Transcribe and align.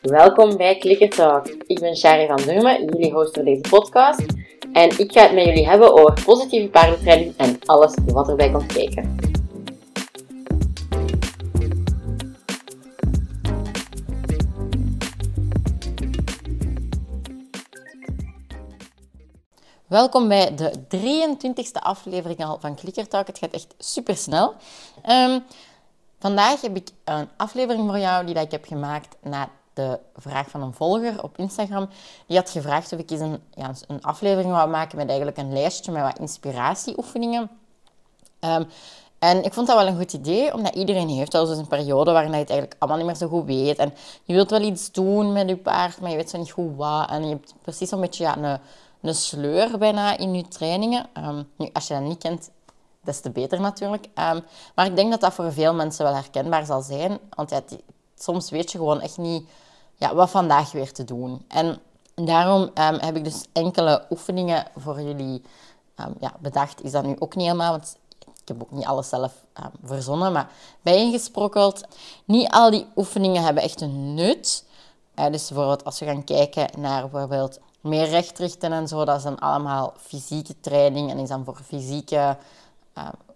Welkom 0.00 0.56
bij 0.56 0.78
Clicker 0.78 1.10
Talk. 1.10 1.46
Ik 1.46 1.80
ben 1.80 1.96
Shari 1.96 2.26
van 2.26 2.36
Durmen, 2.36 2.84
jullie 2.84 3.12
host 3.12 3.34
voor 3.34 3.44
deze 3.44 3.60
podcast. 3.70 4.24
En 4.72 4.98
ik 4.98 5.12
ga 5.12 5.22
het 5.22 5.32
met 5.32 5.44
jullie 5.44 5.68
hebben 5.68 5.92
over 5.92 6.24
positieve 6.24 6.68
paardentraining 6.68 7.36
en 7.36 7.58
alles 7.64 7.94
wat 8.06 8.28
erbij 8.28 8.50
komt 8.50 8.72
kijken. 8.72 9.16
Welkom 19.86 20.28
bij 20.28 20.54
de 20.54 20.72
23e 20.96 21.82
aflevering 21.82 22.44
al 22.44 22.58
van 22.60 22.76
Clicker 22.76 23.08
Talk. 23.08 23.26
Het 23.26 23.38
gaat 23.38 23.52
echt 23.52 23.74
super 23.78 24.16
snel. 24.16 24.54
Ehm, 25.02 25.38
vandaag 26.18 26.60
heb 26.60 26.76
ik 26.76 26.88
een 27.04 27.28
aflevering 27.36 27.88
voor 27.88 27.98
jou 27.98 28.26
die 28.26 28.34
ik 28.34 28.50
heb 28.50 28.64
gemaakt 28.64 29.16
na 29.22 29.48
de 29.72 29.98
vraag 30.14 30.50
van 30.50 30.62
een 30.62 30.74
volger 30.74 31.22
op 31.22 31.38
Instagram. 31.38 31.88
Die 32.26 32.36
had 32.36 32.50
gevraagd 32.50 32.92
of 32.92 32.98
ik 32.98 33.10
eens 33.10 33.20
een, 33.20 33.42
ja, 33.54 33.70
een 33.86 34.02
aflevering 34.02 34.52
wou 34.52 34.70
maken 34.70 34.96
met 34.96 35.08
eigenlijk 35.08 35.38
een 35.38 35.52
lijstje 35.52 35.92
met 35.92 36.02
wat 36.02 36.18
inspiratieoefeningen. 36.18 37.50
Um, 38.40 38.66
en 39.18 39.44
ik 39.44 39.52
vond 39.52 39.66
dat 39.66 39.76
wel 39.76 39.86
een 39.86 39.96
goed 39.96 40.12
idee, 40.12 40.54
omdat 40.54 40.74
iedereen 40.74 41.08
heeft 41.08 41.32
wel 41.32 41.50
een 41.50 41.66
periode 41.66 42.12
waarin 42.12 42.32
je 42.32 42.36
het 42.38 42.50
eigenlijk 42.50 42.80
allemaal 42.80 42.98
niet 42.98 43.06
meer 43.06 43.16
zo 43.16 43.28
goed 43.28 43.44
weet. 43.44 43.78
En 43.78 43.94
je 44.24 44.34
wilt 44.34 44.50
wel 44.50 44.60
iets 44.60 44.92
doen 44.92 45.32
met 45.32 45.48
je 45.48 45.56
paard, 45.56 46.00
maar 46.00 46.10
je 46.10 46.16
weet 46.16 46.30
zo 46.30 46.38
niet 46.38 46.50
goed 46.50 46.76
wat. 46.76 47.10
En 47.10 47.22
je 47.22 47.28
hebt 47.28 47.54
precies 47.62 47.90
een 47.90 48.00
beetje 48.00 48.24
ja, 48.24 48.36
een, 48.36 48.60
een 49.00 49.14
sleur 49.14 49.78
bijna 49.78 50.18
in 50.18 50.34
je 50.34 50.48
trainingen. 50.48 51.06
Um, 51.18 51.48
nu, 51.56 51.68
als 51.72 51.86
je 51.86 51.94
dat 51.94 52.02
niet 52.02 52.18
kent, 52.18 52.50
des 53.06 53.20
te 53.20 53.30
beter 53.30 53.60
natuurlijk. 53.60 54.04
Um, 54.04 54.44
maar 54.74 54.86
ik 54.86 54.96
denk 54.96 55.10
dat 55.10 55.20
dat 55.20 55.34
voor 55.34 55.52
veel 55.52 55.74
mensen 55.74 56.04
wel 56.04 56.14
herkenbaar 56.14 56.64
zal 56.64 56.82
zijn. 56.82 57.18
Want 57.34 57.50
ja, 57.50 57.60
soms 58.18 58.50
weet 58.50 58.72
je 58.72 58.78
gewoon 58.78 59.00
echt 59.00 59.18
niet 59.18 59.48
ja, 59.94 60.14
wat 60.14 60.30
vandaag 60.30 60.72
weer 60.72 60.92
te 60.92 61.04
doen. 61.04 61.44
En 61.48 61.78
daarom 62.14 62.60
um, 62.62 62.98
heb 62.98 63.16
ik 63.16 63.24
dus 63.24 63.44
enkele 63.52 64.04
oefeningen 64.10 64.66
voor 64.76 65.02
jullie 65.02 65.42
um, 66.00 66.14
ja, 66.20 66.34
bedacht. 66.40 66.84
Is 66.84 66.92
dat 66.92 67.04
nu 67.04 67.16
ook 67.18 67.34
niet 67.34 67.46
helemaal, 67.46 67.70
want 67.70 67.96
ik 68.18 68.48
heb 68.48 68.62
ook 68.62 68.70
niet 68.70 68.86
alles 68.86 69.08
zelf 69.08 69.32
verzonnen, 69.84 70.32
maar 70.32 70.50
bijeengesprokkeld. 70.82 71.84
Niet 72.24 72.50
al 72.50 72.70
die 72.70 72.86
oefeningen 72.96 73.42
hebben 73.42 73.62
echt 73.62 73.80
een 73.80 74.14
nut. 74.14 74.64
Uh, 75.14 75.26
dus 75.30 75.48
bijvoorbeeld 75.48 75.84
als 75.84 75.98
we 75.98 76.06
gaan 76.06 76.24
kijken 76.24 76.68
naar 76.78 77.08
bijvoorbeeld 77.08 77.58
meer 77.80 78.08
rechtrichten 78.08 78.72
en 78.72 78.88
zo, 78.88 79.04
dat 79.04 79.16
is 79.16 79.22
dan 79.22 79.38
allemaal 79.38 79.94
fysieke 79.96 80.60
training 80.60 81.10
en 81.10 81.18
is 81.18 81.28
dan 81.28 81.44
voor 81.44 81.60
fysieke, 81.64 82.36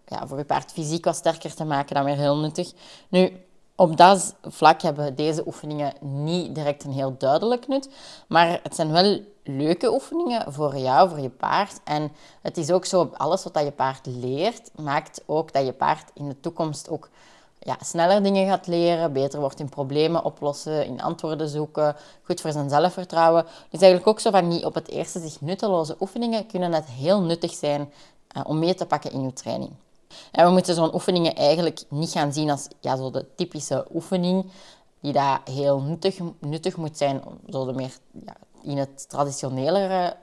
ja, 0.06 0.26
voor 0.26 0.38
je 0.38 0.44
paard 0.44 0.72
fysiek 0.72 1.04
wat 1.04 1.16
sterker 1.16 1.54
te 1.54 1.64
maken 1.64 1.94
dan 1.94 2.04
weer 2.04 2.16
heel 2.16 2.36
nuttig. 2.36 2.72
Nu, 3.08 3.44
op 3.74 3.96
dat 3.96 4.34
vlak 4.42 4.82
hebben 4.82 5.14
deze 5.14 5.46
oefeningen 5.46 5.92
niet 6.00 6.54
direct 6.54 6.84
een 6.84 6.92
heel 6.92 7.14
duidelijk 7.18 7.68
nut, 7.68 7.88
maar 8.28 8.60
het 8.62 8.74
zijn 8.74 8.92
wel 8.92 9.20
leuke 9.44 9.92
oefeningen 9.92 10.52
voor 10.52 10.76
jou, 10.76 11.08
voor 11.08 11.20
je 11.20 11.30
paard. 11.30 11.80
En 11.84 12.12
het 12.42 12.56
is 12.56 12.70
ook 12.70 12.84
zo, 12.84 13.10
alles 13.16 13.44
wat 13.44 13.58
je 13.62 13.70
paard 13.70 14.06
leert, 14.06 14.70
maakt 14.76 15.22
ook 15.26 15.52
dat 15.52 15.66
je 15.66 15.72
paard 15.72 16.10
in 16.14 16.28
de 16.28 16.40
toekomst 16.40 16.88
ook 16.88 17.08
ja, 17.58 17.76
sneller 17.80 18.22
dingen 18.22 18.48
gaat 18.48 18.66
leren, 18.66 19.12
beter 19.12 19.40
wordt 19.40 19.60
in 19.60 19.68
problemen 19.68 20.24
oplossen, 20.24 20.86
in 20.86 21.02
antwoorden 21.02 21.48
zoeken, 21.48 21.96
goed 22.22 22.40
voor 22.40 22.52
zijn 22.52 22.68
zelfvertrouwen. 22.68 23.44
Dus 23.70 23.80
eigenlijk 23.80 24.06
ook 24.06 24.20
zo 24.20 24.30
van 24.30 24.48
niet 24.48 24.64
op 24.64 24.74
het 24.74 24.88
eerste 24.88 25.20
zich 25.20 25.40
nutteloze 25.40 25.96
oefeningen 26.00 26.46
kunnen 26.46 26.70
net 26.70 26.86
heel 26.86 27.20
nuttig 27.20 27.52
zijn 27.52 27.92
uh, 28.36 28.42
om 28.46 28.58
mee 28.58 28.74
te 28.74 28.86
pakken 28.86 29.12
in 29.12 29.22
je 29.22 29.32
training. 29.32 29.70
En 30.32 30.46
we 30.46 30.52
moeten 30.52 30.74
zo'n 30.74 30.94
oefeningen 30.94 31.34
eigenlijk 31.34 31.82
niet 31.88 32.10
gaan 32.10 32.32
zien 32.32 32.50
als 32.50 32.68
ja, 32.80 32.96
zo 32.96 33.10
de 33.10 33.26
typische 33.36 33.86
oefening, 33.94 34.50
die 35.00 35.12
daar 35.12 35.40
heel 35.44 35.80
nuttig, 35.80 36.18
nuttig 36.38 36.76
moet 36.76 36.96
zijn, 36.96 37.22
zo 37.48 37.72
meer 37.72 37.92
ja, 38.26 38.36
in, 38.62 38.78
het 38.78 39.08
traditionelere, 39.08 40.16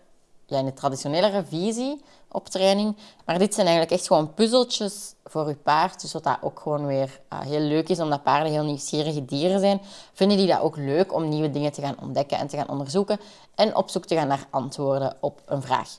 ja, 0.45 0.57
in 0.57 0.65
de 0.65 0.73
traditionelere 0.73 1.43
visie 1.45 2.01
op 2.31 2.47
training. 2.47 2.97
Maar 3.25 3.39
dit 3.39 3.53
zijn 3.53 3.67
eigenlijk 3.67 3.97
echt 3.97 4.07
gewoon 4.07 4.33
puzzeltjes 4.33 5.13
voor 5.23 5.47
je 5.47 5.55
paard. 5.55 6.01
Dus 6.01 6.13
wat 6.13 6.23
dat 6.23 6.37
ook 6.41 6.59
gewoon 6.59 6.85
weer 6.85 7.19
uh, 7.33 7.39
heel 7.39 7.59
leuk 7.59 7.89
is, 7.89 7.99
omdat 7.99 8.23
paarden 8.23 8.51
heel 8.51 8.63
nieuwsgierige 8.63 9.25
dieren 9.25 9.59
zijn, 9.59 9.81
vinden 10.13 10.37
die 10.37 10.47
dat 10.47 10.59
ook 10.59 10.77
leuk 10.77 11.13
om 11.13 11.29
nieuwe 11.29 11.51
dingen 11.51 11.71
te 11.71 11.81
gaan 11.81 11.99
ontdekken 12.01 12.37
en 12.37 12.47
te 12.47 12.57
gaan 12.57 12.69
onderzoeken 12.69 13.19
en 13.55 13.75
op 13.75 13.89
zoek 13.89 14.05
te 14.05 14.15
gaan 14.15 14.27
naar 14.27 14.47
antwoorden 14.49 15.17
op 15.19 15.41
een 15.45 15.61
vraag. 15.61 15.97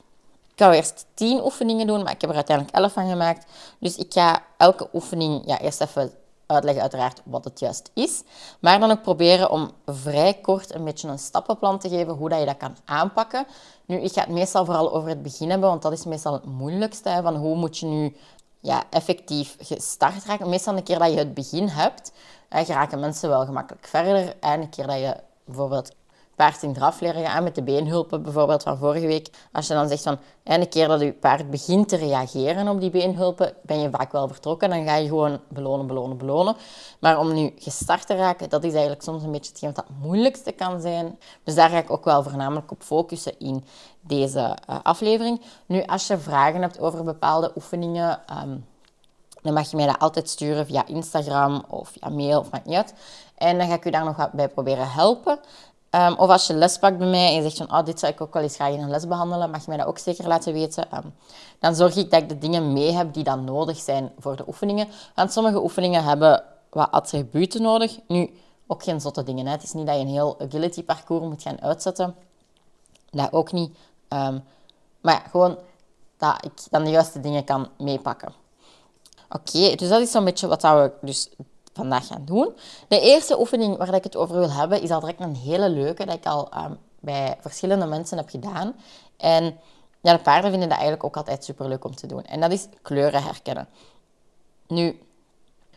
Ik 0.59 0.65
wou 0.65 0.77
eerst 0.77 1.07
tien 1.15 1.45
oefeningen 1.45 1.87
doen, 1.87 2.03
maar 2.03 2.13
ik 2.13 2.21
heb 2.21 2.31
er 2.31 2.37
uiteindelijk 2.37 2.77
elf 2.77 2.93
van 2.93 3.09
gemaakt. 3.09 3.47
Dus 3.79 3.97
ik 3.97 4.13
ga 4.13 4.43
elke 4.57 4.89
oefening 4.93 5.43
ja, 5.47 5.61
eerst 5.61 5.81
even 5.81 6.13
uitleggen, 6.47 6.83
uiteraard, 6.83 7.21
wat 7.25 7.45
het 7.45 7.59
juist 7.59 7.91
is. 7.95 8.23
Maar 8.61 8.81
dan 8.81 8.91
ook 8.91 9.03
proberen 9.03 9.51
om 9.51 9.71
vrij 9.87 10.35
kort 10.35 10.75
een 10.75 10.85
beetje 10.85 11.09
een 11.09 11.19
stappenplan 11.19 11.79
te 11.79 11.89
geven 11.89 12.15
hoe 12.15 12.29
dat 12.29 12.39
je 12.39 12.45
dat 12.45 12.57
kan 12.57 12.77
aanpakken. 12.85 13.47
Nu, 13.87 13.97
ik 14.01 14.13
ga 14.13 14.21
het 14.21 14.31
meestal 14.31 14.65
vooral 14.65 14.93
over 14.93 15.09
het 15.09 15.23
begin 15.23 15.51
hebben, 15.51 15.69
want 15.69 15.83
dat 15.83 15.93
is 15.93 16.05
meestal 16.05 16.33
het 16.33 16.45
moeilijkste. 16.45 17.21
Van 17.23 17.37
hoe 17.37 17.57
moet 17.57 17.79
je 17.79 17.87
nu 17.87 18.17
ja, 18.61 18.85
effectief 18.91 19.57
gestart 19.61 20.25
raken. 20.25 20.49
Meestal 20.49 20.77
een 20.77 20.83
keer 20.83 20.99
dat 20.99 21.11
je 21.11 21.19
het 21.19 21.35
begin 21.35 21.69
hebt, 21.69 22.13
geraken 22.51 23.01
mensen 23.01 23.29
wel 23.29 23.45
gemakkelijk 23.45 23.87
verder. 23.87 24.37
En 24.41 24.61
een 24.61 24.71
keer 24.71 24.87
dat 24.87 24.99
je 24.99 25.17
bijvoorbeeld 25.45 25.91
paard 26.39 26.63
in 26.63 26.73
draf 26.73 27.01
leren 27.01 27.27
gaan 27.27 27.43
met 27.43 27.55
de 27.55 27.63
beenhulpen 27.63 28.23
bijvoorbeeld 28.23 28.63
van 28.63 28.79
vorige 28.79 29.07
week. 29.07 29.29
Als 29.53 29.67
je 29.67 29.75
dan 29.75 29.89
zegt 29.89 30.03
van 30.03 30.19
een 30.45 30.69
keer 30.69 30.89
dat 30.89 31.01
je 31.01 31.13
paard 31.13 31.51
begint 31.51 31.89
te 31.89 31.97
reageren 31.97 32.69
op 32.69 32.81
die 32.81 32.91
beenhulpen, 32.91 33.53
ben 33.63 33.81
je 33.81 33.91
vaak 33.91 34.13
wel 34.13 34.29
vertrokken. 34.29 34.71
Dan 34.71 34.85
ga 34.85 34.95
je 34.95 35.09
gewoon 35.09 35.41
belonen, 35.49 35.87
belonen, 35.87 36.17
belonen. 36.17 36.57
Maar 37.01 37.19
om 37.19 37.35
nu 37.35 37.53
gestart 37.59 38.07
te 38.07 38.17
raken, 38.17 38.49
dat 38.49 38.65
is 38.65 38.73
eigenlijk 38.73 39.03
soms 39.03 39.23
een 39.23 39.33
beetje 39.33 39.51
hetgeen 39.51 39.73
wat 39.75 39.85
het 39.87 39.97
moeilijkste 40.03 40.53
kan 40.53 40.81
zijn. 40.81 41.19
Dus 41.45 41.55
daar 41.55 41.71
ga 41.71 41.79
ik 41.79 41.91
ook 41.91 42.05
wel 42.05 42.23
voornamelijk 42.23 42.71
op 42.71 42.83
focussen 42.83 43.39
in 43.39 43.65
deze 44.01 44.57
uh, 44.71 44.77
aflevering. 44.83 45.41
Nu, 45.67 45.83
als 45.83 46.07
je 46.07 46.19
vragen 46.19 46.63
hebt 46.63 46.81
over 46.81 47.05
bepaalde 47.05 47.53
oefeningen, 47.57 48.21
um, 48.43 48.67
dan 49.43 49.53
mag 49.53 49.71
je 49.71 49.77
mij 49.77 49.87
dat 49.87 49.99
altijd 49.99 50.29
sturen 50.29 50.67
via 50.67 50.87
Instagram 50.87 51.65
of 51.69 51.89
via 51.89 52.09
mail, 52.09 52.41
of 52.41 52.51
maakt 52.51 52.67
niet. 52.67 52.95
En 53.35 53.59
dan 53.59 53.69
ga 53.69 53.75
ik 53.75 53.85
u 53.85 53.91
daar 53.91 54.05
nog 54.05 54.17
wat 54.17 54.33
bij 54.33 54.49
proberen 54.49 54.91
helpen. 54.91 55.39
Um, 55.91 56.15
of 56.19 56.29
als 56.29 56.47
je 56.47 56.55
les 56.55 56.79
pakt 56.79 56.99
bij 56.99 57.07
mij 57.07 57.29
en 57.29 57.35
je 57.35 57.43
zegt 57.43 57.57
van, 57.57 57.73
oh, 57.73 57.85
dit 57.85 57.99
zou 57.99 58.13
ik 58.13 58.21
ook 58.21 58.33
wel 58.33 58.43
eens 58.43 58.55
graag 58.55 58.73
in 58.73 58.81
een 58.81 58.91
les 58.91 59.07
behandelen, 59.07 59.51
mag 59.51 59.61
je 59.61 59.69
mij 59.69 59.77
dat 59.77 59.87
ook 59.87 59.99
zeker 59.99 60.29
laten 60.29 60.53
weten. 60.53 60.97
Um, 60.97 61.15
dan 61.59 61.75
zorg 61.75 61.97
ik 61.97 62.11
dat 62.11 62.23
ik 62.23 62.29
de 62.29 62.39
dingen 62.39 62.73
mee 62.73 62.93
heb 62.93 63.15
die 63.15 63.25
dan 63.25 63.45
nodig 63.45 63.79
zijn 63.79 64.13
voor 64.19 64.37
de 64.37 64.45
oefeningen. 64.47 64.89
Want 65.15 65.33
sommige 65.33 65.63
oefeningen 65.63 66.05
hebben 66.05 66.45
wat 66.71 66.91
attributen 66.91 67.63
nodig. 67.63 67.99
Nu, 68.09 68.31
ook 68.67 68.83
geen 68.83 69.01
zotte 69.01 69.23
dingen. 69.23 69.47
Hè. 69.47 69.53
Het 69.53 69.63
is 69.63 69.73
niet 69.73 69.87
dat 69.87 69.95
je 69.95 70.01
een 70.01 70.09
heel 70.09 70.41
agility 70.41 70.85
parcours 70.85 71.25
moet 71.25 71.43
gaan 71.43 71.61
uitzetten. 71.61 72.15
Dat 73.11 73.33
ook 73.33 73.53
niet. 73.53 73.77
Um, 74.09 74.45
maar 75.01 75.27
gewoon 75.31 75.59
dat 76.17 76.45
ik 76.45 76.53
dan 76.71 76.85
de 76.85 76.91
juiste 76.91 77.21
dingen 77.21 77.45
kan 77.45 77.69
meepakken. 77.79 78.33
Oké, 79.29 79.75
dus 79.75 79.89
dat 79.89 80.01
is 80.01 80.11
zo'n 80.11 80.25
beetje 80.25 80.47
wat 80.47 80.63
we 80.63 80.93
dus 81.01 81.29
vandaag 81.73 82.07
gaan 82.07 82.25
doen. 82.25 82.55
De 82.89 83.01
eerste 83.01 83.39
oefening 83.39 83.77
waar 83.77 83.95
ik 83.95 84.05
het 84.05 84.17
over 84.17 84.39
wil 84.39 84.51
hebben, 84.51 84.83
is 84.83 84.91
al 84.91 85.01
direct 85.01 85.21
een 85.21 85.37
hele 85.37 85.69
leuke, 85.69 86.05
dat 86.05 86.15
ik 86.15 86.27
al 86.27 86.49
um, 86.57 86.79
bij 87.01 87.37
verschillende 87.41 87.87
mensen 87.87 88.17
heb 88.17 88.29
gedaan. 88.29 88.75
En 89.17 89.59
ja, 90.01 90.13
de 90.13 90.23
paarden 90.23 90.51
vinden 90.51 90.69
dat 90.69 90.79
eigenlijk 90.79 91.05
ook 91.05 91.17
altijd 91.17 91.45
super 91.45 91.69
leuk 91.69 91.85
om 91.85 91.95
te 91.95 92.07
doen. 92.07 92.25
En 92.25 92.41
dat 92.41 92.53
is 92.53 92.69
kleuren 92.83 93.23
herkennen. 93.23 93.69
Nu, 94.67 94.99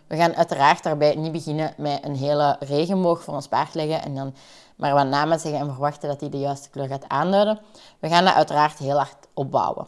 we 0.08 0.16
gaan 0.16 0.36
uiteraard 0.36 0.84
daarbij 0.84 1.16
niet 1.16 1.32
beginnen 1.32 1.74
met 1.78 2.04
een 2.04 2.16
hele 2.16 2.56
regenboog 2.60 3.24
voor 3.24 3.34
ons 3.34 3.48
paard 3.48 3.74
leggen 3.74 4.02
en 4.02 4.16
dan 4.16 4.34
maar 4.82 4.94
wat 4.94 5.08
namen 5.08 5.40
zeggen 5.40 5.60
en 5.60 5.68
verwachten 5.68 6.10
dat 6.10 6.20
hij 6.20 6.30
de 6.30 6.40
juiste 6.40 6.70
kleur 6.70 6.88
gaat 6.88 7.08
aanduiden. 7.08 7.60
We 8.00 8.08
gaan 8.08 8.24
dat 8.24 8.34
uiteraard 8.34 8.78
heel 8.78 8.98
hard 8.98 9.28
opbouwen. 9.34 9.88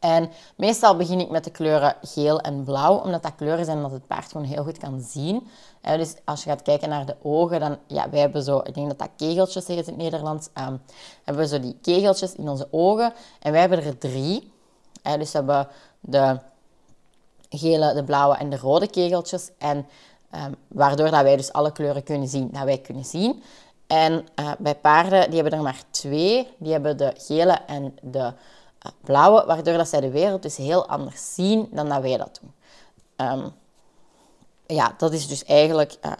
En 0.00 0.30
meestal 0.56 0.96
begin 0.96 1.20
ik 1.20 1.30
met 1.30 1.44
de 1.44 1.50
kleuren 1.50 1.96
geel 2.02 2.40
en 2.40 2.64
blauw, 2.64 2.94
omdat 2.94 3.22
dat 3.22 3.34
kleuren 3.36 3.64
zijn 3.64 3.82
dat 3.82 3.90
het 3.90 4.06
paard 4.06 4.30
gewoon 4.32 4.46
heel 4.46 4.64
goed 4.64 4.78
kan 4.78 5.00
zien. 5.00 5.48
dus 5.80 6.14
als 6.24 6.44
je 6.44 6.50
gaat 6.50 6.62
kijken 6.62 6.88
naar 6.88 7.06
de 7.06 7.16
ogen, 7.22 7.60
dan, 7.60 7.78
ja, 7.86 8.10
wij 8.10 8.20
hebben 8.20 8.42
zo, 8.42 8.58
ik 8.58 8.74
denk 8.74 8.88
dat 8.88 8.98
dat 8.98 9.08
kegeltjes 9.16 9.66
heet 9.66 9.78
in 9.78 9.84
het 9.84 9.96
Nederlands, 9.96 10.48
um, 10.58 10.80
hebben 11.24 11.42
we 11.42 11.48
zo 11.48 11.60
die 11.60 11.78
kegeltjes 11.82 12.34
in 12.34 12.48
onze 12.48 12.68
ogen. 12.70 13.12
En 13.40 13.52
wij 13.52 13.60
hebben 13.60 13.84
er 13.84 13.98
drie. 13.98 14.52
dus 15.02 15.32
we 15.32 15.38
hebben 15.38 15.68
de 16.00 16.38
gele, 17.48 17.94
de 17.94 18.04
blauwe 18.04 18.36
en 18.36 18.50
de 18.50 18.56
rode 18.56 18.86
kegeltjes. 18.86 19.50
En 19.58 19.86
um, 20.34 20.56
waardoor 20.68 21.10
dat 21.10 21.22
wij 21.22 21.36
dus 21.36 21.52
alle 21.52 21.72
kleuren 21.72 22.02
kunnen 22.02 22.28
zien, 22.28 22.48
dat 22.52 22.64
wij 22.64 22.78
kunnen 22.78 23.04
zien. 23.04 23.42
En 23.86 24.26
uh, 24.40 24.50
bij 24.58 24.74
paarden, 24.74 25.30
die 25.30 25.40
hebben 25.40 25.58
er 25.58 25.64
maar 25.64 25.82
twee. 25.90 26.48
Die 26.58 26.72
hebben 26.72 26.96
de 26.96 27.12
gele 27.16 27.52
en 27.66 27.94
de 28.02 28.32
blauwe, 29.00 29.44
waardoor 29.46 29.76
dat 29.76 29.88
zij 29.88 30.00
de 30.00 30.10
wereld 30.10 30.42
dus 30.42 30.56
heel 30.56 30.88
anders 30.88 31.34
zien 31.34 31.68
dan 31.70 31.88
dat 31.88 32.02
wij 32.02 32.16
dat 32.16 32.40
doen. 32.40 32.52
Um, 33.28 33.52
ja, 34.66 34.94
dat 34.98 35.12
is 35.12 35.28
dus 35.28 35.44
eigenlijk 35.44 35.96
uh, 36.02 36.12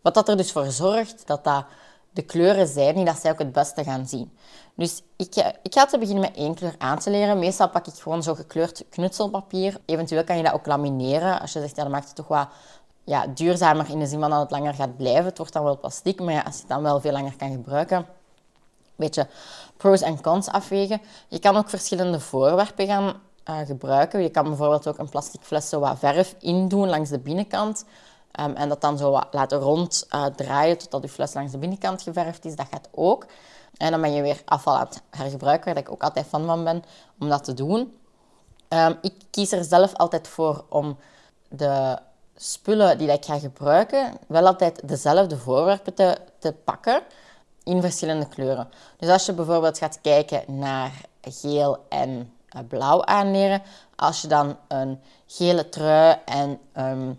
wat 0.00 0.14
dat 0.14 0.28
er 0.28 0.36
dus 0.36 0.52
voor 0.52 0.70
zorgt 0.70 1.26
dat 1.26 1.44
dat 1.44 1.64
de 2.10 2.22
kleuren 2.22 2.66
zijn 2.66 2.94
die 2.94 3.04
dat 3.04 3.18
zij 3.18 3.30
ook 3.30 3.38
het 3.38 3.52
beste 3.52 3.84
gaan 3.84 4.08
zien. 4.08 4.32
Dus 4.74 5.02
ik, 5.16 5.34
eh, 5.34 5.46
ik 5.62 5.74
ga 5.74 5.86
te 5.86 5.98
beginnen 5.98 6.24
met 6.24 6.36
één 6.36 6.54
kleur 6.54 6.74
aan 6.78 6.98
te 6.98 7.10
leren. 7.10 7.38
Meestal 7.38 7.68
pak 7.68 7.86
ik 7.86 7.94
gewoon 7.94 8.22
zo 8.22 8.34
gekleurd 8.34 8.84
knutselpapier. 8.90 9.80
Eventueel 9.84 10.24
kan 10.24 10.36
je 10.36 10.42
dat 10.42 10.52
ook 10.52 10.66
lamineren. 10.66 11.40
Als 11.40 11.52
je 11.52 11.60
zegt, 11.60 11.76
dan 11.76 11.90
maakt 11.90 12.06
het 12.06 12.16
toch 12.16 12.28
wat 12.28 12.48
ja, 13.04 13.26
duurzamer 13.26 13.90
in 13.90 13.98
de 13.98 14.06
zin 14.06 14.20
van 14.20 14.30
dat 14.30 14.40
het 14.40 14.50
langer 14.50 14.74
gaat 14.74 14.96
blijven. 14.96 15.24
Het 15.24 15.38
wordt 15.38 15.52
dan 15.52 15.64
wel 15.64 15.78
plastic, 15.78 16.20
maar 16.20 16.34
ja, 16.34 16.42
als 16.42 16.54
je 16.54 16.60
het 16.60 16.68
dan 16.68 16.82
wel 16.82 17.00
veel 17.00 17.12
langer 17.12 17.36
kan 17.36 17.50
gebruiken, 17.50 18.06
beetje 19.00 19.28
pros 19.76 20.00
en 20.00 20.20
cons 20.20 20.48
afwegen. 20.48 21.00
Je 21.28 21.38
kan 21.38 21.56
ook 21.56 21.68
verschillende 21.68 22.20
voorwerpen 22.20 22.86
gaan 22.86 23.14
uh, 23.48 23.58
gebruiken. 23.66 24.22
Je 24.22 24.30
kan 24.30 24.44
bijvoorbeeld 24.44 24.86
ook 24.86 24.98
een 24.98 25.08
plastic 25.08 25.40
fles 25.42 25.68
zo 25.68 25.80
wat 25.80 25.98
verf 25.98 26.34
indoen 26.38 26.88
langs 26.88 27.10
de 27.10 27.18
binnenkant. 27.18 27.84
Um, 28.40 28.54
en 28.54 28.68
dat 28.68 28.80
dan 28.80 28.98
zo 28.98 29.10
wat 29.10 29.26
laten 29.30 29.58
ronddraaien 29.58 30.74
uh, 30.74 30.80
totdat 30.80 31.02
je 31.02 31.08
fles 31.08 31.34
langs 31.34 31.52
de 31.52 31.58
binnenkant 31.58 32.02
geverfd 32.02 32.44
is. 32.44 32.56
Dat 32.56 32.66
gaat 32.70 32.88
ook. 32.90 33.26
En 33.76 33.90
dan 33.90 34.00
ben 34.00 34.12
je 34.12 34.22
weer 34.22 34.42
afval 34.44 34.74
aan 34.74 34.86
het 34.86 35.02
hergebruiken, 35.10 35.74
waar 35.74 35.82
ik 35.82 35.90
ook 35.90 36.02
altijd 36.02 36.26
fan 36.26 36.46
van 36.46 36.64
ben 36.64 36.82
om 37.18 37.28
dat 37.28 37.44
te 37.44 37.54
doen. 37.54 37.98
Um, 38.68 38.98
ik 39.02 39.14
kies 39.30 39.52
er 39.52 39.64
zelf 39.64 39.94
altijd 39.94 40.28
voor 40.28 40.64
om 40.68 40.98
de 41.48 41.98
spullen 42.36 42.98
die 42.98 43.12
ik 43.12 43.24
ga 43.24 43.38
gebruiken, 43.38 44.12
wel 44.28 44.46
altijd 44.46 44.88
dezelfde 44.88 45.36
voorwerpen 45.36 45.94
te, 45.94 46.18
te 46.38 46.52
pakken 46.52 47.02
in 47.70 47.80
verschillende 47.80 48.28
kleuren. 48.28 48.68
Dus 48.96 49.08
als 49.08 49.26
je 49.26 49.32
bijvoorbeeld 49.32 49.78
gaat 49.78 50.00
kijken 50.00 50.58
naar 50.58 50.92
geel 51.22 51.84
en 51.88 52.32
eh, 52.48 52.60
blauw 52.68 53.04
aanleren, 53.04 53.62
als 53.96 54.20
je 54.20 54.28
dan 54.28 54.56
een 54.68 55.00
gele 55.26 55.68
trui 55.68 56.16
en 56.24 56.58
een 56.72 57.18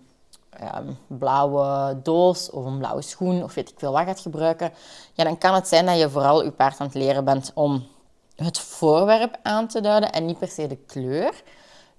um, 0.77 0.97
blauwe 1.07 1.99
doos 2.03 2.49
of 2.49 2.65
een 2.65 2.77
blauwe 2.77 3.01
schoen 3.01 3.43
of 3.43 3.53
weet 3.53 3.69
ik 3.69 3.79
veel 3.79 3.91
wat 3.91 4.05
gaat 4.05 4.19
gebruiken, 4.19 4.73
ja, 5.13 5.23
dan 5.23 5.37
kan 5.37 5.53
het 5.53 5.67
zijn 5.67 5.85
dat 5.85 5.99
je 5.99 6.09
vooral 6.09 6.43
je 6.43 6.51
paard 6.51 6.79
aan 6.79 6.85
het 6.85 6.95
leren 6.95 7.25
bent 7.25 7.51
om 7.53 7.87
het 8.35 8.59
voorwerp 8.59 9.37
aan 9.43 9.67
te 9.67 9.81
duiden 9.81 10.11
en 10.11 10.25
niet 10.25 10.39
per 10.39 10.47
se 10.47 10.67
de 10.67 10.77
kleur. 10.77 11.43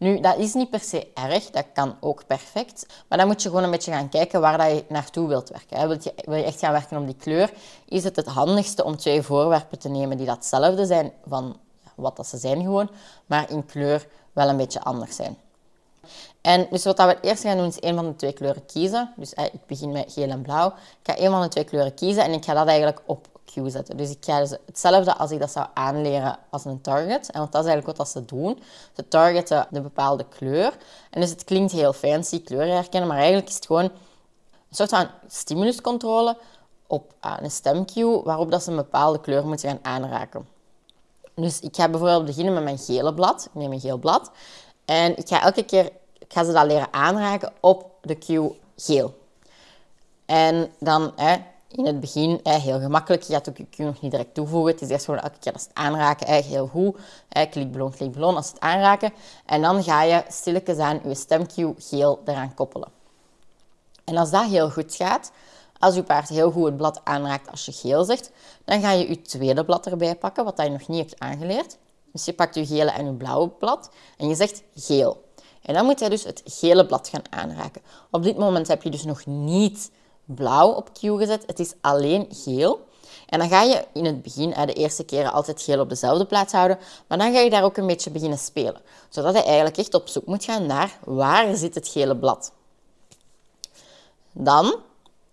Nu, 0.02 0.20
dat 0.20 0.38
is 0.38 0.54
niet 0.54 0.70
per 0.70 0.80
se 0.80 1.06
erg, 1.14 1.50
dat 1.50 1.64
kan 1.72 1.96
ook 2.00 2.26
perfect. 2.26 2.86
Maar 3.08 3.18
dan 3.18 3.26
moet 3.26 3.42
je 3.42 3.48
gewoon 3.48 3.64
een 3.64 3.70
beetje 3.70 3.92
gaan 3.92 4.08
kijken 4.08 4.40
waar 4.40 4.58
dat 4.58 4.70
je 4.70 4.84
naartoe 4.88 5.28
wilt 5.28 5.48
werken. 5.48 5.88
Wil, 5.88 5.98
je, 6.02 6.14
wil 6.24 6.44
echt 6.44 6.58
gaan 6.58 6.72
werken 6.72 6.96
op 6.96 7.06
die 7.06 7.16
kleur, 7.16 7.52
is 7.88 8.04
het 8.04 8.16
het 8.16 8.26
handigste 8.26 8.84
om 8.84 8.96
twee 8.96 9.22
voorwerpen 9.22 9.78
te 9.78 9.88
nemen 9.88 10.16
die 10.16 10.26
datzelfde 10.26 10.86
zijn 10.86 11.12
van 11.26 11.56
wat 11.94 12.16
dat 12.16 12.26
ze 12.26 12.36
zijn 12.36 12.62
gewoon, 12.62 12.90
maar 13.26 13.50
in 13.50 13.66
kleur 13.66 14.06
wel 14.32 14.48
een 14.48 14.56
beetje 14.56 14.80
anders 14.80 15.16
zijn. 15.16 15.36
En 16.40 16.66
dus 16.70 16.84
wat 16.84 16.98
we 16.98 17.18
eerst 17.20 17.42
gaan 17.42 17.56
doen, 17.56 17.66
is 17.66 17.76
een 17.80 17.94
van 17.94 18.06
de 18.06 18.16
twee 18.16 18.32
kleuren 18.32 18.66
kiezen. 18.66 19.12
Dus 19.16 19.32
ik 19.32 19.66
begin 19.66 19.92
met 19.92 20.12
geel 20.12 20.28
en 20.28 20.42
blauw. 20.42 20.68
Ik 20.68 20.74
ga 21.02 21.18
een 21.18 21.30
van 21.30 21.42
de 21.42 21.48
twee 21.48 21.64
kleuren 21.64 21.94
kiezen 21.94 22.24
en 22.24 22.32
ik 22.32 22.44
ga 22.44 22.54
dat 22.54 22.66
eigenlijk 22.66 23.02
op 23.06 23.28
Dus 23.96 24.10
ik 24.10 24.16
ga 24.20 24.40
dus 24.40 24.56
hetzelfde 24.66 25.16
als 25.16 25.30
ik 25.30 25.38
dat 25.38 25.50
zou 25.50 25.66
aanleren 25.74 26.38
als 26.50 26.64
een 26.64 26.80
target. 26.80 27.30
En 27.30 27.40
want 27.40 27.52
dat 27.52 27.64
is 27.64 27.68
eigenlijk 27.68 27.98
wat 27.98 28.08
ze 28.08 28.24
doen. 28.24 28.62
Ze 28.96 29.08
targeten 29.08 29.66
de 29.70 29.80
bepaalde 29.80 30.24
kleur. 30.28 30.76
En 31.10 31.20
dus 31.20 31.30
het 31.30 31.44
klinkt 31.44 31.72
heel 31.72 31.92
fancy, 31.92 32.42
kleuren 32.42 32.74
herkennen, 32.74 33.08
maar 33.08 33.18
eigenlijk 33.18 33.48
is 33.48 33.54
het 33.54 33.66
gewoon 33.66 33.84
een 33.84 33.90
soort 34.76 34.90
van 34.90 35.06
stimuluscontrole 35.28 36.36
op 36.86 37.14
uh, 37.24 37.36
een 37.40 37.50
stemcue 37.50 38.22
waarop 38.22 38.50
dat 38.50 38.62
ze 38.62 38.70
een 38.70 38.76
bepaalde 38.76 39.20
kleur 39.20 39.46
moeten 39.46 39.68
gaan 39.68 39.78
aanraken. 39.82 40.48
Dus 41.34 41.60
ik 41.60 41.76
ga 41.76 41.88
bijvoorbeeld 41.88 42.24
beginnen 42.24 42.54
met 42.54 42.62
mijn 42.62 42.78
gele 42.78 43.14
blad. 43.14 43.44
Ik 43.44 43.54
neem 43.54 43.72
een 43.72 43.80
geel 43.80 43.98
blad. 43.98 44.30
En 44.84 45.16
ik 45.16 45.28
ga 45.28 45.42
elke 45.42 45.62
keer 45.62 45.90
ik 46.32 46.38
ga 46.38 46.44
ze 46.44 46.52
dat 46.52 46.66
leren 46.66 46.92
aanraken 46.92 47.52
op 47.60 47.90
de 48.00 48.18
cue 48.18 48.58
geel. 48.76 49.18
En 50.26 50.72
dan 50.78 51.12
hè, 51.16 51.36
in 51.72 51.86
het 51.86 52.00
begin 52.00 52.40
hè, 52.42 52.58
heel 52.58 52.80
gemakkelijk. 52.80 53.22
Je 53.22 53.32
gaat 53.32 53.48
ook 53.48 53.56
je 53.56 53.68
cue 53.70 53.86
nog 53.86 54.00
niet 54.00 54.10
direct 54.10 54.34
toevoegen. 54.34 54.72
Het 54.72 54.82
is 54.82 54.88
eerst 54.88 55.04
gewoon 55.04 55.20
elke 55.20 55.38
keer 55.38 55.52
als 55.52 55.62
het 55.62 55.74
aanraken, 55.74 56.26
hè, 56.26 56.40
heel 56.40 56.66
goed. 56.66 56.96
Hè, 57.28 57.46
klik 57.46 57.72
ballon, 57.72 57.90
klik 57.90 58.12
ballon 58.12 58.36
als 58.36 58.48
het 58.48 58.60
aanraken. 58.60 59.12
En 59.46 59.62
dan 59.62 59.82
ga 59.82 60.02
je 60.02 60.24
stilletjes 60.28 60.78
aan 60.78 61.00
je 61.04 61.14
stemcue 61.14 61.74
geel 61.78 62.20
eraan 62.24 62.54
koppelen. 62.54 62.88
En 64.04 64.16
als 64.16 64.30
dat 64.30 64.44
heel 64.44 64.70
goed 64.70 64.94
gaat, 64.94 65.32
als 65.78 65.94
je 65.94 66.02
paard 66.02 66.28
heel 66.28 66.50
goed 66.50 66.64
het 66.64 66.76
blad 66.76 67.00
aanraakt 67.04 67.50
als 67.50 67.64
je 67.64 67.72
geel 67.72 68.04
zegt, 68.04 68.30
dan 68.64 68.80
ga 68.80 68.92
je 68.92 69.08
je 69.08 69.22
tweede 69.22 69.64
blad 69.64 69.86
erbij 69.86 70.14
pakken, 70.14 70.44
wat 70.44 70.60
je 70.62 70.68
nog 70.68 70.88
niet 70.88 70.98
hebt 70.98 71.20
aangeleerd. 71.20 71.78
Dus 72.12 72.24
je 72.24 72.32
pakt 72.32 72.54
je 72.54 72.66
gele 72.66 72.90
en 72.90 73.04
je 73.06 73.12
blauwe 73.12 73.48
blad 73.48 73.90
en 74.16 74.28
je 74.28 74.34
zegt 74.34 74.62
geel. 74.74 75.24
En 75.62 75.74
dan 75.74 75.84
moet 75.84 76.00
je 76.00 76.08
dus 76.08 76.24
het 76.24 76.42
gele 76.44 76.86
blad 76.86 77.08
gaan 77.08 77.22
aanraken. 77.30 77.82
Op 78.10 78.22
dit 78.22 78.36
moment 78.36 78.68
heb 78.68 78.82
je 78.82 78.90
dus 78.90 79.04
nog 79.04 79.26
niet 79.26 79.90
blauw 80.24 80.68
op 80.68 80.92
Q 80.92 80.98
gezet. 81.00 81.44
Het 81.46 81.58
is 81.58 81.72
alleen 81.80 82.26
geel. 82.30 82.90
En 83.26 83.38
dan 83.38 83.48
ga 83.48 83.62
je 83.62 83.84
in 83.92 84.04
het 84.04 84.22
begin, 84.22 84.50
de 84.66 84.72
eerste 84.72 85.04
keren, 85.04 85.32
altijd 85.32 85.62
geel 85.62 85.80
op 85.80 85.88
dezelfde 85.88 86.24
plaats 86.24 86.52
houden. 86.52 86.78
Maar 87.06 87.18
dan 87.18 87.32
ga 87.32 87.38
je 87.38 87.50
daar 87.50 87.64
ook 87.64 87.76
een 87.76 87.86
beetje 87.86 88.10
beginnen 88.10 88.38
spelen. 88.38 88.80
Zodat 89.08 89.34
je 89.34 89.42
eigenlijk 89.42 89.76
echt 89.76 89.94
op 89.94 90.08
zoek 90.08 90.26
moet 90.26 90.44
gaan 90.44 90.66
naar 90.66 90.98
waar 91.04 91.56
zit 91.56 91.74
het 91.74 91.88
gele 91.88 92.16
blad. 92.16 92.52
Dan 94.32 94.74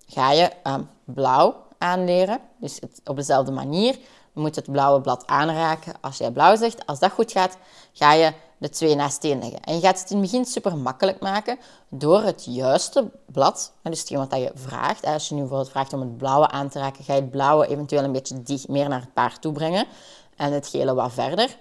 ga 0.07 0.31
je 0.31 0.51
um, 0.63 0.89
blauw 1.03 1.55
aanleren. 1.77 2.39
Dus 2.57 2.79
het, 2.79 3.01
op 3.05 3.15
dezelfde 3.15 3.51
manier. 3.51 3.93
Je 4.33 4.39
moet 4.41 4.55
het 4.55 4.71
blauwe 4.71 5.01
blad 5.01 5.27
aanraken 5.27 5.93
als 6.01 6.17
jij 6.17 6.31
blauw 6.31 6.55
zegt. 6.55 6.85
Als 6.85 6.99
dat 6.99 7.11
goed 7.11 7.31
gaat, 7.31 7.57
ga 7.93 8.13
je 8.13 8.33
de 8.59 8.69
twee 8.69 8.95
naast 8.95 9.23
één 9.23 9.39
leggen. 9.39 9.59
En 9.59 9.75
je 9.75 9.81
gaat 9.81 9.99
het 9.99 10.09
in 10.09 10.17
het 10.17 10.31
begin 10.31 10.45
super 10.45 10.77
makkelijk 10.77 11.19
maken 11.19 11.57
door 11.89 12.21
het 12.21 12.45
juiste 12.45 13.11
blad, 13.25 13.71
dus 13.81 13.99
hetgeen 13.99 14.17
wat 14.17 14.39
je 14.39 14.51
vraagt. 14.53 15.05
Als 15.05 15.27
je 15.27 15.33
nu 15.33 15.39
bijvoorbeeld 15.39 15.69
vraagt 15.69 15.93
om 15.93 15.99
het 15.99 16.17
blauwe 16.17 16.47
aan 16.47 16.69
te 16.69 16.79
raken, 16.79 17.03
ga 17.03 17.13
je 17.13 17.21
het 17.21 17.31
blauwe 17.31 17.67
eventueel 17.67 18.03
een 18.03 18.11
beetje 18.11 18.41
dicht, 18.41 18.67
meer 18.67 18.89
naar 18.89 19.01
het 19.01 19.13
paard 19.13 19.41
toe 19.41 19.53
brengen 19.53 19.85
en 20.35 20.53
het 20.53 20.67
gele 20.67 20.93
wat 20.93 21.13
verder. 21.13 21.57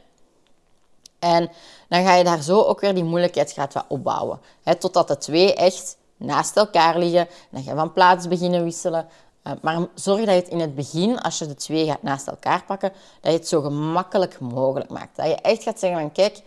En 1.18 1.50
dan 1.88 2.04
ga 2.04 2.14
je 2.14 2.24
daar 2.24 2.42
zo 2.42 2.62
ook 2.62 2.80
weer 2.80 2.94
die 2.94 3.04
moeilijkheidsgraad 3.04 3.72
wat 3.72 3.84
opbouwen. 3.88 4.40
Hè, 4.62 4.74
totdat 4.74 5.08
de 5.08 5.18
twee 5.18 5.54
echt 5.54 5.96
naast 6.16 6.56
elkaar 6.56 6.98
liggen. 6.98 7.28
Dan 7.50 7.62
ga 7.62 7.70
je 7.70 7.76
van 7.76 7.92
plaats 7.92 8.28
beginnen 8.28 8.64
wisselen. 8.64 9.08
Uh, 9.44 9.52
maar 9.62 9.86
zorg 9.94 10.18
dat 10.18 10.34
je 10.34 10.40
het 10.40 10.48
in 10.48 10.60
het 10.60 10.74
begin, 10.74 11.20
als 11.20 11.38
je 11.38 11.46
de 11.46 11.54
twee 11.54 11.86
gaat 11.86 12.02
naast 12.02 12.26
elkaar 12.26 12.64
pakken, 12.64 12.92
dat 13.20 13.32
je 13.32 13.38
het 13.38 13.48
zo 13.48 13.60
gemakkelijk 13.60 14.40
mogelijk 14.40 14.90
maakt. 14.90 15.16
Dat 15.16 15.26
je 15.26 15.34
echt 15.34 15.62
gaat 15.62 15.78
zeggen 15.78 16.00
van 16.00 16.12
kijk, 16.12 16.42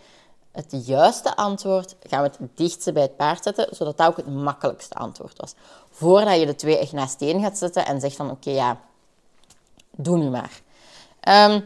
het 0.52 0.86
juiste 0.86 1.36
antwoord 1.36 1.96
gaan 2.02 2.22
we 2.22 2.28
het 2.28 2.56
dichtste 2.56 2.92
bij 2.92 3.02
het 3.02 3.16
paard 3.16 3.42
zetten, 3.42 3.66
zodat 3.70 3.96
dat 3.96 4.06
ook 4.06 4.16
het 4.16 4.34
makkelijkste 4.34 4.94
antwoord 4.94 5.38
was. 5.38 5.54
Voordat 5.90 6.38
je 6.38 6.46
de 6.46 6.54
twee 6.54 6.78
echt 6.78 6.92
naast 6.92 7.22
één 7.22 7.42
gaat 7.42 7.58
zetten 7.58 7.86
en 7.86 8.00
zegt 8.00 8.16
van 8.16 8.30
oké, 8.30 8.50
ja, 8.50 8.80
doe 9.90 10.18
nu 10.18 10.30
maar. 10.30 10.60
Ehm, 11.20 11.60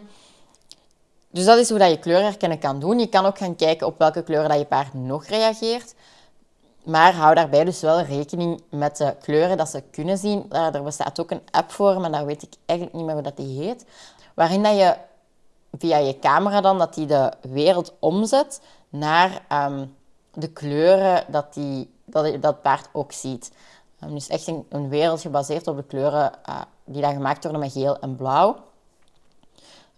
dus 1.30 1.44
dat 1.44 1.58
is 1.58 1.68
hoe 1.68 1.78
dat 1.78 1.90
je 1.90 1.98
kleurherkennen 1.98 2.58
kan 2.58 2.80
doen. 2.80 2.98
Je 2.98 3.08
kan 3.08 3.26
ook 3.26 3.38
gaan 3.38 3.56
kijken 3.56 3.86
op 3.86 3.98
welke 3.98 4.22
kleuren 4.22 4.48
dat 4.48 4.58
je 4.58 4.64
paard 4.64 4.94
nog 4.94 5.24
reageert. 5.24 5.94
Maar 6.82 7.14
hou 7.14 7.34
daarbij 7.34 7.64
dus 7.64 7.80
wel 7.80 8.00
rekening 8.00 8.62
met 8.70 8.96
de 8.96 9.14
kleuren 9.20 9.56
dat 9.56 9.68
ze 9.68 9.82
kunnen 9.90 10.18
zien. 10.18 10.52
Er 10.52 10.82
bestaat 10.82 11.20
ook 11.20 11.30
een 11.30 11.42
app 11.50 11.70
voor, 11.70 12.00
maar 12.00 12.10
daar 12.10 12.26
weet 12.26 12.42
ik 12.42 12.54
eigenlijk 12.66 12.98
niet 12.98 13.06
meer 13.06 13.14
hoe 13.14 13.22
dat 13.22 13.36
die 13.36 13.62
heet. 13.62 13.84
Waarin 14.34 14.62
dat 14.62 14.76
je 14.76 14.96
via 15.78 15.96
je 15.96 16.18
camera 16.18 16.60
dan, 16.60 16.78
dat 16.78 16.94
die 16.94 17.06
de 17.06 17.32
wereld 17.40 17.94
omzet 17.98 18.60
naar 18.98 19.44
ehm, 19.48 19.86
de 20.34 20.48
kleuren 20.48 21.24
dat, 21.28 21.54
die, 21.54 21.90
dat 22.04 22.42
dat 22.42 22.62
paard 22.62 22.88
ook 22.92 23.12
ziet. 23.12 23.50
Um, 24.04 24.14
dus 24.14 24.28
echt 24.28 24.46
een, 24.46 24.66
een, 24.68 24.88
wereld 24.88 25.20
gebaseerd 25.20 25.66
op 25.66 25.76
de 25.76 25.84
kleuren 25.84 26.32
uh, 26.48 26.60
die 26.84 27.02
dan 27.02 27.12
gemaakt 27.12 27.42
worden 27.42 27.60
met 27.60 27.72
geel 27.72 27.98
en 27.98 28.16
blauw. 28.16 28.56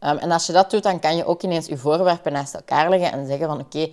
Um, 0.01 0.17
en 0.17 0.31
als 0.31 0.47
je 0.47 0.53
dat 0.53 0.71
doet, 0.71 0.83
dan 0.83 1.01
kan 1.01 1.17
je 1.17 1.25
ook 1.25 1.43
ineens 1.43 1.67
je 1.67 1.77
voorwerpen 1.77 2.33
naast 2.33 2.55
elkaar 2.55 2.89
leggen 2.89 3.13
en 3.13 3.27
zeggen 3.27 3.47
van 3.47 3.61
oké, 3.61 3.91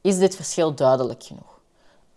is 0.00 0.18
dit 0.18 0.36
verschil 0.36 0.74
duidelijk 0.74 1.22
genoeg? 1.22 1.60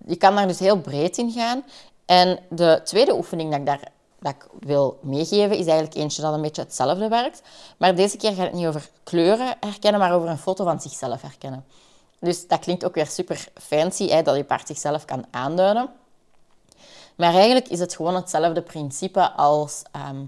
Je 0.05 0.15
kan 0.15 0.35
daar 0.35 0.47
dus 0.47 0.59
heel 0.59 0.79
breed 0.79 1.17
in 1.17 1.31
gaan. 1.31 1.63
En 2.05 2.39
de 2.49 2.81
tweede 2.83 3.15
oefening 3.15 3.49
dat 3.49 3.59
ik 3.59 3.65
daar 3.65 3.91
dat 4.19 4.33
ik 4.33 4.47
wil 4.59 4.99
meegeven, 5.01 5.57
is 5.57 5.65
eigenlijk 5.65 5.95
eentje 5.95 6.21
dat 6.21 6.33
een 6.33 6.41
beetje 6.41 6.61
hetzelfde 6.61 7.07
werkt. 7.07 7.41
Maar 7.77 7.95
deze 7.95 8.17
keer 8.17 8.33
gaat 8.33 8.45
het 8.45 8.53
niet 8.53 8.65
over 8.65 8.89
kleuren 9.03 9.55
herkennen, 9.59 9.99
maar 9.99 10.13
over 10.13 10.29
een 10.29 10.37
foto 10.37 10.63
van 10.63 10.81
zichzelf 10.81 11.21
herkennen. 11.21 11.65
Dus 12.19 12.47
dat 12.47 12.59
klinkt 12.59 12.85
ook 12.85 12.95
weer 12.95 13.07
super 13.07 13.47
fancy, 13.53 14.07
hè, 14.07 14.21
dat 14.21 14.35
je 14.35 14.43
paard 14.43 14.67
zichzelf 14.67 15.05
kan 15.05 15.25
aanduiden. 15.31 15.89
Maar 17.15 17.33
eigenlijk 17.33 17.67
is 17.67 17.79
het 17.79 17.95
gewoon 17.95 18.15
hetzelfde 18.15 18.61
principe 18.61 19.31
als 19.31 19.81
ehm, 19.91 20.25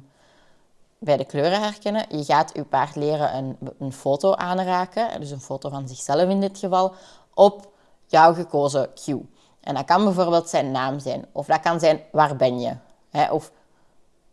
bij 0.98 1.18
de 1.18 1.26
kleuren 1.26 1.62
herkennen. 1.62 2.06
Je 2.18 2.24
gaat 2.24 2.52
je 2.54 2.64
paard 2.64 2.96
leren 2.96 3.36
een, 3.36 3.58
een 3.80 3.94
foto 3.94 4.34
aanraken, 4.34 5.20
dus 5.20 5.32
een 5.32 5.42
foto 5.42 5.70
van 5.70 5.88
zichzelf 5.88 6.30
in 6.30 6.42
dit 6.42 6.58
geval, 6.58 6.94
op 7.34 7.72
jouw 8.06 8.34
gekozen 8.34 8.94
cue. 8.94 9.26
En 9.60 9.76
dat 9.76 9.86
kan 9.86 10.04
bijvoorbeeld 10.04 10.50
zijn 10.50 10.72
naam 10.72 11.00
zijn, 11.00 11.26
of 11.32 11.46
dat 11.46 11.60
kan 11.60 11.80
zijn 11.80 12.02
waar 12.12 12.36
ben 12.36 12.60
je, 12.60 12.76
hè, 13.10 13.32
of 13.32 13.52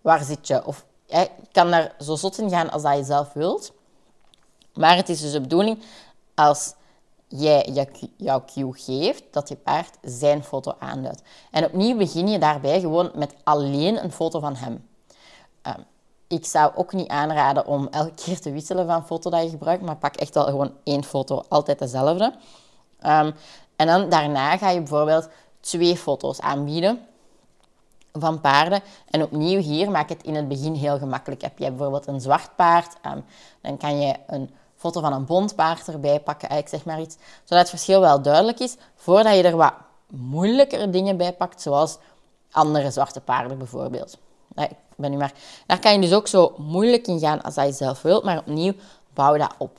waar 0.00 0.24
zit 0.24 0.46
je, 0.46 0.64
of 0.64 0.84
je 1.06 1.30
kan 1.52 1.70
daar 1.70 1.94
zo 2.00 2.16
zot 2.16 2.38
in 2.38 2.50
gaan 2.50 2.70
als 2.70 2.82
dat 2.82 2.96
je 2.96 3.04
zelf 3.04 3.32
wilt. 3.32 3.72
Maar 4.74 4.96
het 4.96 5.08
is 5.08 5.20
dus 5.20 5.32
de 5.32 5.40
bedoeling 5.40 5.82
als 6.34 6.74
jij 7.28 7.88
jouw 8.16 8.44
cue 8.44 8.72
geeft, 8.72 9.22
dat 9.30 9.48
je 9.48 9.56
paard 9.56 9.98
zijn 10.02 10.44
foto 10.44 10.74
aanduidt. 10.78 11.22
En 11.50 11.64
opnieuw 11.64 11.96
begin 11.96 12.28
je 12.28 12.38
daarbij 12.38 12.80
gewoon 12.80 13.10
met 13.14 13.34
alleen 13.44 14.04
een 14.04 14.12
foto 14.12 14.40
van 14.40 14.56
hem. 14.56 14.88
Ehm, 15.62 15.80
ik 16.26 16.46
zou 16.46 16.72
ook 16.74 16.92
niet 16.92 17.08
aanraden 17.08 17.66
om 17.66 17.88
elke 17.90 18.14
keer 18.14 18.40
te 18.40 18.52
wisselen 18.52 18.86
van 18.86 19.06
foto 19.06 19.30
dat 19.30 19.42
je 19.42 19.48
gebruikt, 19.48 19.82
maar 19.82 19.96
pak 19.96 20.16
echt 20.16 20.34
wel 20.34 20.44
gewoon 20.44 20.72
één 20.84 21.04
foto, 21.04 21.42
altijd 21.48 21.78
dezelfde. 21.78 22.34
Um, 23.06 23.34
en 23.76 23.86
dan 23.86 24.08
daarna 24.08 24.56
ga 24.56 24.70
je 24.70 24.78
bijvoorbeeld 24.78 25.28
twee 25.60 25.96
foto's 25.96 26.40
aanbieden. 26.40 27.06
van 28.12 28.40
paarden. 28.40 28.80
En 29.10 29.22
opnieuw 29.22 29.60
hier 29.60 29.90
maak 29.90 30.08
het 30.08 30.22
in 30.22 30.34
het 30.34 30.48
begin 30.48 30.74
heel 30.74 30.98
gemakkelijk. 30.98 31.42
Heb 31.42 31.58
je 31.58 31.68
bijvoorbeeld 31.68 32.06
een 32.06 32.20
zwart 32.20 32.56
paard, 32.56 32.96
um, 33.06 33.24
dan 33.60 33.76
kan 33.76 34.00
je 34.00 34.14
een 34.26 34.50
foto 34.78 35.00
van 35.00 35.12
een 35.12 35.24
bont 35.24 35.54
paard 35.54 35.88
erbij 35.88 36.20
pakken, 36.20 36.50
ik 36.50 36.68
zeg 36.68 36.84
maar 36.84 37.00
iets, 37.00 37.16
zodat 37.44 37.58
het 37.58 37.68
verschil 37.68 38.00
wel 38.00 38.22
duidelijk 38.22 38.58
is, 38.58 38.76
voordat 38.94 39.36
je 39.36 39.42
er 39.42 39.56
wat 39.56 39.72
moeilijkere 40.06 40.90
dingen 40.90 41.16
bij 41.16 41.32
pakt, 41.32 41.62
zoals 41.62 41.98
andere 42.50 42.90
zwarte 42.90 43.20
paarden 43.20 43.58
bijvoorbeeld. 43.58 44.18
Ik 44.54 44.70
ben 44.96 45.10
nu 45.10 45.16
maar... 45.16 45.32
Daar 45.66 45.78
kan 45.78 45.92
je 45.92 46.00
dus 46.00 46.12
ook 46.12 46.26
zo 46.26 46.54
moeilijk 46.56 47.06
in 47.06 47.18
gaan 47.18 47.42
als 47.42 47.54
je 47.54 47.72
zelf 47.72 48.02
wilt, 48.02 48.24
maar 48.24 48.38
opnieuw, 48.38 48.72
bouw 49.14 49.36
dat 49.36 49.54
op. 49.58 49.78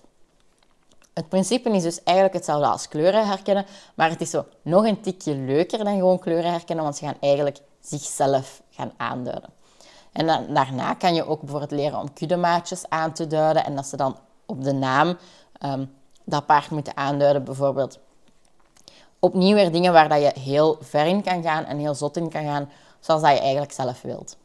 Het 1.14 1.30
principe 1.30 1.70
is 1.70 1.84
dus 1.84 2.04
eigenlijk 2.04 2.36
hetzelfde 2.36 2.68
als 2.68 2.88
kleuren 2.88 3.28
herkennen, 3.28 3.66
maar 3.96 4.10
het 4.10 4.22
is 4.22 4.30
zo 4.30 4.46
nog 4.62 4.86
een 4.86 5.02
tikje 5.02 5.36
leuker 5.36 5.84
dan 5.84 5.96
gewoon 5.96 6.20
kleuren 6.20 6.52
herkennen, 6.52 6.84
want 6.84 6.98
ze 6.98 7.06
gaan 7.06 7.18
eigenlijk 7.20 7.58
zichzelf 7.82 8.62
gaan 8.70 8.92
aanduiden. 8.98 9.50
En 10.12 10.28
dan, 10.28 10.54
daarna 10.54 10.94
kan 10.94 11.14
je 11.14 11.26
ook 11.26 11.40
bijvoorbeeld 11.40 11.72
leren 11.72 12.00
om 12.00 12.14
kuddemaatjes 12.14 12.90
aan 12.90 13.14
te 13.14 13.28
duiden 13.28 13.66
en 13.66 13.76
dat 13.76 13.86
ze 13.86 13.98
dan 13.98 14.18
op 14.50 14.64
de 14.64 14.74
naam 14.74 15.18
ehm, 15.60 15.86
dat 16.24 16.46
paard 16.46 16.70
moeten 16.70 16.98
aanduiden, 16.98 17.44
bijvoorbeeld. 17.44 18.00
Opnieuw 19.20 19.56
weer 19.56 19.72
dingen 19.72 19.94
waar 19.94 20.10
dat 20.10 20.22
je 20.22 20.40
heel 20.40 20.78
ver 20.82 21.06
in 21.06 21.24
kan 21.24 21.44
gaan 21.44 21.66
en 21.66 21.78
heel 21.78 21.96
zot 21.96 22.18
in 22.18 22.30
kan 22.30 22.44
gaan, 22.44 22.70
zoals 23.00 23.22
dat 23.22 23.32
je 23.32 23.40
eigenlijk 23.40 23.72
zelf 23.72 24.02
wilt. 24.02 24.38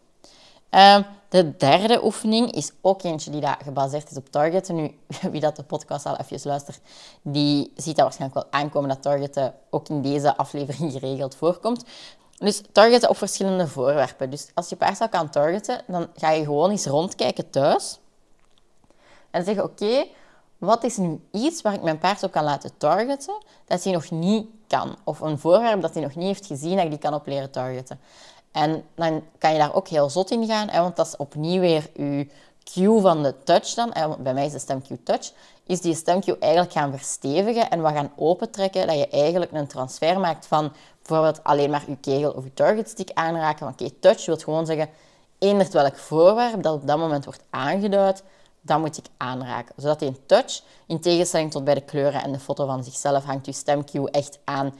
Ehm, 0.70 1.02
de 1.28 1.56
derde 1.56 2.04
oefening 2.04 2.52
is 2.52 2.72
ook 2.80 3.02
eentje 3.02 3.30
die 3.30 3.40
dat 3.40 3.56
gebaseerd 3.62 4.10
is 4.10 4.16
op 4.16 4.30
targeten. 4.30 4.74
Nu, 4.74 4.98
wie 5.32 5.40
dat 5.40 5.56
de 5.56 5.62
podcast 5.62 6.06
al 6.06 6.16
even 6.16 6.40
luistert, 6.44 6.80
die 7.22 7.72
ziet 7.76 7.96
dat 7.96 8.04
waarschijnlijk 8.04 8.40
wel 8.42 8.60
aankomen 8.60 8.88
dat 8.88 9.02
targeten 9.02 9.54
ook 9.70 9.88
in 9.88 10.02
deze 10.02 10.36
aflevering 10.36 10.92
geregeld 10.98 11.34
voorkomt. 11.34 11.84
Dus 12.38 12.62
targeten 12.72 13.08
op 13.08 13.16
verschillende 13.16 13.68
voorwerpen. 13.68 14.30
Dus 14.30 14.50
als 14.54 14.68
je 14.68 14.76
paard 14.76 14.96
zou 14.96 15.10
kan 15.10 15.30
targeten, 15.30 15.82
dan 15.86 16.08
ga 16.14 16.30
je 16.30 16.44
gewoon 16.44 16.70
eens 16.70 16.86
rondkijken 16.86 17.50
thuis. 17.50 17.98
En 19.34 19.44
zeggen, 19.44 19.64
oké, 19.64 20.06
wat 20.58 20.84
is 20.84 20.96
nu 20.96 21.20
iets 21.30 21.62
waar 21.62 21.74
ik 21.74 21.82
mijn 21.82 21.98
paard 21.98 22.22
op 22.22 22.32
kan 22.32 22.44
laten 22.44 22.76
targeten, 22.76 23.42
dat 23.66 23.84
hij 23.84 23.92
nog 23.92 24.10
niet 24.10 24.46
kan? 24.66 24.96
Of 25.04 25.20
een 25.20 25.38
voorwerp 25.38 25.80
dat 25.80 25.94
hij 25.94 26.02
nog 26.02 26.14
niet 26.14 26.26
heeft 26.26 26.46
gezien, 26.46 26.76
dat 26.76 26.84
ik 26.84 26.90
die 26.90 26.98
kan 26.98 27.14
op 27.14 27.26
leren 27.26 27.50
targeten. 27.50 28.00
En 28.52 28.84
dan 28.94 29.22
kan 29.38 29.52
je 29.52 29.58
daar 29.58 29.74
ook 29.74 29.88
heel 29.88 30.10
zot 30.10 30.30
in 30.30 30.46
gaan, 30.46 30.68
hè, 30.68 30.80
want 30.80 30.96
dat 30.96 31.06
is 31.06 31.16
opnieuw 31.16 31.60
weer 31.60 31.90
je 31.94 32.28
cue 32.72 33.00
van 33.00 33.22
de 33.22 33.34
touch 33.44 33.74
dan. 33.74 33.92
Bij 34.18 34.34
mij 34.34 34.46
is 34.46 34.52
de 34.52 34.58
stemcue 34.58 35.02
touch. 35.02 35.32
Is 35.66 35.80
die 35.80 35.94
stemcue 35.94 36.38
eigenlijk 36.38 36.72
gaan 36.72 36.90
verstevigen 36.90 37.70
en 37.70 37.80
wat 37.80 37.92
gaan 37.92 38.12
opentrekken, 38.16 38.86
dat 38.86 38.96
je 38.96 39.08
eigenlijk 39.08 39.52
een 39.52 39.66
transfer 39.66 40.20
maakt 40.20 40.46
van 40.46 40.72
bijvoorbeeld 41.02 41.44
alleen 41.44 41.70
maar 41.70 41.84
je 41.86 41.96
kegel 41.96 42.30
of 42.30 42.44
je 42.44 42.54
target 42.54 42.88
stick 42.88 43.10
aanraken. 43.14 43.66
Oké, 43.66 43.90
touch 43.90 44.26
wil 44.26 44.36
gewoon 44.36 44.66
zeggen, 44.66 44.88
eender 45.38 45.68
welk 45.70 45.96
voorwerp 45.96 46.62
dat 46.62 46.74
op 46.74 46.86
dat 46.86 46.98
moment 46.98 47.24
wordt 47.24 47.42
aangeduid, 47.50 48.22
dat 48.64 48.78
moet 48.80 48.96
ik 48.96 49.06
aanraken. 49.16 49.74
Zodat 49.76 50.02
een 50.02 50.18
touch, 50.26 50.62
in 50.86 51.00
tegenstelling 51.00 51.50
tot 51.50 51.64
bij 51.64 51.74
de 51.74 51.80
kleuren 51.80 52.22
en 52.22 52.32
de 52.32 52.38
foto 52.38 52.66
van 52.66 52.84
zichzelf, 52.84 53.24
hangt 53.24 53.46
je 53.46 53.52
stemcue 53.52 54.10
echt 54.10 54.38
aan 54.44 54.74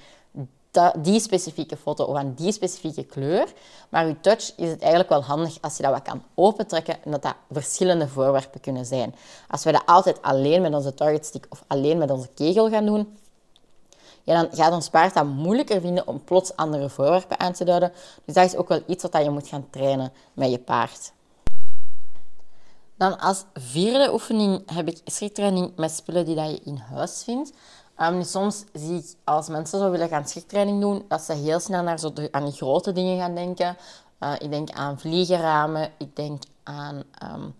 die 0.96 1.20
specifieke 1.20 1.76
foto 1.76 2.04
of 2.04 2.16
aan 2.16 2.34
die 2.34 2.52
specifieke 2.52 3.04
kleur. 3.04 3.52
Maar 3.88 4.06
uw 4.06 4.16
touch 4.20 4.52
is 4.56 4.68
het 4.68 4.80
eigenlijk 4.80 5.10
wel 5.10 5.22
handig 5.22 5.58
als 5.60 5.76
je 5.76 5.82
dat 5.82 5.92
wat 5.92 6.02
kan 6.02 6.22
opentrekken 6.34 7.04
en 7.04 7.10
dat 7.10 7.22
dat 7.22 7.34
verschillende 7.50 8.08
voorwerpen 8.08 8.60
kunnen 8.60 8.86
zijn. 8.86 9.14
Als 9.48 9.64
we 9.64 9.72
dat 9.72 9.82
altijd 9.86 10.22
alleen 10.22 10.62
met 10.62 10.74
onze 10.74 10.94
target 10.94 11.26
stick 11.26 11.46
of 11.48 11.64
alleen 11.66 11.98
met 11.98 12.10
onze 12.10 12.28
kegel 12.34 12.70
gaan 12.70 12.86
doen, 12.86 13.16
ja, 14.22 14.40
dan 14.42 14.48
gaat 14.52 14.72
ons 14.72 14.88
paard 14.88 15.14
dat 15.14 15.24
moeilijker 15.24 15.80
vinden 15.80 16.06
om 16.06 16.24
plots 16.24 16.56
andere 16.56 16.88
voorwerpen 16.88 17.38
aan 17.40 17.52
te 17.52 17.64
duiden. 17.64 17.92
Dus 18.24 18.34
dat 18.34 18.44
is 18.44 18.56
ook 18.56 18.68
wel 18.68 18.82
iets 18.86 19.02
wat 19.02 19.24
je 19.24 19.30
moet 19.30 19.48
gaan 19.48 19.66
trainen 19.70 20.12
met 20.32 20.50
je 20.50 20.58
paard. 20.58 21.12
Dan 23.04 23.18
als 23.18 23.44
vierde 23.54 24.12
oefening 24.12 24.70
heb 24.72 24.88
ik 24.88 25.00
schriktraining 25.04 25.72
met 25.76 25.90
spullen 25.90 26.24
die 26.24 26.34
dat 26.34 26.50
je 26.50 26.60
in 26.64 26.76
huis 26.76 27.22
vindt. 27.24 27.52
Um, 28.00 28.22
soms 28.22 28.64
zie 28.72 28.98
ik 28.98 29.14
als 29.24 29.48
mensen 29.48 29.78
zo 29.78 29.90
willen 29.90 30.08
gaan 30.08 30.28
schriktraining 30.28 30.80
doen, 30.80 31.04
dat 31.08 31.22
ze 31.22 31.32
heel 31.32 31.60
snel 31.60 31.82
naar 31.82 31.98
zo 31.98 32.12
de, 32.12 32.28
aan 32.30 32.44
die 32.44 32.52
grote 32.52 32.92
dingen 32.92 33.18
gaan 33.18 33.34
denken. 33.34 33.76
Uh, 34.20 34.32
ik 34.38 34.50
denk 34.50 34.70
aan 34.70 34.98
vliegenramen, 34.98 35.90
ik 35.98 36.16
denk 36.16 36.42
aan 36.62 37.02
um, 37.32 37.54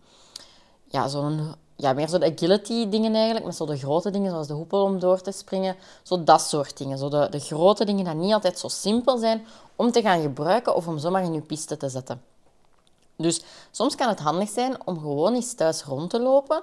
ja, 0.88 1.08
zo'n 1.08 1.54
ja, 1.76 1.92
meer 1.92 2.08
zo 2.08 2.18
de 2.18 2.32
agility 2.32 2.88
dingen 2.88 3.14
eigenlijk, 3.14 3.46
met 3.46 3.56
zo 3.56 3.66
de 3.66 3.76
grote 3.76 4.10
dingen 4.10 4.30
zoals 4.30 4.46
de 4.46 4.54
hoepel 4.54 4.82
om 4.82 4.98
door 4.98 5.20
te 5.20 5.32
springen. 5.32 5.76
Zo 6.02 6.24
dat 6.24 6.40
soort 6.40 6.76
dingen. 6.76 6.98
Zo 6.98 7.08
de, 7.08 7.26
de 7.30 7.40
grote 7.40 7.84
dingen 7.84 8.04
die 8.04 8.14
niet 8.14 8.32
altijd 8.32 8.58
zo 8.58 8.68
simpel 8.68 9.18
zijn 9.18 9.46
om 9.76 9.90
te 9.90 10.02
gaan 10.02 10.20
gebruiken 10.20 10.74
of 10.74 10.86
om 10.86 10.98
zomaar 10.98 11.22
in 11.22 11.32
je 11.32 11.40
piste 11.40 11.76
te 11.76 11.88
zetten. 11.88 12.33
Dus 13.16 13.42
soms 13.70 13.94
kan 13.94 14.08
het 14.08 14.20
handig 14.20 14.48
zijn 14.48 14.86
om 14.86 14.98
gewoon 14.98 15.34
eens 15.34 15.54
thuis 15.54 15.84
rond 15.84 16.10
te 16.10 16.20
lopen. 16.20 16.62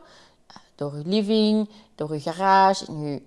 Door 0.75 0.97
je 0.97 1.03
living, 1.05 1.69
door 1.95 2.13
je 2.13 2.19
garage, 2.19 2.85
in 2.85 3.01
je 3.01 3.21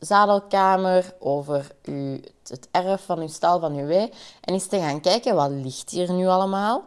zadelkamer, 0.00 1.14
over 1.18 1.74
uw, 1.82 2.20
het 2.46 2.68
erf 2.70 3.04
van 3.04 3.18
uw 3.18 3.28
stal, 3.28 3.60
van 3.60 3.76
uw 3.76 3.86
wei. 3.86 4.12
En 4.40 4.52
eens 4.52 4.66
te 4.66 4.78
gaan 4.78 5.00
kijken, 5.00 5.34
wat 5.34 5.50
ligt 5.50 5.90
hier 5.90 6.12
nu 6.12 6.26
allemaal? 6.26 6.84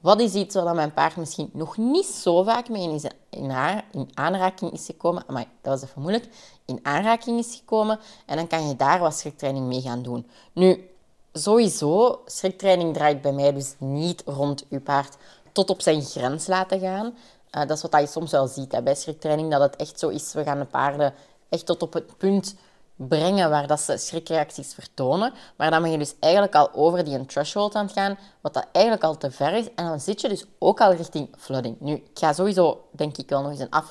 Wat 0.00 0.20
is 0.20 0.34
iets 0.34 0.54
waar 0.54 0.74
mijn 0.74 0.92
paard 0.92 1.16
misschien 1.16 1.50
nog 1.52 1.76
niet 1.76 2.06
zo 2.06 2.42
vaak 2.42 2.68
mee 2.68 2.82
in, 2.82 3.00
in, 3.30 3.82
in 3.92 4.10
aanraking 4.14 4.72
is 4.72 4.86
gekomen? 4.86 5.24
Maar 5.28 5.46
dat 5.60 5.80
was 5.80 5.90
even 5.90 6.02
moeilijk. 6.02 6.28
In 6.64 6.78
aanraking 6.82 7.38
is 7.38 7.54
gekomen. 7.54 8.00
En 8.26 8.36
dan 8.36 8.46
kan 8.46 8.68
je 8.68 8.76
daar 8.76 8.98
wat 8.98 9.14
schriktraining 9.14 9.66
mee 9.66 9.80
gaan 9.80 10.02
doen. 10.02 10.26
Nu, 10.52 10.90
sowieso, 11.32 12.22
schriktraining 12.26 12.94
draait 12.94 13.20
bij 13.20 13.32
mij 13.32 13.52
dus 13.52 13.74
niet 13.78 14.22
rond 14.26 14.64
uw 14.70 14.80
paard 14.80 15.16
tot 15.52 15.70
op 15.70 15.82
zijn 15.82 16.02
grens 16.02 16.46
laten 16.46 16.80
gaan. 16.80 17.06
Uh, 17.06 17.66
dat 17.66 17.76
is 17.76 17.82
wat 17.82 18.00
je 18.00 18.06
soms 18.06 18.30
wel 18.30 18.46
ziet 18.46 18.72
hè, 18.72 18.82
bij 18.82 18.94
schriktraining, 18.94 19.50
dat 19.50 19.60
het 19.60 19.76
echt 19.76 19.98
zo 19.98 20.08
is. 20.08 20.32
We 20.32 20.42
gaan 20.42 20.58
de 20.58 20.64
paarden 20.64 21.14
echt 21.48 21.66
tot 21.66 21.82
op 21.82 21.92
het 21.92 22.16
punt 22.16 22.54
brengen 22.96 23.50
waar 23.50 23.66
dat 23.66 23.80
ze 23.80 23.96
schrikreacties 23.96 24.74
vertonen. 24.74 25.32
Maar 25.56 25.70
dan 25.70 25.82
ben 25.82 25.90
je 25.90 25.98
dus 25.98 26.14
eigenlijk 26.20 26.54
al 26.54 26.70
over 26.72 27.04
die 27.04 27.26
threshold 27.26 27.74
aan 27.74 27.84
het 27.84 27.94
gaan, 27.94 28.18
wat 28.40 28.54
dat 28.54 28.66
eigenlijk 28.72 29.04
al 29.04 29.16
te 29.16 29.30
ver 29.30 29.52
is. 29.52 29.66
En 29.74 29.84
dan 29.84 30.00
zit 30.00 30.20
je 30.20 30.28
dus 30.28 30.44
ook 30.58 30.80
al 30.80 30.92
richting 30.92 31.28
flooding. 31.38 31.76
Nu, 31.80 31.94
ik 31.94 32.18
ga 32.18 32.32
sowieso, 32.32 32.84
denk 32.90 33.16
ik, 33.16 33.28
wel 33.28 33.42
nog 33.42 33.50
eens 33.50 33.60
een 33.60 33.82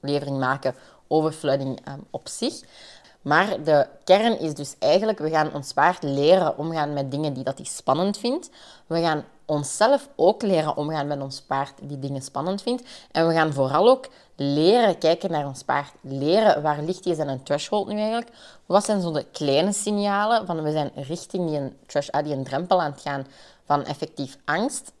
aflevering 0.00 0.38
maken 0.38 0.74
over 1.08 1.32
flooding 1.32 1.88
um, 1.88 2.04
op 2.10 2.28
zich. 2.28 2.60
Maar 3.22 3.62
de 3.64 3.86
kern 4.04 4.38
is 4.38 4.54
dus 4.54 4.74
eigenlijk, 4.78 5.18
we 5.18 5.30
gaan 5.30 5.54
ons 5.54 5.72
paard 5.72 6.02
leren 6.02 6.58
omgaan 6.58 6.92
met 6.92 7.10
dingen 7.10 7.32
die 7.32 7.44
dat 7.44 7.56
hij 7.56 7.66
spannend 7.66 8.18
vindt. 8.18 8.50
We 8.86 9.00
gaan 9.00 9.24
onszelf 9.44 10.08
ook 10.16 10.42
leren 10.42 10.76
omgaan 10.76 11.06
met 11.06 11.20
ons 11.20 11.40
paard 11.40 11.72
die 11.82 11.98
dingen 11.98 12.22
spannend 12.22 12.62
vindt. 12.62 12.82
En 13.12 13.26
we 13.26 13.34
gaan 13.34 13.52
vooral 13.52 13.88
ook 13.88 14.08
leren 14.36 14.98
kijken 14.98 15.30
naar 15.30 15.46
ons 15.46 15.62
paard. 15.62 15.92
Leren 16.00 16.62
waar 16.62 16.82
ligt 16.82 17.04
die 17.04 17.14
zijn 17.14 17.42
threshold 17.42 17.88
nu 17.88 17.98
eigenlijk? 17.98 18.30
Wat 18.66 18.84
zijn 18.84 19.00
zo 19.00 19.12
de 19.12 19.26
kleine 19.32 19.72
signalen 19.72 20.46
van 20.46 20.62
we 20.62 20.72
zijn 20.72 20.90
richting 20.94 21.48
die 21.48 21.58
een, 21.58 21.76
ah, 22.10 22.24
die 22.24 22.34
een 22.34 22.44
drempel 22.44 22.80
aan 22.80 22.90
het 22.90 23.00
gaan 23.00 23.26
van 23.64 23.84
effectief 23.84 24.36
angst. 24.44 24.92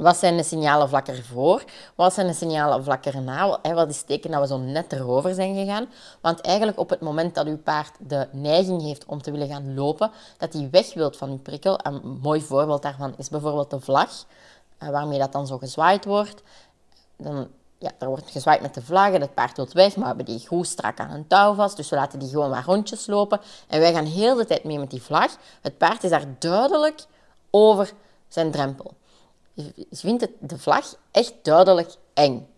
Wat 0.00 0.16
zijn 0.16 0.36
de 0.36 0.42
signalen 0.42 0.88
vlak 0.88 1.08
ervoor? 1.08 1.64
Wat 1.94 2.12
zijn 2.12 2.26
de 2.26 2.32
signalen 2.32 2.84
vlak 2.84 3.04
erna? 3.04 3.58
Wat 3.62 3.88
is 3.88 3.96
het 3.96 4.06
teken 4.06 4.30
dat 4.30 4.40
we 4.40 4.46
zo 4.46 4.58
net 4.58 4.92
erover 4.92 5.34
zijn 5.34 5.54
gegaan? 5.54 5.86
Want 6.20 6.40
eigenlijk 6.40 6.78
op 6.78 6.90
het 6.90 7.00
moment 7.00 7.34
dat 7.34 7.46
uw 7.46 7.58
paard 7.58 7.92
de 7.98 8.28
neiging 8.32 8.82
heeft 8.82 9.04
om 9.04 9.22
te 9.22 9.30
willen 9.30 9.48
gaan 9.48 9.74
lopen, 9.74 10.10
dat 10.38 10.52
hij 10.52 10.68
weg 10.70 10.94
wilt 10.94 11.16
van 11.16 11.30
uw 11.30 11.38
prikkel. 11.38 11.78
Een 11.82 12.18
mooi 12.22 12.40
voorbeeld 12.40 12.82
daarvan 12.82 13.14
is 13.16 13.28
bijvoorbeeld 13.28 13.70
de 13.70 13.80
vlag, 13.80 14.24
eh, 14.78 14.88
waarmee 14.88 15.18
dat 15.18 15.32
dan 15.32 15.46
zo 15.46 15.58
gezwaaid 15.58 16.04
wordt. 16.04 16.42
Dan, 17.16 17.48
ja, 17.78 17.90
er 17.98 18.08
wordt 18.08 18.30
gezwaaid 18.30 18.60
met 18.60 18.74
de 18.74 18.82
vlag 18.82 19.12
en 19.12 19.20
het 19.20 19.34
paard 19.34 19.56
wil 19.56 19.68
weg, 19.72 19.96
maar 19.96 20.10
we 20.10 20.16
hebben 20.16 20.36
die 20.36 20.46
goed 20.46 20.66
strak 20.66 21.00
aan 21.00 21.10
een 21.10 21.26
touw 21.26 21.54
vast. 21.54 21.76
Dus 21.76 21.88
we 21.88 21.96
laten 21.96 22.18
die 22.18 22.28
gewoon 22.28 22.50
maar 22.50 22.64
rondjes 22.64 23.06
lopen. 23.06 23.40
En 23.68 23.80
wij 23.80 23.92
gaan 23.92 24.06
heel 24.06 24.34
de 24.34 24.46
tijd 24.46 24.64
mee 24.64 24.78
met 24.78 24.90
die 24.90 25.02
vlag. 25.02 25.36
Het 25.60 25.78
paard 25.78 26.04
is 26.04 26.10
daar 26.10 26.26
duidelijk 26.38 27.04
over 27.50 27.92
zijn 28.28 28.50
drempel 28.50 28.98
vindt 29.90 30.20
het, 30.20 30.30
de 30.38 30.58
vlag 30.58 30.94
echt 31.10 31.34
duidelijk 31.42 31.94
eng. 32.14 32.48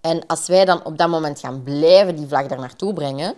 En 0.00 0.26
als 0.26 0.46
wij 0.46 0.64
dan 0.64 0.84
op 0.84 0.98
dat 0.98 1.08
moment 1.08 1.40
gaan 1.40 1.62
blijven 1.62 2.16
die 2.16 2.26
vlag 2.26 2.46
daar 2.46 2.58
naartoe 2.58 2.92
brengen, 2.92 3.34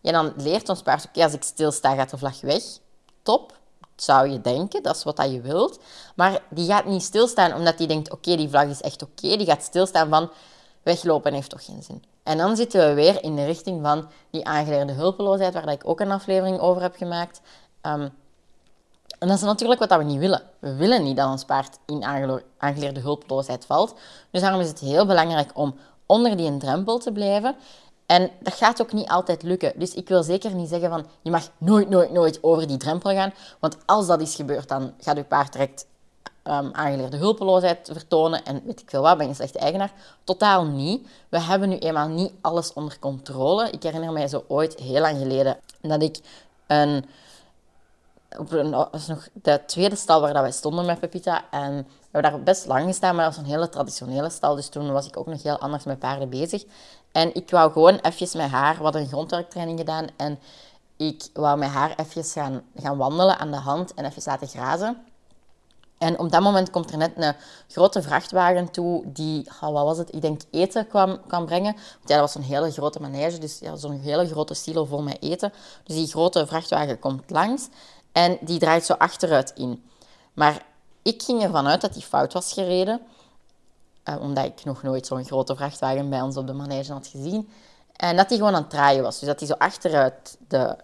ja, 0.00 0.12
dan 0.12 0.32
leert 0.36 0.68
ons 0.68 0.82
paard, 0.82 1.06
oké, 1.06 1.22
als 1.22 1.32
ik 1.32 1.42
stilsta, 1.42 1.94
gaat 1.94 2.10
de 2.10 2.18
vlag 2.18 2.40
weg. 2.40 2.62
Top, 3.22 3.58
zou 3.96 4.28
je 4.28 4.40
denken, 4.40 4.82
dat 4.82 4.96
is 4.96 5.04
wat 5.04 5.16
dat 5.16 5.30
je 5.30 5.40
wilt. 5.40 5.78
Maar 6.16 6.42
die 6.50 6.66
gaat 6.66 6.84
niet 6.84 7.02
stilstaan 7.02 7.54
omdat 7.54 7.78
hij 7.78 7.86
denkt, 7.86 8.10
oké, 8.10 8.36
die 8.36 8.48
vlag 8.48 8.68
is 8.68 8.80
echt 8.80 9.02
oké. 9.02 9.36
Die 9.36 9.46
gaat 9.46 9.62
stilstaan 9.62 10.08
van, 10.08 10.30
weglopen 10.82 11.34
heeft 11.34 11.50
toch 11.50 11.64
geen 11.64 11.82
zin. 11.82 12.04
En 12.22 12.38
dan 12.38 12.56
zitten 12.56 12.88
we 12.88 12.94
weer 12.94 13.22
in 13.22 13.36
de 13.36 13.44
richting 13.44 13.82
van 13.82 14.08
die 14.30 14.44
aangeleerde 14.44 14.92
hulpeloosheid, 14.92 15.54
waar 15.54 15.68
ik 15.68 15.88
ook 15.88 16.00
een 16.00 16.10
aflevering 16.10 16.60
over 16.60 16.82
heb 16.82 16.96
gemaakt. 16.96 17.40
Um, 17.82 18.10
en 19.18 19.28
dat 19.28 19.36
is 19.36 19.42
natuurlijk 19.42 19.80
wat 19.80 19.98
we 19.98 20.04
niet 20.04 20.18
willen. 20.18 20.42
We 20.58 20.74
willen 20.74 21.02
niet 21.02 21.16
dat 21.16 21.30
ons 21.30 21.44
paard 21.44 21.78
in 21.86 22.04
aangeleerde 22.58 23.00
hulpeloosheid 23.00 23.64
valt. 23.66 23.94
Dus 24.30 24.40
daarom 24.40 24.60
is 24.60 24.68
het 24.68 24.78
heel 24.78 25.06
belangrijk 25.06 25.50
om 25.54 25.74
onder 26.06 26.36
die 26.36 26.56
drempel 26.56 26.98
te 26.98 27.12
blijven 27.12 27.56
En 28.06 28.30
dat 28.40 28.54
gaat 28.54 28.80
ook 28.82 28.92
niet 28.92 29.08
altijd 29.08 29.42
lukken. 29.42 29.72
Dus 29.76 29.94
ik 29.94 30.08
wil 30.08 30.22
zeker 30.22 30.54
niet 30.54 30.68
zeggen 30.68 30.88
van 30.88 31.06
je 31.22 31.30
mag 31.30 31.48
nooit, 31.58 31.88
nooit, 31.88 32.12
nooit 32.12 32.38
over 32.42 32.66
die 32.66 32.76
drempel 32.76 33.10
gaan. 33.10 33.32
Want 33.58 33.76
als 33.86 34.06
dat 34.06 34.20
is 34.20 34.34
gebeurd, 34.34 34.68
dan 34.68 34.92
gaat 35.00 35.16
je 35.16 35.24
paard 35.24 35.52
direct 35.52 35.86
um, 36.44 36.70
aangeleerde 36.72 37.16
hulpeloosheid 37.16 37.90
vertonen 37.92 38.44
en 38.44 38.62
weet 38.64 38.80
ik 38.80 38.90
veel 38.90 39.02
wat, 39.02 39.16
ben 39.16 39.22
je 39.22 39.30
een 39.30 39.36
slechte 39.36 39.58
eigenaar. 39.58 39.92
Totaal 40.24 40.64
niet. 40.64 41.06
We 41.28 41.40
hebben 41.40 41.68
nu 41.68 41.76
eenmaal 41.78 42.08
niet 42.08 42.32
alles 42.40 42.72
onder 42.72 42.98
controle. 42.98 43.70
Ik 43.70 43.82
herinner 43.82 44.12
mij 44.12 44.28
zo 44.28 44.44
ooit, 44.48 44.78
heel 44.78 45.00
lang 45.00 45.18
geleden, 45.18 45.56
dat 45.80 46.02
ik 46.02 46.18
een... 46.66 47.04
Op 48.36 48.50
was 48.90 49.06
nog 49.06 49.28
de 49.32 49.60
tweede 49.66 49.96
stal 49.96 50.20
waar 50.20 50.32
dat 50.32 50.42
wij 50.42 50.50
stonden 50.50 50.86
met 50.86 51.00
Pepita. 51.00 51.44
En 51.50 51.76
we 51.76 52.08
hebben 52.10 52.32
daar 52.32 52.42
best 52.42 52.66
lang 52.66 52.84
gestaan, 52.86 53.14
maar 53.14 53.24
dat 53.24 53.36
was 53.36 53.44
een 53.44 53.50
hele 53.50 53.68
traditionele 53.68 54.30
stal. 54.30 54.54
Dus 54.54 54.68
toen 54.68 54.92
was 54.92 55.06
ik 55.06 55.16
ook 55.16 55.26
nog 55.26 55.42
heel 55.42 55.58
anders 55.58 55.84
met 55.84 55.98
paarden 55.98 56.28
bezig. 56.28 56.64
En 57.12 57.34
ik 57.34 57.50
wou 57.50 57.72
gewoon 57.72 57.98
even 57.98 58.38
met 58.38 58.50
haar, 58.50 58.76
wat 58.76 58.94
een 58.94 59.06
grondwerktraining 59.06 59.78
gedaan. 59.78 60.06
En 60.16 60.38
ik 60.96 61.28
wou 61.32 61.58
met 61.58 61.68
haar 61.68 61.94
even 61.96 62.24
gaan, 62.24 62.62
gaan 62.76 62.96
wandelen 62.96 63.38
aan 63.38 63.50
de 63.50 63.56
hand 63.56 63.94
en 63.94 64.04
even 64.04 64.22
laten 64.24 64.48
grazen. 64.48 64.96
En 65.98 66.18
op 66.18 66.32
dat 66.32 66.42
moment 66.42 66.70
komt 66.70 66.90
er 66.90 66.98
net 66.98 67.12
een 67.16 67.34
grote 67.68 68.02
vrachtwagen 68.02 68.70
toe 68.70 69.02
die, 69.12 69.48
wat 69.60 69.72
was 69.72 69.98
het, 69.98 70.14
ik 70.14 70.20
denk 70.20 70.40
eten 70.50 70.86
kwam, 70.86 71.20
kwam 71.26 71.46
brengen. 71.46 71.72
Want 71.72 72.08
ja, 72.08 72.16
dat 72.16 72.20
was 72.20 72.34
een 72.34 72.42
hele 72.42 72.70
grote 72.70 73.00
manege, 73.00 73.38
dus 73.38 73.58
ja, 73.58 73.76
zo'n 73.76 74.00
hele 74.00 74.26
grote 74.26 74.54
silo 74.54 74.84
vol 74.84 75.02
met 75.02 75.22
eten. 75.22 75.52
Dus 75.84 75.96
die 75.96 76.06
grote 76.06 76.46
vrachtwagen 76.46 76.98
komt 76.98 77.30
langs 77.30 77.68
en 78.12 78.38
die 78.40 78.58
draait 78.58 78.84
zo 78.84 78.92
achteruit 78.92 79.52
in. 79.54 79.84
Maar 80.32 80.62
ik 81.02 81.22
ging 81.22 81.42
ervan 81.42 81.66
uit 81.66 81.80
dat 81.80 81.92
die 81.92 82.02
fout 82.02 82.32
was 82.32 82.52
gereden, 82.52 83.00
eh, 84.02 84.20
omdat 84.20 84.44
ik 84.44 84.64
nog 84.64 84.82
nooit 84.82 85.06
zo'n 85.06 85.24
grote 85.24 85.56
vrachtwagen 85.56 86.10
bij 86.10 86.20
ons 86.20 86.36
op 86.36 86.46
de 86.46 86.52
manege 86.52 86.92
had 86.92 87.06
gezien. 87.06 87.48
En 87.96 88.16
dat 88.16 88.28
die 88.28 88.38
gewoon 88.38 88.54
aan 88.54 88.60
het 88.60 88.70
draaien 88.70 89.02
was. 89.02 89.18
Dus 89.18 89.28
dat 89.28 89.38
hij 89.38 89.48
zo 89.48 89.54
achteruit 89.54 90.36
de 90.48 90.76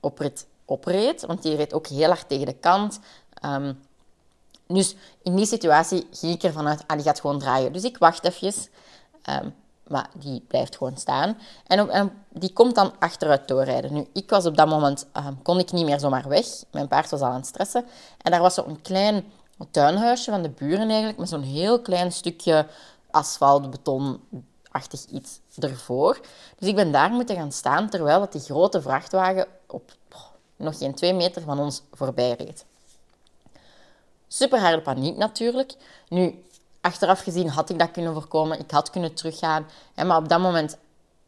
oprit 0.00 0.46
opreed, 0.64 1.26
want 1.26 1.42
die 1.42 1.56
reed 1.56 1.72
ook 1.72 1.86
heel 1.86 2.08
hard 2.08 2.28
tegen 2.28 2.46
de 2.46 2.52
kant. 2.52 2.98
Um, 3.44 3.80
dus 4.66 4.94
in 5.22 5.36
die 5.36 5.46
situatie 5.46 6.06
ging 6.10 6.34
ik 6.34 6.42
ervan 6.42 6.68
uit, 6.68 6.84
ah, 6.86 6.96
die 6.96 7.06
gaat 7.06 7.20
gewoon 7.20 7.38
draaien. 7.38 7.72
Dus 7.72 7.84
ik 7.84 7.98
wacht 7.98 8.24
even, 8.24 8.54
um, 9.30 9.54
maar 9.92 10.10
die 10.14 10.44
blijft 10.48 10.76
gewoon 10.76 10.96
staan. 10.96 11.38
En, 11.66 11.90
en, 11.90 12.24
die 12.28 12.52
komt 12.52 12.74
dan 12.74 12.92
achteruit 12.98 13.48
doorrijden. 13.48 13.92
Nu, 13.92 14.06
ik 14.12 14.30
was 14.30 14.46
op 14.46 14.56
dat 14.56 14.68
moment, 14.68 15.06
um, 15.16 15.42
kon 15.42 15.58
ik 15.58 15.72
niet 15.72 15.84
meer 15.84 16.00
zomaar 16.00 16.28
weg. 16.28 16.46
Mijn 16.70 16.88
paard 16.88 17.10
was 17.10 17.20
al 17.20 17.28
aan 17.28 17.34
het 17.34 17.46
stressen. 17.46 17.84
En 18.22 18.30
daar 18.30 18.40
was 18.40 18.54
zo'n 18.54 18.82
klein 18.82 19.24
tuinhuisje 19.70 20.30
van 20.30 20.42
de 20.42 20.48
buren 20.48 20.88
eigenlijk, 20.88 21.18
met 21.18 21.28
zo'n 21.28 21.42
heel 21.42 21.80
klein 21.80 22.12
stukje 22.12 22.66
asfalt, 23.10 23.70
betonachtig 23.70 25.04
iets 25.10 25.40
ervoor. 25.58 26.20
Dus 26.58 26.68
ik 26.68 26.74
ben 26.74 26.92
daar 26.92 27.10
moeten 27.10 27.36
gaan 27.36 27.52
staan, 27.52 27.88
terwijl 27.88 28.18
dat 28.18 28.32
die 28.32 28.40
grote 28.40 28.82
vrachtwagen 28.82 29.46
op 29.66 29.92
nog 30.56 30.78
geen 30.78 30.94
twee 30.94 31.14
meter 31.14 31.42
van 31.42 31.58
ons 31.58 31.82
voorbij 31.92 32.34
reed. 32.38 32.64
Super 34.28 34.60
harde 34.60 34.82
paniek 34.82 35.16
natuurlijk. 35.16 35.74
Nu, 36.08 36.44
achteraf 36.82 37.20
gezien 37.20 37.48
had 37.48 37.70
ik 37.70 37.78
dat 37.78 37.90
kunnen 37.90 38.12
voorkomen. 38.12 38.58
Ik 38.58 38.70
had 38.70 38.90
kunnen 38.90 39.14
teruggaan. 39.14 39.66
Maar 39.94 40.16
op 40.16 40.28
dat 40.28 40.40
moment 40.40 40.78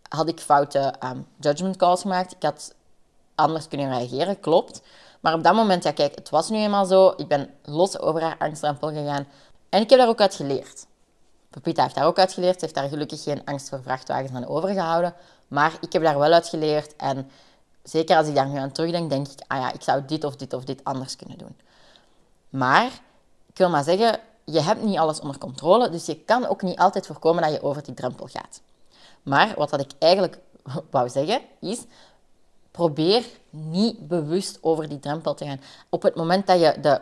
had 0.09 0.29
ik 0.29 0.41
foute 0.41 0.95
um, 1.05 1.27
judgment 1.41 1.77
calls 1.77 2.01
gemaakt. 2.01 2.33
Ik 2.33 2.43
had 2.43 2.75
anders 3.35 3.69
kunnen 3.69 3.89
reageren, 3.89 4.41
klopt. 4.41 4.83
Maar 5.21 5.35
op 5.35 5.43
dat 5.43 5.55
moment, 5.55 5.83
ja 5.83 5.93
kijk, 5.93 6.15
het 6.15 6.31
was 6.31 6.51
nu 6.51 6.59
eenmaal 6.59 6.87
zo. 6.87 7.15
Ik 7.17 7.29
ben 7.29 7.51
los 7.63 7.99
over 7.99 8.23
haar 8.23 8.37
angstrempel 8.39 8.89
gegaan. 8.89 9.27
En 9.69 9.81
ik 9.81 9.91
heb 9.91 9.99
daar 9.99 10.09
ook 10.09 10.21
uit 10.21 10.35
geleerd. 10.35 10.87
Pepita 11.51 11.83
heeft 11.83 11.95
daar 11.95 12.07
ook 12.07 12.19
uit 12.19 12.33
geleerd. 12.33 12.55
Ze 12.55 12.61
heeft 12.61 12.75
daar 12.75 12.89
gelukkig 12.89 13.23
geen 13.23 13.45
angst 13.45 13.69
voor 13.69 13.83
vrachtwagens 13.83 14.33
aan 14.33 14.47
overgehouden. 14.47 15.15
Maar 15.49 15.73
ik 15.81 15.93
heb 15.93 16.03
daar 16.03 16.19
wel 16.19 16.33
uit 16.33 16.49
geleerd. 16.49 16.97
En 16.97 17.31
zeker 17.83 18.17
als 18.17 18.27
ik 18.27 18.35
daar 18.35 18.49
nu 18.49 18.59
aan 18.59 18.73
terugdenk, 18.73 19.11
denk 19.11 19.29
ik, 19.29 19.39
ah 19.47 19.59
ja, 19.59 19.73
ik 19.73 19.83
zou 19.83 20.03
dit 20.07 20.25
of 20.25 20.37
dit 20.37 20.53
of 20.53 20.65
dit 20.65 20.85
anders 20.85 21.17
kunnen 21.17 21.39
doen. 21.39 21.57
Maar 22.49 22.87
ik 23.47 23.59
wil 23.59 23.71
maar 23.71 23.85
zeggen, 23.85 24.21
je 24.45 24.61
hebt 24.61 24.83
niet 24.83 24.99
alles 24.99 25.21
onder 25.21 25.39
controle, 25.39 25.91
dus 25.91 26.07
je 26.07 26.21
kan 26.21 26.47
ook 26.47 26.63
niet 26.63 26.79
altijd 26.79 27.07
voorkomen 27.07 27.43
dat 27.43 27.53
je 27.53 27.63
over 27.63 27.83
die 27.83 27.95
drempel 27.95 28.27
gaat. 28.27 28.61
Maar 29.23 29.55
wat 29.57 29.71
dat 29.71 29.81
ik 29.81 29.91
eigenlijk 29.99 30.39
wou 30.91 31.09
zeggen, 31.09 31.41
is 31.61 31.85
probeer 32.71 33.25
niet 33.51 34.09
bewust 34.09 34.59
over 34.61 34.89
die 34.89 35.01
drempel 35.01 35.35
te 35.35 35.45
gaan. 35.45 35.61
Op 35.89 36.03
het 36.03 36.15
moment 36.15 36.47
dat 36.47 36.61
je 36.61 36.77
de 36.81 37.01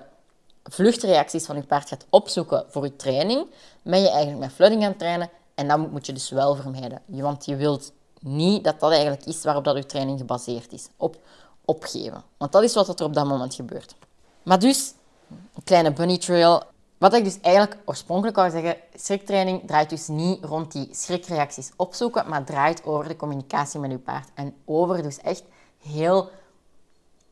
vluchtreacties 0.64 1.44
van 1.44 1.56
je 1.56 1.62
paard 1.62 1.88
gaat 1.88 2.06
opzoeken 2.10 2.64
voor 2.68 2.84
je 2.84 2.96
training, 2.96 3.46
ben 3.82 4.00
je 4.00 4.10
eigenlijk 4.10 4.40
met 4.40 4.52
flooding 4.52 4.82
aan 4.82 4.88
het 4.88 4.98
trainen 4.98 5.30
en 5.54 5.68
dat 5.68 5.90
moet 5.90 6.06
je 6.06 6.12
dus 6.12 6.30
wel 6.30 6.54
vermijden. 6.54 7.00
Want 7.06 7.44
je 7.44 7.56
wilt 7.56 7.92
niet 8.20 8.64
dat 8.64 8.80
dat 8.80 8.90
eigenlijk 8.90 9.24
is 9.26 9.42
waarop 9.42 9.64
dat 9.64 9.76
je 9.76 9.86
training 9.86 10.18
gebaseerd 10.18 10.72
is. 10.72 10.88
Op 10.96 11.16
opgeven. 11.64 12.22
Want 12.36 12.52
dat 12.52 12.62
is 12.62 12.74
wat 12.74 13.00
er 13.00 13.06
op 13.06 13.14
dat 13.14 13.26
moment 13.26 13.54
gebeurt. 13.54 13.94
Maar 14.42 14.58
dus, 14.58 14.92
een 15.28 15.62
kleine 15.64 15.92
bunny 15.92 16.18
trail. 16.18 16.62
Wat 17.02 17.14
ik 17.14 17.24
dus 17.24 17.40
eigenlijk 17.40 17.76
oorspronkelijk 17.84 18.36
wou 18.36 18.50
zeggen, 18.50 18.76
schriktraining 18.94 19.62
draait 19.66 19.90
dus 19.90 20.08
niet 20.08 20.44
rond 20.44 20.72
die 20.72 20.88
schrikreacties 20.90 21.72
opzoeken, 21.76 22.28
maar 22.28 22.44
draait 22.44 22.84
over 22.84 23.08
de 23.08 23.16
communicatie 23.16 23.80
met 23.80 23.90
uw 23.90 23.98
paard. 23.98 24.28
En 24.34 24.54
over 24.64 25.02
dus 25.02 25.20
echt 25.20 25.42
heel 25.78 26.30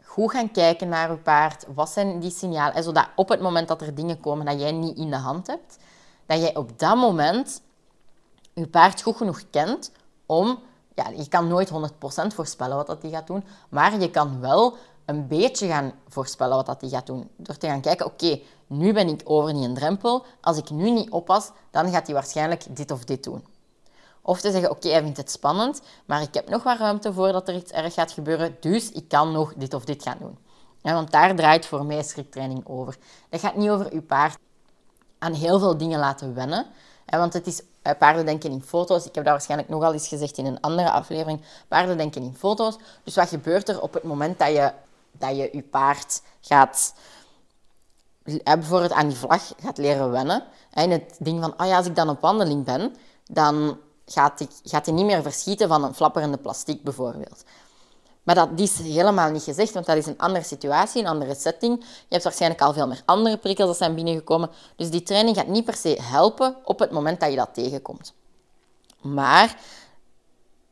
goed 0.03 0.31
gaan 0.31 0.51
kijken 0.51 0.89
naar 0.89 1.11
uw 1.11 1.19
paard. 1.19 1.67
Wat 1.75 1.89
zijn 1.89 2.21
die 2.21 2.31
signalen? 2.31 2.75
En 2.75 2.83
zodat 2.83 3.09
op 3.17 3.29
het 3.29 3.41
moment 3.41 3.69
dat 3.69 3.81
er 3.81 3.95
dingen 3.95 4.21
komen 4.21 4.47
dat 4.47 4.61
jij 4.61 4.73
niet 4.73 4.97
in 4.97 5.11
de 5.11 5.17
hand 5.17 5.47
hebt, 5.47 5.79
dat 6.27 6.41
jij 6.41 6.57
op 6.57 6.79
dat 6.79 6.97
moment 6.97 7.63
je 8.55 8.67
paard 8.67 9.03
goed 9.03 9.17
genoeg 9.17 9.43
kent 9.51 9.93
om... 10.27 10.59
Ja, 10.95 11.09
je 11.09 11.29
kan 11.29 11.49
nooit 11.49 11.71
100% 11.71 11.73
voorspellen 12.35 12.77
wat 12.77 12.87
dat 12.87 13.01
die 13.01 13.11
gaat 13.11 13.27
doen, 13.27 13.45
maar 13.69 14.01
je 14.01 14.11
kan 14.11 14.41
wel 14.41 14.77
een 15.05 15.27
beetje 15.27 15.67
gaan 15.67 15.93
voorspellen 16.09 16.57
wat 16.57 16.67
dat 16.67 16.81
die 16.81 16.91
gaat 16.91 17.07
doen. 17.07 17.31
Door 17.37 17.57
te 17.57 17.67
gaan 17.67 17.81
kijken, 17.81 18.07
oké, 18.07 18.41
nu 18.71 18.93
ben 18.93 19.09
ik 19.09 19.21
over 19.25 19.53
die 19.53 19.73
drempel. 19.73 20.25
Als 20.41 20.57
ik 20.57 20.71
nu 20.71 20.91
niet 20.91 21.11
oppas, 21.11 21.51
dan 21.71 21.91
gaat 21.91 22.07
hij 22.07 22.15
waarschijnlijk 22.15 22.77
dit 22.77 22.91
of 22.91 23.05
dit 23.05 23.25
doen. 23.25 23.45
Of 24.23 24.41
te 24.41 24.51
zeggen, 24.51 24.71
oké, 24.71 24.89
hij 24.89 25.03
vindt 25.03 25.17
het 25.17 25.31
spannend, 25.31 25.83
maar 26.05 26.23
ik 26.23 26.35
heb 26.35 26.49
nog 26.49 26.63
wat 26.63 26.79
ruimte 26.79 27.13
voor 27.13 27.33
dat 27.33 27.49
er 27.49 27.55
iets 27.55 27.73
erg 27.73 27.95
gaat 27.95 28.13
gebeuren, 28.13 28.57
dus 28.61 28.93
ik 28.93 29.09
kan 29.09 29.33
nog 29.33 29.55
dit 29.57 29.75
of 29.75 29.85
dit 29.85 30.03
gaan 30.03 30.17
doen. 30.19 30.39
Ja, 30.83 30.93
want 30.93 31.11
daar 31.11 31.37
draait 31.37 31.67
voor 31.67 31.85
mij 31.85 32.03
schriktraining 32.03 32.67
over. 32.67 32.97
Dat 33.29 33.41
gaat 33.41 33.57
niet 33.57 33.71
over 33.71 33.93
uw 33.93 34.03
paard 34.03 34.39
aan 35.19 35.33
heel 35.33 35.59
veel 35.59 35.77
dingen 35.77 35.99
laten 35.99 36.35
wennen. 36.35 36.67
Want 37.07 37.33
het 37.33 37.47
is 37.47 37.63
eh, 37.83 37.93
paarden 37.99 38.27
denken 38.27 38.51
in 38.51 38.63
foto's. 38.63 39.07
Ik 39.07 39.15
heb 39.15 39.25
dat 39.25 39.33
waarschijnlijk 39.33 39.71
nogal 39.71 39.93
eens 39.93 40.09
gezegd 40.09 40.39
in 40.39 40.47
een 40.47 40.61
andere 40.61 40.91
aflevering. 40.91 41.41
Paarden 41.69 41.97
denken 41.97 42.23
in 42.23 42.37
foto's. 42.39 42.77
Dus 43.05 43.15
wat 43.15 43.29
gebeurt 43.29 43.69
er 43.69 43.81
op 43.81 43.95
het 43.95 44.03
moment 44.03 44.39
dat 44.39 44.49
je 44.49 44.73
dat 45.13 45.37
je 45.37 45.49
je 45.53 45.63
paard 45.63 46.23
gaat, 46.41 46.95
bijvoorbeeld 48.43 48.93
aan 48.93 49.09
die 49.09 49.17
vlag 49.17 49.53
gaat 49.63 49.79
leren 49.79 50.11
wennen. 50.11 50.45
En 50.71 50.91
het 50.91 51.17
ding 51.19 51.41
van, 51.41 51.55
oh 51.57 51.67
ja, 51.67 51.77
als 51.77 51.87
ik 51.87 51.97
dan 51.97 52.09
op 52.09 52.21
wandeling 52.21 52.65
ben, 52.65 52.97
dan 53.27 53.79
gaat 54.07 54.39
hij, 54.39 54.49
gaat 54.65 54.87
hij 54.87 54.95
niet 54.95 55.05
meer 55.05 55.23
verschieten 55.23 55.69
van 55.69 55.85
een 55.85 55.95
flapperende 55.95 56.37
plastic 56.37 56.83
bijvoorbeeld. 56.83 57.45
Maar 58.23 58.35
dat 58.35 58.49
is 58.57 58.79
helemaal 58.79 59.31
niet 59.31 59.43
gezegd, 59.43 59.73
want 59.73 59.87
dat 59.87 59.97
is 59.97 60.07
een 60.07 60.19
andere 60.19 60.45
situatie, 60.45 61.01
een 61.01 61.09
andere 61.09 61.35
setting. 61.35 61.81
Je 61.81 62.07
hebt 62.09 62.25
waarschijnlijk 62.25 62.63
al 62.63 62.73
veel 62.73 62.87
meer 62.87 63.03
andere 63.05 63.37
prikkels 63.37 63.69
dat 63.69 63.77
zijn 63.77 63.95
binnengekomen. 63.95 64.51
Dus 64.77 64.91
die 64.91 65.03
training 65.03 65.37
gaat 65.37 65.47
niet 65.47 65.65
per 65.65 65.75
se 65.75 65.99
helpen 66.03 66.57
op 66.65 66.79
het 66.79 66.91
moment 66.91 67.21
dat 67.21 67.31
je 67.31 67.37
dat 67.37 67.55
tegenkomt. 67.55 68.15
Maar 69.01 69.57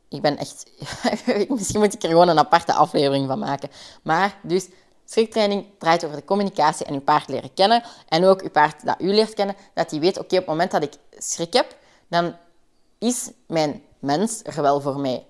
ik 0.09 0.21
ben 0.21 0.37
echt... 0.37 0.65
Misschien 1.49 1.79
moet 1.79 1.93
ik 1.93 2.03
er 2.03 2.09
gewoon 2.09 2.27
een 2.27 2.39
aparte 2.39 2.73
aflevering 2.73 3.27
van 3.27 3.39
maken. 3.39 3.69
Maar 4.03 4.39
dus, 4.43 4.67
schriktraining 5.09 5.65
draait 5.77 6.05
over 6.05 6.17
de 6.17 6.25
communicatie 6.25 6.85
en 6.85 6.93
uw 6.93 7.01
paard 7.01 7.27
leren 7.27 7.53
kennen. 7.53 7.83
En 8.07 8.25
ook 8.25 8.41
uw 8.41 8.49
paard 8.49 8.85
dat 8.85 8.95
u 8.99 9.13
leert 9.13 9.33
kennen. 9.33 9.55
Dat 9.73 9.91
hij 9.91 9.99
weet, 9.99 10.19
oké, 10.19 10.33
op 10.33 10.39
het 10.39 10.45
moment 10.45 10.71
dat 10.71 10.83
ik 10.83 10.93
schrik 11.17 11.53
heb, 11.53 11.75
dan 12.07 12.35
is 12.97 13.31
mijn 13.47 13.83
mens 13.99 14.41
er 14.43 14.61
wel 14.61 14.81
voor 14.81 14.99
mij. 14.99 15.25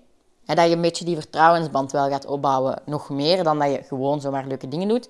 En 0.46 0.56
dat 0.56 0.68
je 0.68 0.74
een 0.74 0.80
beetje 0.80 1.04
die 1.04 1.16
vertrouwensband 1.16 1.92
wel 1.92 2.08
gaat 2.08 2.26
opbouwen. 2.26 2.82
Nog 2.84 3.08
meer 3.08 3.44
dan 3.44 3.58
dat 3.58 3.70
je 3.70 3.82
gewoon 3.82 4.20
zomaar 4.20 4.46
leuke 4.46 4.68
dingen 4.68 4.88
doet. 4.88 5.08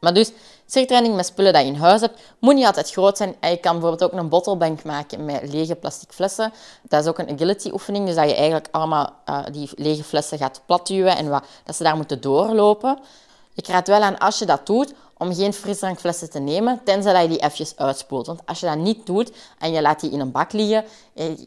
Maar 0.00 0.14
dus, 0.14 0.32
cirktraining 0.66 1.14
met 1.14 1.26
spullen 1.26 1.52
dat 1.52 1.62
je 1.62 1.68
in 1.68 1.74
huis 1.74 2.00
hebt, 2.00 2.20
moet 2.38 2.54
niet 2.54 2.66
altijd 2.66 2.90
groot 2.90 3.16
zijn. 3.16 3.34
Je 3.40 3.56
kan 3.56 3.72
bijvoorbeeld 3.72 4.12
ook 4.12 4.18
een 4.20 4.28
bottlebank 4.28 4.84
maken 4.84 5.24
met 5.24 5.52
lege 5.52 5.74
plastic 5.74 6.12
flessen. 6.12 6.52
Dat 6.82 7.02
is 7.02 7.08
ook 7.08 7.18
een 7.18 7.30
agility 7.30 7.70
oefening, 7.72 8.06
dus 8.06 8.14
dat 8.14 8.28
je 8.28 8.34
eigenlijk 8.34 8.68
allemaal 8.70 9.12
uh, 9.28 9.44
die 9.52 9.70
lege 9.74 10.04
flessen 10.04 10.38
gaat 10.38 10.62
platduwen 10.66 11.16
en 11.16 11.28
wat, 11.28 11.44
dat 11.64 11.76
ze 11.76 11.82
daar 11.82 11.96
moeten 11.96 12.20
doorlopen. 12.20 12.98
Ik 13.56 13.66
raad 13.66 13.88
wel 13.88 14.02
aan, 14.02 14.18
als 14.18 14.38
je 14.38 14.46
dat 14.46 14.66
doet, 14.66 14.94
om 15.18 15.34
geen 15.34 15.52
frisdrankflessen 15.52 16.30
te 16.30 16.38
nemen, 16.38 16.80
tenzij 16.84 17.12
dat 17.12 17.22
je 17.22 17.28
die 17.28 17.38
even 17.38 17.66
uitspoelt. 17.76 18.26
Want 18.26 18.40
als 18.46 18.60
je 18.60 18.66
dat 18.66 18.76
niet 18.76 19.06
doet 19.06 19.32
en 19.58 19.72
je 19.72 19.80
laat 19.80 20.00
die 20.00 20.10
in 20.10 20.20
een 20.20 20.30
bak 20.30 20.52
liggen, 20.52 20.84
eh, 21.14 21.38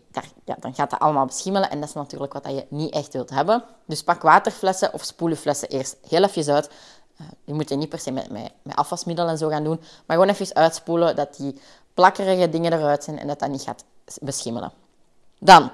ja, 0.45 0.55
dan 0.59 0.73
gaat 0.75 0.89
dat 0.89 0.99
allemaal 0.99 1.25
beschimmelen. 1.25 1.69
En 1.69 1.79
dat 1.79 1.89
is 1.89 1.95
natuurlijk 1.95 2.33
wat 2.33 2.45
je 2.45 2.65
niet 2.69 2.93
echt 2.93 3.13
wilt 3.13 3.29
hebben. 3.29 3.63
Dus 3.85 4.03
pak 4.03 4.21
waterflessen 4.21 4.93
of 4.93 5.03
spoelenflessen 5.03 5.69
eerst 5.69 5.95
heel 6.07 6.23
even 6.23 6.53
uit. 6.53 6.69
Uh, 7.21 7.27
je 7.43 7.53
moet 7.53 7.69
je 7.69 7.75
niet 7.75 7.89
per 7.89 7.99
se 7.99 8.11
met, 8.11 8.31
met, 8.31 8.51
met 8.61 8.75
afwasmiddel 8.75 9.27
en 9.27 9.37
zo 9.37 9.49
gaan 9.49 9.63
doen, 9.63 9.79
maar 10.05 10.17
gewoon 10.17 10.33
even 10.33 10.55
uitspoelen 10.55 11.15
dat 11.15 11.35
die 11.35 11.59
plakkerige 11.93 12.49
dingen 12.49 12.73
eruit 12.73 13.03
zijn 13.03 13.19
en 13.19 13.27
dat 13.27 13.39
dat 13.39 13.49
niet 13.49 13.61
gaat 13.61 13.83
beschimmelen. 14.21 14.71
Dan, 15.39 15.71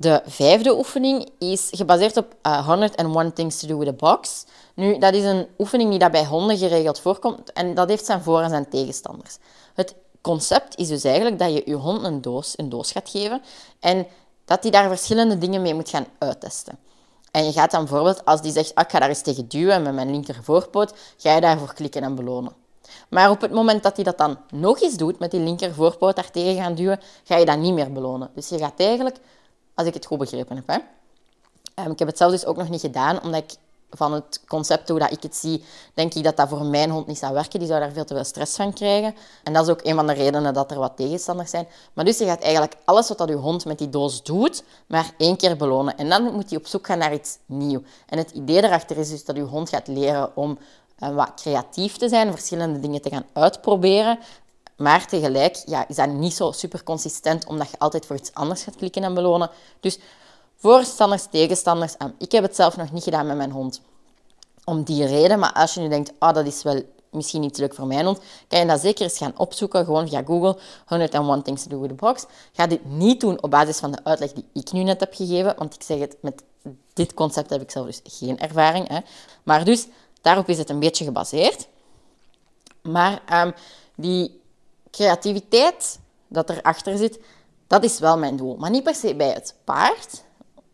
De 0.00 0.22
vijfde 0.26 0.76
oefening 0.76 1.28
is 1.38 1.68
gebaseerd 1.70 2.16
op 2.16 2.34
uh, 2.46 2.66
101 2.66 3.32
Things 3.32 3.60
to 3.60 3.66
Do 3.66 3.78
with 3.78 3.88
a 3.88 3.92
Box. 3.92 4.44
Nu, 4.74 4.98
dat 4.98 5.14
is 5.14 5.24
een 5.24 5.46
oefening 5.58 5.90
die 5.90 5.98
dat 5.98 6.10
bij 6.10 6.26
honden 6.26 6.58
geregeld 6.58 7.00
voorkomt 7.00 7.52
en 7.52 7.74
dat 7.74 7.88
heeft 7.88 8.04
zijn 8.04 8.22
voor- 8.22 8.40
en 8.40 8.50
zijn 8.50 8.68
tegenstanders. 8.68 9.36
Het 9.74 9.94
concept 10.20 10.76
is 10.76 10.88
dus 10.88 11.04
eigenlijk 11.04 11.38
dat 11.38 11.52
je 11.52 11.62
je 11.64 11.74
hond 11.74 12.02
een 12.02 12.20
doos, 12.20 12.52
een 12.56 12.68
doos 12.68 12.92
gaat 12.92 13.10
geven 13.10 13.42
en 13.80 14.06
dat 14.44 14.62
hij 14.62 14.70
daar 14.70 14.88
verschillende 14.88 15.38
dingen 15.38 15.62
mee 15.62 15.74
moet 15.74 15.88
gaan 15.88 16.06
uittesten. 16.18 16.78
En 17.30 17.44
je 17.44 17.52
gaat 17.52 17.70
dan 17.70 17.84
bijvoorbeeld, 17.84 18.24
als 18.24 18.42
die 18.42 18.52
zegt, 18.52 18.74
ah, 18.74 18.84
ik 18.84 18.90
ga 18.90 18.98
daar 18.98 19.08
eens 19.08 19.22
tegen 19.22 19.48
duwen 19.48 19.82
met 19.82 19.94
mijn 19.94 20.10
linker 20.10 20.38
voorpoot, 20.42 20.94
ga 21.16 21.34
je 21.34 21.40
daarvoor 21.40 21.74
klikken 21.74 22.02
en 22.02 22.14
belonen. 22.14 22.52
Maar 23.08 23.30
op 23.30 23.40
het 23.40 23.52
moment 23.52 23.82
dat 23.82 23.94
hij 23.94 24.04
dat 24.04 24.18
dan 24.18 24.38
nog 24.50 24.80
eens 24.80 24.96
doet, 24.96 25.18
met 25.18 25.30
die 25.30 25.40
linker 25.40 25.74
voorpoot 25.74 26.16
daar 26.16 26.30
tegen 26.30 26.62
gaan 26.62 26.74
duwen, 26.74 27.00
ga 27.24 27.36
je 27.36 27.44
dat 27.44 27.58
niet 27.58 27.74
meer 27.74 27.92
belonen. 27.92 28.30
Dus 28.34 28.48
je 28.48 28.58
gaat 28.58 28.80
eigenlijk, 28.80 29.16
als 29.78 29.86
ik 29.86 29.94
het 29.94 30.06
goed 30.06 30.18
begrepen 30.18 30.56
heb, 30.56 30.66
hè, 30.66 30.78
ehm, 31.74 31.90
ik 31.90 31.98
heb 31.98 32.08
het 32.08 32.18
zelf 32.18 32.30
dus 32.30 32.44
ook 32.46 32.56
nog 32.56 32.68
niet 32.68 32.80
gedaan, 32.80 33.22
omdat 33.22 33.42
ik 33.42 33.56
van 33.90 34.12
het 34.12 34.40
concept 34.48 34.88
hoe 34.88 34.98
dat 34.98 35.10
ik 35.10 35.22
het 35.22 35.36
zie, 35.36 35.64
denk 35.94 36.14
ik 36.14 36.24
dat 36.24 36.36
dat 36.36 36.48
voor 36.48 36.64
mijn 36.64 36.90
hond 36.90 37.06
niet 37.06 37.18
zou 37.18 37.34
werken. 37.34 37.58
Die 37.58 37.68
zou 37.68 37.80
daar 37.80 37.92
veel 37.92 38.04
te 38.04 38.14
veel 38.14 38.24
stress 38.24 38.56
van 38.56 38.72
krijgen. 38.72 39.14
En 39.44 39.52
dat 39.52 39.64
is 39.64 39.70
ook 39.70 39.80
een 39.82 39.94
van 39.94 40.06
de 40.06 40.12
redenen 40.12 40.54
dat 40.54 40.70
er 40.70 40.78
wat 40.78 40.96
tegenstanders 40.96 41.50
zijn. 41.50 41.66
Maar 41.92 42.04
dus 42.04 42.18
je 42.18 42.24
gaat 42.24 42.40
eigenlijk 42.40 42.76
alles 42.84 43.08
wat 43.08 43.18
dat 43.18 43.28
je 43.28 43.34
hond 43.34 43.64
met 43.64 43.78
die 43.78 43.88
doos 43.88 44.22
doet, 44.22 44.62
maar 44.86 45.10
één 45.18 45.36
keer 45.36 45.56
belonen. 45.56 45.96
En 45.96 46.08
dan 46.08 46.32
moet 46.34 46.50
hij 46.50 46.58
op 46.58 46.66
zoek 46.66 46.86
gaan 46.86 46.98
naar 46.98 47.12
iets 47.12 47.38
nieuws. 47.46 47.82
En 48.06 48.18
het 48.18 48.30
idee 48.30 48.60
daarachter 48.60 48.98
is 48.98 49.08
dus 49.08 49.24
dat 49.24 49.36
je 49.36 49.42
hond 49.42 49.68
gaat 49.68 49.88
leren 49.88 50.36
om 50.36 50.58
uh, 50.98 51.14
wat 51.14 51.32
creatief 51.34 51.96
te 51.96 52.08
zijn, 52.08 52.30
verschillende 52.30 52.80
dingen 52.80 53.02
te 53.02 53.10
gaan 53.10 53.26
uitproberen. 53.32 54.18
Maar 54.78 55.06
tegelijk 55.06 55.62
ja, 55.66 55.88
is 55.88 55.96
dat 55.96 56.08
niet 56.08 56.34
zo 56.34 56.52
super 56.52 56.82
consistent, 56.82 57.46
omdat 57.46 57.70
je 57.70 57.78
altijd 57.78 58.06
voor 58.06 58.16
iets 58.16 58.34
anders 58.34 58.62
gaat 58.62 58.76
klikken 58.76 59.04
en 59.04 59.14
belonen. 59.14 59.50
Dus 59.80 59.98
Voorstanders, 60.60 61.26
tegenstanders. 61.30 61.94
Ik 62.18 62.32
heb 62.32 62.42
het 62.42 62.56
zelf 62.56 62.76
nog 62.76 62.92
niet 62.92 63.02
gedaan 63.02 63.26
met 63.26 63.36
mijn 63.36 63.50
hond. 63.50 63.80
Om 64.64 64.82
die 64.82 65.06
reden. 65.06 65.38
Maar 65.38 65.52
als 65.52 65.74
je 65.74 65.80
nu 65.80 65.88
denkt, 65.88 66.12
oh, 66.18 66.32
dat 66.32 66.46
is 66.46 66.62
wel 66.62 66.82
misschien 67.10 67.40
niet 67.40 67.58
leuk 67.58 67.74
voor 67.74 67.86
mijn 67.86 68.04
hond, 68.04 68.20
kan 68.48 68.58
je 68.58 68.66
dat 68.66 68.80
zeker 68.80 69.02
eens 69.02 69.18
gaan 69.18 69.38
opzoeken, 69.38 69.84
gewoon 69.84 70.08
via 70.08 70.22
Google, 70.22 70.58
101 70.86 71.42
Things 71.42 71.62
to 71.62 71.68
Do 71.68 71.80
with 71.80 71.88
the 71.88 71.94
Box. 71.94 72.26
Ga 72.52 72.66
dit 72.66 72.84
niet 72.84 73.20
doen 73.20 73.42
op 73.42 73.50
basis 73.50 73.78
van 73.78 73.92
de 73.92 74.04
uitleg 74.04 74.32
die 74.32 74.44
ik 74.52 74.72
nu 74.72 74.82
net 74.82 75.00
heb 75.00 75.14
gegeven, 75.14 75.54
want 75.58 75.74
ik 75.74 75.82
zeg 75.82 75.98
het, 75.98 76.16
met 76.20 76.42
dit 76.92 77.14
concept 77.14 77.50
heb 77.50 77.62
ik 77.62 77.70
zelf 77.70 77.86
dus 77.86 78.00
geen 78.04 78.38
ervaring. 78.38 78.88
Hè. 78.88 78.98
Maar 79.42 79.64
dus, 79.64 79.86
daarop 80.20 80.48
is 80.48 80.58
het 80.58 80.70
een 80.70 80.80
beetje 80.80 81.04
gebaseerd. 81.04 81.68
Maar 82.82 83.44
um, 83.44 83.54
die 83.96 84.40
creativiteit 84.90 85.98
dat 86.28 86.50
erachter 86.50 86.96
zit, 86.96 87.18
dat 87.66 87.84
is 87.84 87.98
wel 87.98 88.18
mijn 88.18 88.36
doel. 88.36 88.56
Maar 88.56 88.70
niet 88.70 88.82
per 88.82 88.94
se 88.94 89.14
bij 89.14 89.30
het 89.30 89.54
paard, 89.64 90.22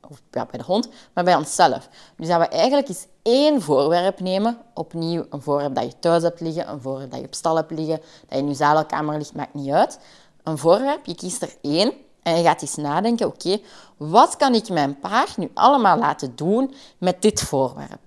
of 0.09 0.20
ja, 0.31 0.46
bij 0.46 0.59
de 0.59 0.64
hond, 0.64 0.88
maar 1.12 1.24
bij 1.24 1.35
onszelf. 1.35 1.88
Dus 2.16 2.29
dat 2.29 2.38
we 2.38 2.48
eigenlijk 2.48 2.88
eens 2.88 3.07
één 3.22 3.62
voorwerp 3.62 4.20
nemen, 4.20 4.59
opnieuw 4.74 5.27
een 5.31 5.42
voorwerp 5.42 5.74
dat 5.74 5.85
je 5.85 5.98
thuis 5.98 6.22
hebt 6.22 6.40
liggen, 6.40 6.68
een 6.68 6.81
voorwerp 6.81 7.11
dat 7.11 7.20
je 7.20 7.27
op 7.27 7.35
stal 7.35 7.57
hebt 7.57 7.70
liggen, 7.70 7.96
dat 7.96 8.29
je 8.29 8.37
in 8.37 8.48
je 8.48 8.55
zadelkamer 8.55 9.18
ligt, 9.18 9.35
maakt 9.35 9.55
niet 9.55 9.70
uit. 9.70 9.98
Een 10.42 10.59
voorwerp, 10.59 11.07
je 11.07 11.14
kiest 11.14 11.42
er 11.42 11.55
één 11.61 11.92
en 12.22 12.37
je 12.37 12.42
gaat 12.42 12.62
eens 12.62 12.77
nadenken, 12.77 13.27
oké, 13.27 13.61
wat 13.96 14.37
kan 14.37 14.55
ik 14.55 14.68
mijn 14.68 14.98
paard 14.98 15.37
nu 15.37 15.50
allemaal 15.55 15.98
laten 15.98 16.37
doen 16.37 16.74
met 16.98 17.22
dit 17.22 17.42
voorwerp? 17.42 18.00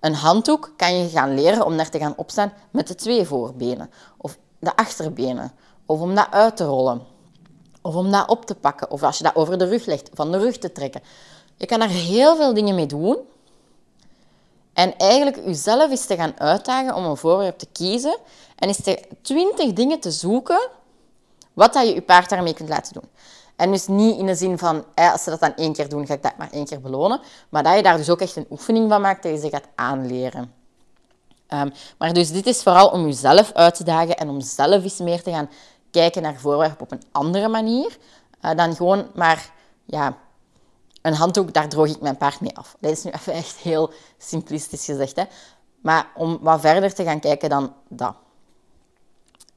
Een 0.00 0.14
handdoek 0.14 0.72
kan 0.76 0.98
je 0.98 1.08
gaan 1.08 1.34
leren 1.34 1.66
om 1.66 1.76
daar 1.76 1.90
te 1.90 1.98
gaan 1.98 2.16
opstaan 2.16 2.52
met 2.70 2.88
de 2.88 2.94
twee 2.94 3.24
voorbenen 3.24 3.90
of 4.16 4.38
de 4.58 4.76
achterbenen 4.76 5.52
of 5.86 6.00
om 6.00 6.14
dat 6.14 6.26
uit 6.30 6.56
te 6.56 6.64
rollen 6.64 7.02
of 7.82 7.94
om 7.94 8.10
dat 8.10 8.28
op 8.28 8.44
te 8.44 8.54
pakken. 8.54 8.90
Of 8.90 9.02
als 9.02 9.18
je 9.18 9.24
dat 9.24 9.36
over 9.36 9.58
de 9.58 9.64
rug 9.64 9.86
legt, 9.86 10.10
van 10.14 10.32
de 10.32 10.38
rug 10.38 10.58
te 10.58 10.72
trekken. 10.72 11.02
Je 11.56 11.66
kan 11.66 11.80
er 11.80 11.88
heel 11.88 12.36
veel 12.36 12.54
dingen 12.54 12.74
mee 12.74 12.86
doen. 12.86 13.16
En 14.72 14.96
eigenlijk 14.96 15.44
jezelf 15.44 15.90
is 15.90 16.06
te 16.06 16.16
gaan 16.16 16.38
uitdagen 16.38 16.94
om 16.94 17.04
een 17.04 17.16
voorwerp 17.16 17.58
te 17.58 17.66
kiezen. 17.72 18.16
En 18.56 18.68
is 18.68 18.82
te 18.82 19.02
twintig 19.22 19.72
dingen 19.72 20.00
te 20.00 20.10
zoeken 20.10 20.68
wat 21.52 21.72
dat 21.72 21.86
je 21.86 21.94
je 21.94 22.02
paard 22.02 22.28
daarmee 22.28 22.54
kunt 22.54 22.68
laten 22.68 22.92
doen. 22.92 23.08
En 23.56 23.72
dus 23.72 23.86
niet 23.86 24.18
in 24.18 24.26
de 24.26 24.34
zin 24.34 24.58
van, 24.58 24.84
als 24.94 25.22
ze 25.22 25.30
dat 25.30 25.40
dan 25.40 25.54
één 25.54 25.72
keer 25.72 25.88
doen, 25.88 26.06
ga 26.06 26.14
ik 26.14 26.22
dat 26.22 26.36
maar 26.36 26.50
één 26.50 26.66
keer 26.66 26.80
belonen. 26.80 27.20
Maar 27.48 27.62
dat 27.62 27.76
je 27.76 27.82
daar 27.82 27.96
dus 27.96 28.10
ook 28.10 28.20
echt 28.20 28.36
een 28.36 28.46
oefening 28.50 28.90
van 28.90 29.00
maakt, 29.00 29.22
dat 29.22 29.32
je 29.32 29.38
ze 29.38 29.48
gaat 29.48 29.68
aanleren. 29.74 30.52
Um, 31.54 31.72
maar 31.98 32.12
dus 32.12 32.32
dit 32.32 32.46
is 32.46 32.62
vooral 32.62 32.88
om 32.88 33.04
jezelf 33.04 33.52
uit 33.52 33.74
te 33.74 33.84
dagen 33.84 34.16
en 34.16 34.28
om 34.28 34.40
zelf 34.40 34.82
eens 34.82 34.98
meer 34.98 35.22
te 35.22 35.30
gaan 35.30 35.50
kijken 35.90 36.22
naar 36.22 36.40
voorwerpen 36.40 36.80
op 36.80 36.92
een 36.92 37.02
andere 37.12 37.48
manier 37.48 37.96
uh, 38.42 38.54
dan 38.56 38.76
gewoon 38.76 39.06
maar 39.14 39.50
ja, 39.84 40.16
een 41.02 41.14
handdoek, 41.14 41.52
daar 41.52 41.68
droog 41.68 41.88
ik 41.88 42.00
mijn 42.00 42.16
paard 42.16 42.40
mee 42.40 42.56
af. 42.56 42.76
Dat 42.80 42.90
is 42.90 43.04
nu 43.04 43.10
even 43.18 43.32
echt 43.32 43.56
heel 43.56 43.92
simplistisch 44.18 44.84
gezegd. 44.84 45.16
Hè? 45.16 45.24
Maar 45.80 46.06
om 46.14 46.38
wat 46.40 46.60
verder 46.60 46.94
te 46.94 47.04
gaan 47.04 47.20
kijken 47.20 47.48
dan 47.48 47.72
dat. 47.88 48.14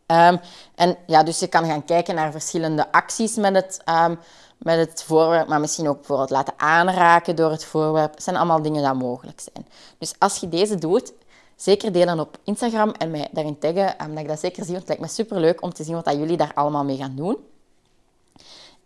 Um, 0.08 0.40
en 0.76 0.98
ja, 1.08 1.24
dus 1.24 1.40
je 1.40 1.48
kan 1.48 1.66
gaan 1.66 1.86
kijken 1.86 2.16
naar 2.16 2.32
verschillende 2.32 2.92
acties 2.92 3.36
met 3.36 3.56
het, 3.56 3.82
um, 3.86 4.20
met 4.58 4.78
het 4.78 5.04
voorwerp, 5.04 5.48
maar 5.48 5.60
misschien 5.60 5.90
ook 5.90 5.98
bijvoorbeeld 5.98 6.30
laten 6.30 6.54
aanraken 6.58 7.36
door 7.36 7.52
het 7.52 7.66
voorwerp. 7.66 8.14
Dat 8.14 8.24
zijn 8.24 8.36
allemaal 8.36 8.62
dingen 8.62 8.84
die 8.84 8.94
mogelijk 8.94 9.42
zijn. 9.54 9.68
Dus 9.98 10.14
als 10.20 10.38
je 10.38 10.50
deze 10.50 10.76
doet, 10.76 11.14
zeker 11.62 11.92
delen 11.92 12.20
op 12.20 12.38
Instagram 12.44 12.90
en 12.90 13.12
mij 13.12 13.28
daarin 13.32 13.60
taggen, 13.60 13.96
omdat 14.06 14.24
ik 14.24 14.28
dat 14.28 14.40
zeker 14.40 14.64
zie, 14.64 14.74
want 14.74 14.88
het 14.88 14.98
lijkt 14.98 15.02
me 15.02 15.24
superleuk 15.24 15.62
om 15.62 15.74
te 15.74 15.84
zien 15.84 16.02
wat 16.02 16.16
jullie 16.16 16.38
daar 16.38 16.54
allemaal 16.54 16.84
mee 16.84 16.98
gaan 16.98 17.16
doen. 17.16 17.38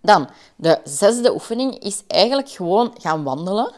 Dan, 0.01 0.29
de 0.55 0.79
zesde 0.83 1.33
oefening 1.33 1.79
is 1.79 2.03
eigenlijk 2.07 2.49
gewoon 2.49 2.95
gaan 2.97 3.23
wandelen 3.23 3.73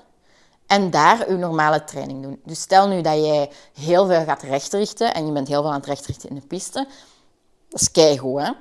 en 0.68 0.90
daar 0.90 1.32
je 1.32 1.38
normale 1.38 1.84
training 1.84 2.24
doen. 2.24 2.42
Dus 2.46 2.62
stel 2.62 2.88
nu 2.88 3.02
dat 3.02 3.14
jij 3.14 3.52
heel 3.74 4.06
veel 4.06 4.24
gaat 4.24 4.42
rechtrichten 4.42 5.14
en 5.14 5.26
je 5.26 5.32
bent 5.32 5.48
heel 5.48 5.62
veel 5.62 5.72
aan 5.72 5.78
het 5.78 5.86
rechtrichten 5.86 6.30
in 6.30 6.36
de 6.36 6.48
piste. 6.48 6.88
Dat 7.70 7.82
is 7.82 7.92
keigoed? 7.92 8.54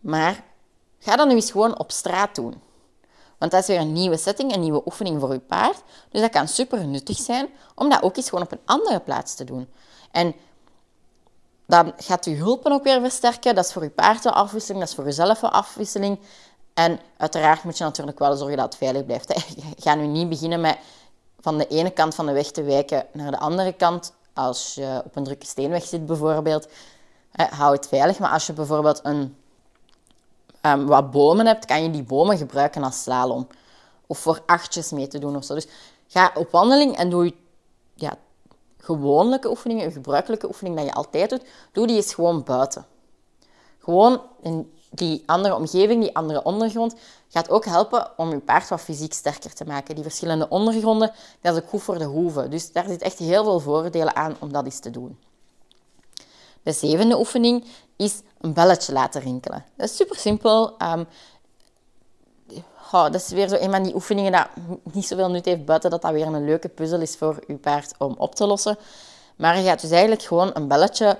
Maar 0.00 0.44
ga 0.98 1.16
dat 1.16 1.28
nu 1.28 1.34
eens 1.34 1.50
gewoon 1.50 1.78
op 1.78 1.90
straat 1.90 2.34
doen. 2.34 2.54
Want 3.38 3.50
dat 3.50 3.60
is 3.60 3.66
weer 3.66 3.80
een 3.80 3.92
nieuwe 3.92 4.16
setting, 4.16 4.54
een 4.54 4.60
nieuwe 4.60 4.82
oefening 4.84 5.20
voor 5.20 5.32
je 5.32 5.38
paard. 5.38 5.82
Dus 6.10 6.20
dat 6.20 6.30
kan 6.30 6.48
super 6.48 6.86
nuttig 6.86 7.16
zijn 7.16 7.48
om 7.74 7.90
dat 7.90 8.02
ook 8.02 8.16
eens 8.16 8.28
gewoon 8.28 8.44
op 8.44 8.52
een 8.52 8.60
andere 8.64 9.00
plaats 9.00 9.34
te 9.34 9.44
doen. 9.44 9.68
En 10.10 10.34
dan 11.66 11.92
gaat 11.96 12.24
je 12.24 12.34
hulpen 12.34 12.72
ook 12.72 12.84
weer 12.84 13.00
versterken. 13.00 13.54
Dat 13.54 13.64
is 13.64 13.72
voor 13.72 13.82
je 13.82 13.90
paard 13.90 14.24
een 14.24 14.32
afwisseling, 14.32 14.80
dat 14.80 14.88
is 14.88 14.94
voor 14.94 15.04
jezelf 15.04 15.42
een 15.42 15.50
afwisseling. 15.50 16.18
En 16.74 17.00
uiteraard 17.16 17.64
moet 17.64 17.78
je 17.78 17.84
natuurlijk 17.84 18.18
wel 18.18 18.36
zorgen 18.36 18.56
dat 18.56 18.66
het 18.66 18.76
veilig 18.76 19.04
blijft. 19.04 19.44
Ga 19.84 19.94
nu 19.94 20.06
niet 20.06 20.28
beginnen 20.28 20.60
met 20.60 20.78
van 21.40 21.58
de 21.58 21.66
ene 21.66 21.90
kant 21.90 22.14
van 22.14 22.26
de 22.26 22.32
weg 22.32 22.50
te 22.50 22.62
wijken 22.62 23.06
naar 23.12 23.30
de 23.30 23.38
andere 23.38 23.72
kant. 23.72 24.12
Als 24.32 24.74
je 24.74 25.02
op 25.04 25.16
een 25.16 25.24
drukke 25.24 25.46
steenweg 25.46 25.84
zit 25.84 26.06
bijvoorbeeld, 26.06 26.68
hou 27.32 27.74
het 27.74 27.88
veilig. 27.88 28.18
Maar 28.18 28.30
als 28.30 28.46
je 28.46 28.52
bijvoorbeeld 28.52 29.00
een 29.02 29.36
um, 30.72 30.86
wat 30.86 31.10
bomen 31.10 31.46
hebt, 31.46 31.64
kan 31.64 31.82
je 31.82 31.90
die 31.90 32.02
bomen 32.02 32.38
gebruiken 32.38 32.84
als 32.84 33.02
slalom. 33.02 33.46
Of 34.06 34.18
voor 34.18 34.42
achtjes 34.46 34.90
mee 34.90 35.08
te 35.08 35.18
doen 35.18 35.36
of 35.36 35.44
zo. 35.44 35.54
Dus 35.54 35.66
ga 36.06 36.30
op 36.34 36.50
wandeling 36.50 36.96
en 36.96 37.10
doe 37.10 37.24
je 37.24 37.34
ja, 37.94 38.18
gewone 38.78 39.40
oefeningen, 39.46 39.84
je 39.84 39.90
gebruikelijke 39.90 40.46
oefening 40.46 40.76
dat 40.76 40.84
je 40.84 40.92
altijd 40.92 41.30
doet, 41.30 41.44
doe 41.72 41.86
die 41.86 41.96
eens 41.96 42.14
gewoon 42.14 42.42
buiten. 42.44 42.86
Gewoon 43.78 44.22
in 44.42 44.72
die 44.90 45.22
andere 45.26 45.54
omgeving, 45.54 46.02
die 46.02 46.16
andere 46.16 46.42
ondergrond, 46.42 46.94
gaat 47.28 47.50
ook 47.50 47.64
helpen 47.64 48.10
om 48.16 48.30
je 48.30 48.38
paard 48.38 48.68
wat 48.68 48.80
fysiek 48.80 49.12
sterker 49.12 49.54
te 49.54 49.64
maken. 49.64 49.94
Die 49.94 50.04
verschillende 50.04 50.48
ondergronden, 50.48 51.12
dat 51.40 51.56
is 51.56 51.62
goed 51.68 51.82
voor 51.82 51.98
de 51.98 52.04
hoeven. 52.04 52.50
Dus 52.50 52.72
daar 52.72 52.88
zit 52.88 53.02
echt 53.02 53.18
heel 53.18 53.44
veel 53.44 53.60
voordelen 53.60 54.16
aan 54.16 54.36
om 54.38 54.52
dat 54.52 54.64
eens 54.64 54.78
te 54.78 54.90
doen. 54.90 55.18
De 56.62 56.72
zevende 56.72 57.18
oefening 57.18 57.64
is 57.96 58.22
een 58.40 58.52
belletje 58.52 58.92
laten 58.92 59.20
rinkelen. 59.20 59.64
Dat 59.76 59.88
is 59.88 59.96
super 59.96 60.16
simpel. 60.16 60.76
Um, 60.82 61.06
dat 62.90 63.14
is 63.14 63.28
weer 63.28 63.48
zo 63.48 63.54
een 63.54 63.70
van 63.70 63.82
die 63.82 63.94
oefeningen 63.94 64.32
dat 64.32 64.46
niet 64.92 65.06
zoveel 65.06 65.30
nut 65.30 65.44
heeft 65.44 65.64
buiten 65.64 65.90
dat 65.90 66.02
dat 66.02 66.12
weer 66.12 66.26
een 66.26 66.44
leuke 66.44 66.68
puzzel 66.68 67.00
is 67.00 67.16
voor 67.16 67.42
je 67.46 67.54
paard 67.54 67.94
om 67.98 68.14
op 68.18 68.34
te 68.34 68.46
lossen. 68.46 68.78
Maar 69.36 69.58
je 69.58 69.64
gaat 69.64 69.80
dus 69.80 69.90
eigenlijk 69.90 70.22
gewoon 70.22 70.50
een 70.54 70.68
belletje 70.68 71.18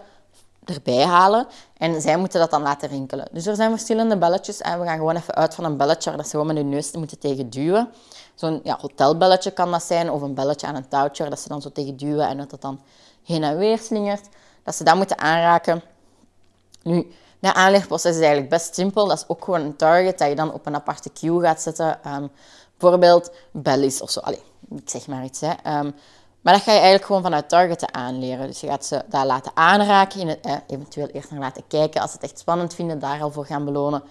erbij 0.65 1.05
halen 1.05 1.47
en 1.77 2.01
zij 2.01 2.17
moeten 2.17 2.41
dat 2.41 2.51
dan 2.51 2.63
laten 2.63 2.89
rinkelen. 2.89 3.29
Dus 3.33 3.47
er 3.47 3.57
zijn 3.57 3.71
verschillende 3.71 4.17
belletjes 4.17 4.61
en 4.61 4.81
we 4.81 4.87
gaan 4.87 4.97
gewoon 4.97 5.17
even 5.17 5.35
uit 5.35 5.55
van 5.55 5.65
een 5.65 5.77
belletje 5.77 6.09
waar 6.09 6.19
dat 6.19 6.29
ze 6.29 6.33
gewoon 6.33 6.47
met 6.47 6.57
hun 6.57 6.69
neus 6.69 6.93
moeten 6.93 7.19
tegen 7.19 7.51
duwen. 7.51 7.89
Zo'n 8.35 8.61
ja, 8.63 8.79
hotelbelletje 8.81 9.51
kan 9.51 9.71
dat 9.71 9.83
zijn 9.83 10.11
of 10.11 10.23
een 10.23 10.35
belletje 10.35 10.67
aan 10.67 10.75
een 10.75 10.89
touwtje 10.89 11.23
waar 11.23 11.31
dat 11.31 11.41
ze 11.41 11.49
dan 11.49 11.63
zo 11.63 11.73
tegen 11.73 11.97
duwen 11.97 12.29
en 12.29 12.37
dat 12.37 12.51
dat 12.51 12.61
dan 12.61 12.81
heen 13.25 13.43
en 13.43 13.59
weer 13.59 13.79
slingert. 13.79 14.29
Dat 14.63 14.75
ze 14.75 14.85
dat 14.85 14.97
moeten 14.97 15.19
aanraken. 15.19 15.83
Nu, 16.87 17.07
de 17.39 17.55
aanlegproces 17.55 18.11
is 18.15 18.19
eigenlijk 18.19 18.49
best 18.49 18.75
simpel. 18.75 19.07
Dat 19.07 19.19
is 19.19 19.25
ook 19.29 19.45
gewoon 19.45 19.61
een 19.61 19.77
target 19.77 20.19
dat 20.19 20.29
je 20.29 20.35
dan 20.35 20.53
op 20.53 20.67
een 20.67 20.75
aparte 20.75 21.11
queue 21.11 21.41
gaat 21.41 21.63
zetten. 21.63 21.99
Um, 22.07 22.31
bijvoorbeeld 22.79 23.31
bellies 23.51 24.01
of 24.01 24.11
zo. 24.11 24.21
Allee, 24.21 24.43
ik 24.71 24.91
zeg 24.91 25.07
maar 25.07 25.25
iets. 25.25 25.41
Hè. 25.41 25.79
Um, 25.79 25.95
maar 26.41 26.55
dat 26.55 26.63
ga 26.63 26.71
je 26.71 26.79
eigenlijk 26.79 27.05
gewoon 27.05 27.23
vanuit 27.23 27.49
targeten 27.49 27.95
aanleren. 27.95 28.47
Dus 28.47 28.61
je 28.61 28.67
gaat 28.67 28.85
ze 28.85 29.03
daar 29.09 29.27
laten 29.27 29.53
aanraken, 29.55 30.21
in 30.21 30.29
het, 30.29 30.41
eh, 30.41 30.55
eventueel 30.67 31.07
eerst 31.07 31.31
naar 31.31 31.41
laten 31.41 31.63
kijken. 31.69 32.01
Als 32.01 32.11
ze 32.11 32.17
het 32.17 32.27
echt 32.31 32.39
spannend 32.39 32.75
vinden, 32.75 32.99
daar 32.99 33.23
al 33.23 33.31
voor 33.31 33.47
gaan 33.47 33.65
belonen. 33.65 34.03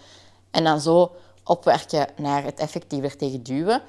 En 0.52 0.64
dan 0.64 0.80
zo 0.80 1.12
opwerken 1.44 2.08
naar 2.18 2.44
het 2.44 2.60
effectiever 2.60 3.18
tegen 3.18 3.44
duwen. 3.44 3.82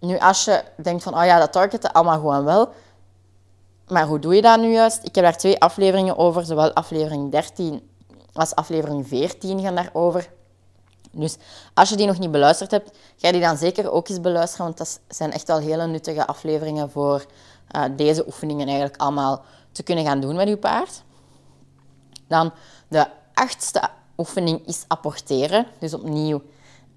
Nu, 0.00 0.18
als 0.18 0.44
je 0.44 0.62
denkt 0.76 1.02
van, 1.02 1.18
oh 1.18 1.24
ja, 1.24 1.38
dat 1.38 1.52
targeten 1.52 1.92
allemaal 1.92 2.18
gewoon 2.18 2.44
wel. 2.44 2.68
Maar 3.88 4.06
hoe 4.06 4.18
doe 4.18 4.34
je 4.34 4.42
dat 4.42 4.60
nu 4.60 4.72
juist? 4.72 5.04
Ik 5.04 5.14
heb 5.14 5.24
daar 5.24 5.36
twee 5.36 5.60
afleveringen 5.60 6.16
over, 6.16 6.44
zowel 6.44 6.72
aflevering 6.72 7.30
13 7.30 7.90
als 8.38 8.54
aflevering 8.54 9.08
14 9.08 9.60
gaan 9.60 9.74
daarover. 9.74 10.30
Dus 11.10 11.36
als 11.74 11.88
je 11.88 11.96
die 11.96 12.06
nog 12.06 12.18
niet 12.18 12.30
beluisterd 12.30 12.70
hebt, 12.70 12.98
ga 13.16 13.32
die 13.32 13.40
dan 13.40 13.56
zeker 13.56 13.90
ook 13.90 14.08
eens 14.08 14.20
beluisteren, 14.20 14.64
want 14.64 14.78
dat 14.78 15.00
zijn 15.08 15.32
echt 15.32 15.46
wel 15.46 15.58
hele 15.58 15.86
nuttige 15.86 16.26
afleveringen 16.26 16.90
voor 16.90 17.26
uh, 17.76 17.84
deze 17.96 18.26
oefeningen 18.26 18.66
eigenlijk 18.66 19.00
allemaal 19.00 19.44
te 19.72 19.82
kunnen 19.82 20.04
gaan 20.04 20.20
doen 20.20 20.36
met 20.36 20.48
je 20.48 20.56
paard. 20.56 21.02
Dan 22.28 22.52
de 22.88 23.06
achtste 23.34 23.88
oefening 24.16 24.66
is 24.66 24.84
apporteren. 24.88 25.66
Dus 25.78 25.94
opnieuw, 25.94 26.42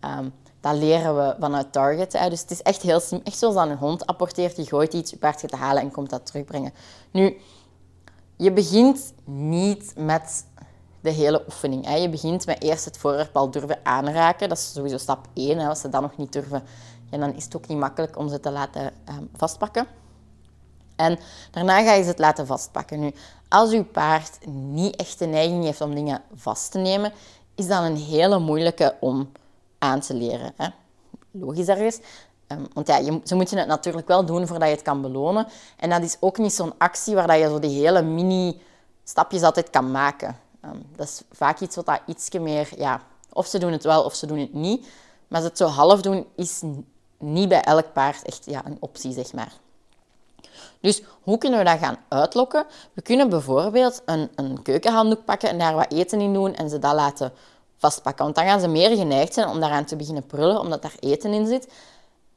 um, 0.02 0.34
dat 0.62 0.76
leren 0.76 1.16
we 1.16 1.36
vanuit 1.40 1.72
target. 1.72 2.12
Dus 2.12 2.42
het 2.42 2.52
is 2.52 2.62
echt 2.62 2.82
heel 2.82 3.00
simpel. 3.00 3.32
Echt 3.32 3.38
zoals 3.38 3.56
een 3.56 3.78
hond 3.78 4.06
apporteert, 4.06 4.56
die 4.56 4.68
gooit 4.68 4.94
iets, 4.94 5.12
je 5.12 5.18
paard 5.18 5.40
gaat 5.40 5.52
halen 5.52 5.82
en 5.82 5.92
komt 5.92 6.10
dat 6.10 6.26
terugbrengen. 6.26 6.74
Nu, 7.12 7.38
je 8.38 8.52
begint 8.52 9.14
niet 9.26 9.94
met 9.96 10.46
de 11.02 11.10
hele 11.10 11.44
oefening. 11.46 11.86
Hè. 11.86 11.96
Je 11.96 12.10
begint 12.10 12.46
met 12.46 12.64
eerst 12.64 12.86
het 12.86 12.98
voorwerp 12.98 13.36
al 13.36 13.52
durven 13.52 13.80
aanraken. 13.84 14.50
Dat 14.50 14.58
is 14.58 14.74
sowieso 14.74 14.98
stap 14.98 15.28
1. 15.34 15.58
Hè. 15.58 15.68
Als 15.68 15.80
ze 15.80 15.90
dat 15.90 16.02
nog 16.02 16.18
niet 16.18 16.34
durven, 16.34 16.64
dan 17.10 17.36
is 17.36 17.44
het 17.44 17.56
ook 17.56 17.68
niet 17.68 17.78
makkelijk 17.78 18.18
om 18.18 18.30
ze 18.30 18.40
te 18.40 18.52
laten 18.52 18.94
um, 19.10 19.30
vastpakken. 19.36 19.88
En 20.96 21.20
daarna 21.52 21.84
ga 21.84 21.94
je 21.94 22.04
ze 22.04 22.10
het 22.10 22.20
laten 22.20 22.46
vastpakken. 22.46 23.00
Nu, 23.00 23.14
als 23.48 23.72
uw 23.72 23.86
paard 23.86 24.48
niet 24.48 24.96
echt 24.96 25.20
de 25.20 25.26
neiging 25.26 25.64
heeft 25.64 25.82
om 25.82 25.96
dingen 25.96 26.22
vast 26.36 26.72
te 26.72 26.78
nemen, 26.78 27.12
is 27.56 27.68
dat 27.68 27.84
een 27.84 27.98
hele 27.98 28.40
moeilijke 28.40 28.96
om 29.00 29.32
aan 29.78 30.00
te 30.00 30.14
leren. 30.14 30.54
Hè? 30.56 30.68
Logisch 31.32 31.68
ergens. 31.68 32.00
Um, 32.48 32.68
want 32.74 32.88
ja, 32.88 32.98
je, 32.98 33.22
ze 33.24 33.36
moeten 33.36 33.58
het 33.58 33.68
natuurlijk 33.68 34.08
wel 34.08 34.26
doen 34.26 34.48
voordat 34.48 34.68
je 34.68 34.74
het 34.74 34.84
kan 34.84 35.02
belonen. 35.02 35.48
En 35.78 35.90
dat 35.90 36.02
is 36.02 36.18
ook 36.20 36.38
niet 36.38 36.54
zo'n 36.54 36.74
actie 36.78 37.16
waar 37.16 37.38
je 37.38 37.48
zo 37.48 37.60
die 37.60 37.82
hele 37.82 38.02
mini-stapjes 38.02 39.44
altijd 39.44 39.70
kan 39.70 39.92
maken. 39.92 40.38
Um, 40.66 40.86
dat 40.96 41.08
is 41.08 41.22
vaak 41.32 41.60
iets 41.60 41.76
wat 41.76 41.86
dat 41.86 42.02
ietsje 42.06 42.40
meer... 42.40 42.70
Ja, 42.78 43.02
of 43.34 43.48
ze 43.48 43.60
doen 43.60 43.72
het 43.72 43.84
wel 43.84 44.04
of 44.04 44.16
ze 44.16 44.26
doen 44.26 44.40
het 44.40 44.54
niet. 44.54 44.88
Maar 45.28 45.42
ze 45.42 45.48
het 45.48 45.58
zo 45.58 45.66
half 45.66 46.02
doen 46.02 46.26
is 46.36 46.62
niet 47.18 47.50
bij 47.50 47.62
elk 47.62 47.94
paard 47.94 48.24
echt 48.24 48.46
ja, 48.46 48.66
een 48.66 48.78
optie, 48.80 49.14
zeg 49.14 49.34
maar. 49.34 49.54
Dus 50.82 51.04
hoe 51.22 51.38
kunnen 51.38 51.60
we 51.60 51.66
dat 51.66 51.80
gaan 51.80 51.98
uitlokken? 52.08 52.66
We 52.94 53.02
kunnen 53.02 53.30
bijvoorbeeld 53.30 54.02
een, 54.06 54.30
een 54.36 54.62
keukenhanddoek 54.62 55.26
pakken 55.26 55.50
en 55.50 55.60
daar 55.60 55.76
wat 55.76 55.92
eten 55.92 56.22
in 56.22 56.34
doen 56.34 56.56
en 56.56 56.70
ze 56.70 56.80
dat 56.80 56.94
laten 56.94 57.34
vastpakken. 57.78 58.24
Want 58.24 58.36
dan 58.36 58.46
gaan 58.46 58.60
ze 58.60 58.68
meer 58.68 58.98
geneigd 58.98 59.34
zijn 59.34 59.48
om 59.48 59.60
daaraan 59.60 59.86
te 59.86 59.96
beginnen 59.96 60.26
prullen, 60.26 60.60
omdat 60.60 60.82
daar 60.82 60.96
eten 61.00 61.34
in 61.34 61.48
zit. 61.48 61.68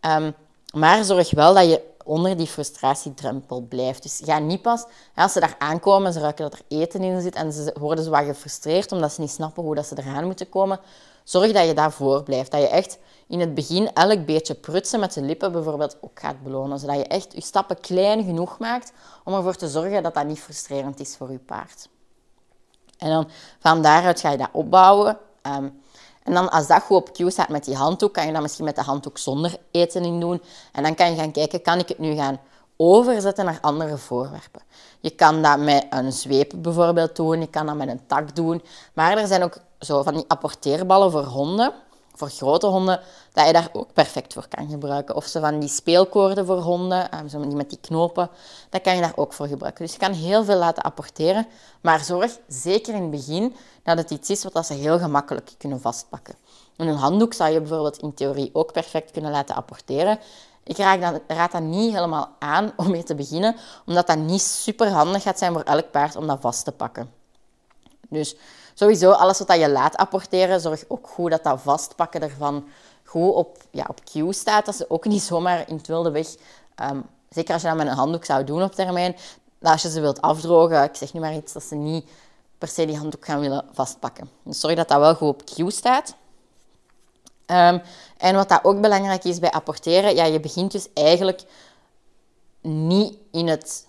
Ehm, 0.01 0.31
maar 0.75 1.05
zorg 1.05 1.31
wel 1.31 1.55
dat 1.55 1.69
je 1.69 1.81
onder 2.05 2.37
die 2.37 2.47
frustratiedrempel 2.47 3.61
blijft. 3.61 4.03
Dus 4.03 4.21
ga 4.25 4.39
niet 4.39 4.63
pas, 4.63 4.85
als 5.15 5.33
ze 5.33 5.41
daar 5.41 5.57
aankomen, 5.59 6.13
ze 6.13 6.21
ruiken 6.21 6.51
dat 6.51 6.59
er 6.59 6.79
eten 6.79 7.03
in 7.03 7.21
zit 7.21 7.35
en 7.35 7.53
ze 7.53 7.75
worden 7.79 8.11
wat 8.11 8.25
gefrustreerd 8.25 8.93
omdat 8.93 9.13
ze 9.13 9.21
niet 9.21 9.31
snappen 9.31 9.63
hoe 9.63 9.75
dat 9.75 9.87
ze 9.87 9.99
eraan 9.99 10.25
moeten 10.25 10.49
komen. 10.49 10.81
Zorg 11.25 11.53
dat 11.53 11.67
je 11.67 11.75
daarvoor 11.75 12.23
blijft. 12.23 12.51
Dat 12.51 12.61
je 12.61 12.69
echt 12.69 12.99
in 13.27 13.41
het 13.41 13.55
begin 13.55 13.93
elk 13.93 14.27
beetje 14.27 14.55
prutsen 14.55 15.01
met 15.01 15.13
de 15.13 15.23
lippen 15.23 15.53
bijvoorbeeld 15.53 15.97
ook 16.01 16.21
gaat 16.21 16.43
belonen. 16.43 16.79
Zodat 16.79 16.97
je 16.97 17.07
echt 17.07 17.33
je 17.35 17.41
stappen 17.41 17.81
klein 17.81 18.25
genoeg 18.25 18.59
maakt 18.59 18.93
om 19.25 19.35
ervoor 19.35 19.57
te 19.57 19.69
zorgen 19.69 20.03
dat 20.03 20.15
dat 20.15 20.27
niet 20.27 20.41
frustrerend 20.41 21.01
is 21.01 21.17
voor 21.17 21.31
je 21.31 21.39
paard. 21.39 21.89
En 22.99 23.11
dan 23.11 23.29
van 23.59 23.83
daaruit 23.83 24.21
ga 24.21 24.31
je 24.31 24.37
dat 24.37 24.49
opbouwen. 24.53 25.19
Ehm, 25.43 25.69
en 26.25 26.35
dan 26.35 26.51
als 26.51 26.67
dat 26.67 26.83
goed 26.83 26.97
op 26.97 27.13
cue 27.13 27.31
staat 27.31 27.49
met 27.49 27.65
die 27.65 27.77
handdoek, 27.77 28.15
kan 28.15 28.27
je 28.27 28.33
dat 28.33 28.43
misschien 28.43 28.65
met 28.65 28.77
de 28.77 28.83
handdoek 28.83 29.19
zonder 29.19 29.57
eten 29.71 30.05
in 30.05 30.21
doen. 30.21 30.43
En 30.73 30.83
dan 30.83 30.95
kan 30.95 31.11
je 31.11 31.17
gaan 31.17 31.33
kijken, 31.33 31.63
kan 31.63 31.79
ik 31.79 31.89
het 31.89 31.99
nu 31.99 32.15
gaan 32.15 32.41
overzetten 32.77 33.45
naar 33.45 33.59
andere 33.61 33.97
voorwerpen. 33.97 34.63
Je 35.01 35.11
kan 35.11 35.43
dat 35.43 35.59
met 35.59 35.87
een 35.91 36.13
zweep 36.13 36.53
bijvoorbeeld 36.57 37.17
doen, 37.17 37.41
je 37.41 37.47
kan 37.47 37.67
dat 37.67 37.77
met 37.77 37.89
een 37.89 38.07
tak 38.07 38.37
doen. 38.37 38.63
Maar 38.93 39.19
er 39.19 39.27
zijn 39.27 39.43
ook 39.43 39.57
zo 39.79 40.03
van 40.03 40.15
die 40.15 40.25
apporteerballen 40.29 41.11
voor 41.11 41.25
honden, 41.25 41.73
voor 42.23 42.31
grote 42.31 42.67
honden, 42.67 43.01
dat 43.33 43.47
je 43.47 43.53
daar 43.53 43.69
ook 43.73 43.93
perfect 43.93 44.33
voor 44.33 44.49
kan 44.49 44.69
gebruiken. 44.69 45.17
Of 45.17 45.27
zo 45.27 45.41
van 45.41 45.59
die 45.59 45.69
speelkoorden 45.69 46.47
voor 46.47 46.59
honden, 46.59 47.11
ehm, 47.11 47.29
zo 47.29 47.39
met 47.39 47.71
die 47.71 47.79
knopen, 47.81 48.29
dat 48.71 48.83
kan 48.83 48.95
je 48.95 49.01
daar 49.01 49.13
ook 49.15 49.33
voor 49.33 49.47
gebruiken. 49.47 49.85
Dus 49.85 49.93
je 49.93 49.99
kan 49.99 50.13
heel 50.13 50.45
veel 50.45 50.57
laten 50.57 50.83
apporteren, 50.83 51.47
maar 51.81 52.05
zorg 52.05 52.39
zeker 52.49 52.95
in 52.95 53.03
het 53.03 53.11
begin 53.11 53.55
dat 53.83 53.99
het 53.99 54.11
iets 54.11 54.31
is 54.31 54.45
wat 54.45 54.67
ze 54.67 54.75
heel 54.75 54.99
gemakkelijk 54.99 55.51
kunnen 55.59 55.81
vastpakken. 55.81 56.35
En 56.77 56.87
een 56.87 56.97
handdoek 56.97 57.35
zou 57.35 57.53
je 57.53 57.61
bijvoorbeeld 57.61 57.99
in 57.99 58.15
theorie 58.15 58.51
ook 58.53 58.73
perfect 58.73 59.11
kunnen 59.11 59.31
laten 59.31 59.55
apporteren. 59.55 60.19
Ik 60.65 60.77
raad 61.27 61.53
dat 61.53 61.63
niet 61.63 61.93
helemaal 61.93 62.31
aan 62.39 62.73
om 62.77 62.91
mee 62.91 63.03
te 63.03 63.15
beginnen, 63.15 63.57
omdat 63.87 64.07
dat 64.07 64.19
niet 64.19 64.43
super 64.43 64.89
handig 64.89 65.23
gaat 65.23 65.39
zijn 65.39 65.53
voor 65.53 65.63
elk 65.63 65.91
paard 65.91 66.17
om 66.17 66.27
dat 66.27 66.41
vast 66.41 66.65
te 66.65 66.73
pakken. 66.73 67.11
Dus 68.09 68.37
sowieso, 68.75 69.11
alles 69.11 69.39
wat 69.39 69.59
je 69.59 69.71
laat 69.71 69.97
apporteren, 69.97 70.61
zorg 70.61 70.85
ook 70.89 71.09
goed 71.09 71.31
dat 71.31 71.45
dat 71.45 71.61
vastpakken 71.61 72.23
ervan 72.23 72.65
goed 73.05 73.35
op, 73.35 73.57
ja, 73.71 73.85
op 73.89 74.05
cue 74.05 74.33
staat. 74.33 74.67
Dat 74.67 74.77
ze 74.77 74.91
ook 74.91 75.05
niet 75.05 75.23
zomaar 75.23 75.69
in 75.69 75.77
het 75.77 75.87
wilde 75.87 76.11
weg, 76.11 76.27
ehm, 76.75 77.01
zeker 77.31 77.53
als 77.53 77.63
je 77.63 77.69
dat 77.69 77.77
met 77.77 77.87
een 77.87 77.93
handdoek 77.93 78.25
zou 78.25 78.45
doen 78.45 78.63
op 78.63 78.73
termijn, 78.73 79.17
als 79.63 79.83
je 79.83 79.91
ze 79.91 80.01
wilt 80.01 80.21
afdrogen, 80.21 80.83
ik 80.83 80.97
zeg 80.97 81.13
nu 81.13 81.21
maar 81.21 81.35
iets, 81.35 81.53
dat 81.53 81.63
ze 81.63 81.75
niet 81.75 82.09
per 82.59 82.69
se 82.69 82.87
die 82.87 82.97
handdoek 82.97 83.25
gaan 83.25 83.41
willen 83.41 83.65
vastpakken. 83.73 84.31
Dus 84.43 84.61
zorg 84.61 84.75
dat 84.75 84.89
dat 84.89 84.99
wel 84.99 85.15
goed 85.15 85.29
op 85.29 85.45
cue 85.45 85.71
staat. 85.71 86.15
Ehm, 87.47 87.79
en 88.17 88.35
wat 88.35 88.49
dat 88.49 88.65
ook 88.65 88.81
belangrijk 88.81 89.25
is 89.25 89.39
bij 89.39 89.51
apporteren, 89.51 90.15
ja, 90.15 90.25
je 90.25 90.41
begint 90.41 90.73
dus 90.73 90.89
eigenlijk 90.95 91.43
niet 92.61 93.17
in 93.33 93.49
het 93.49 93.87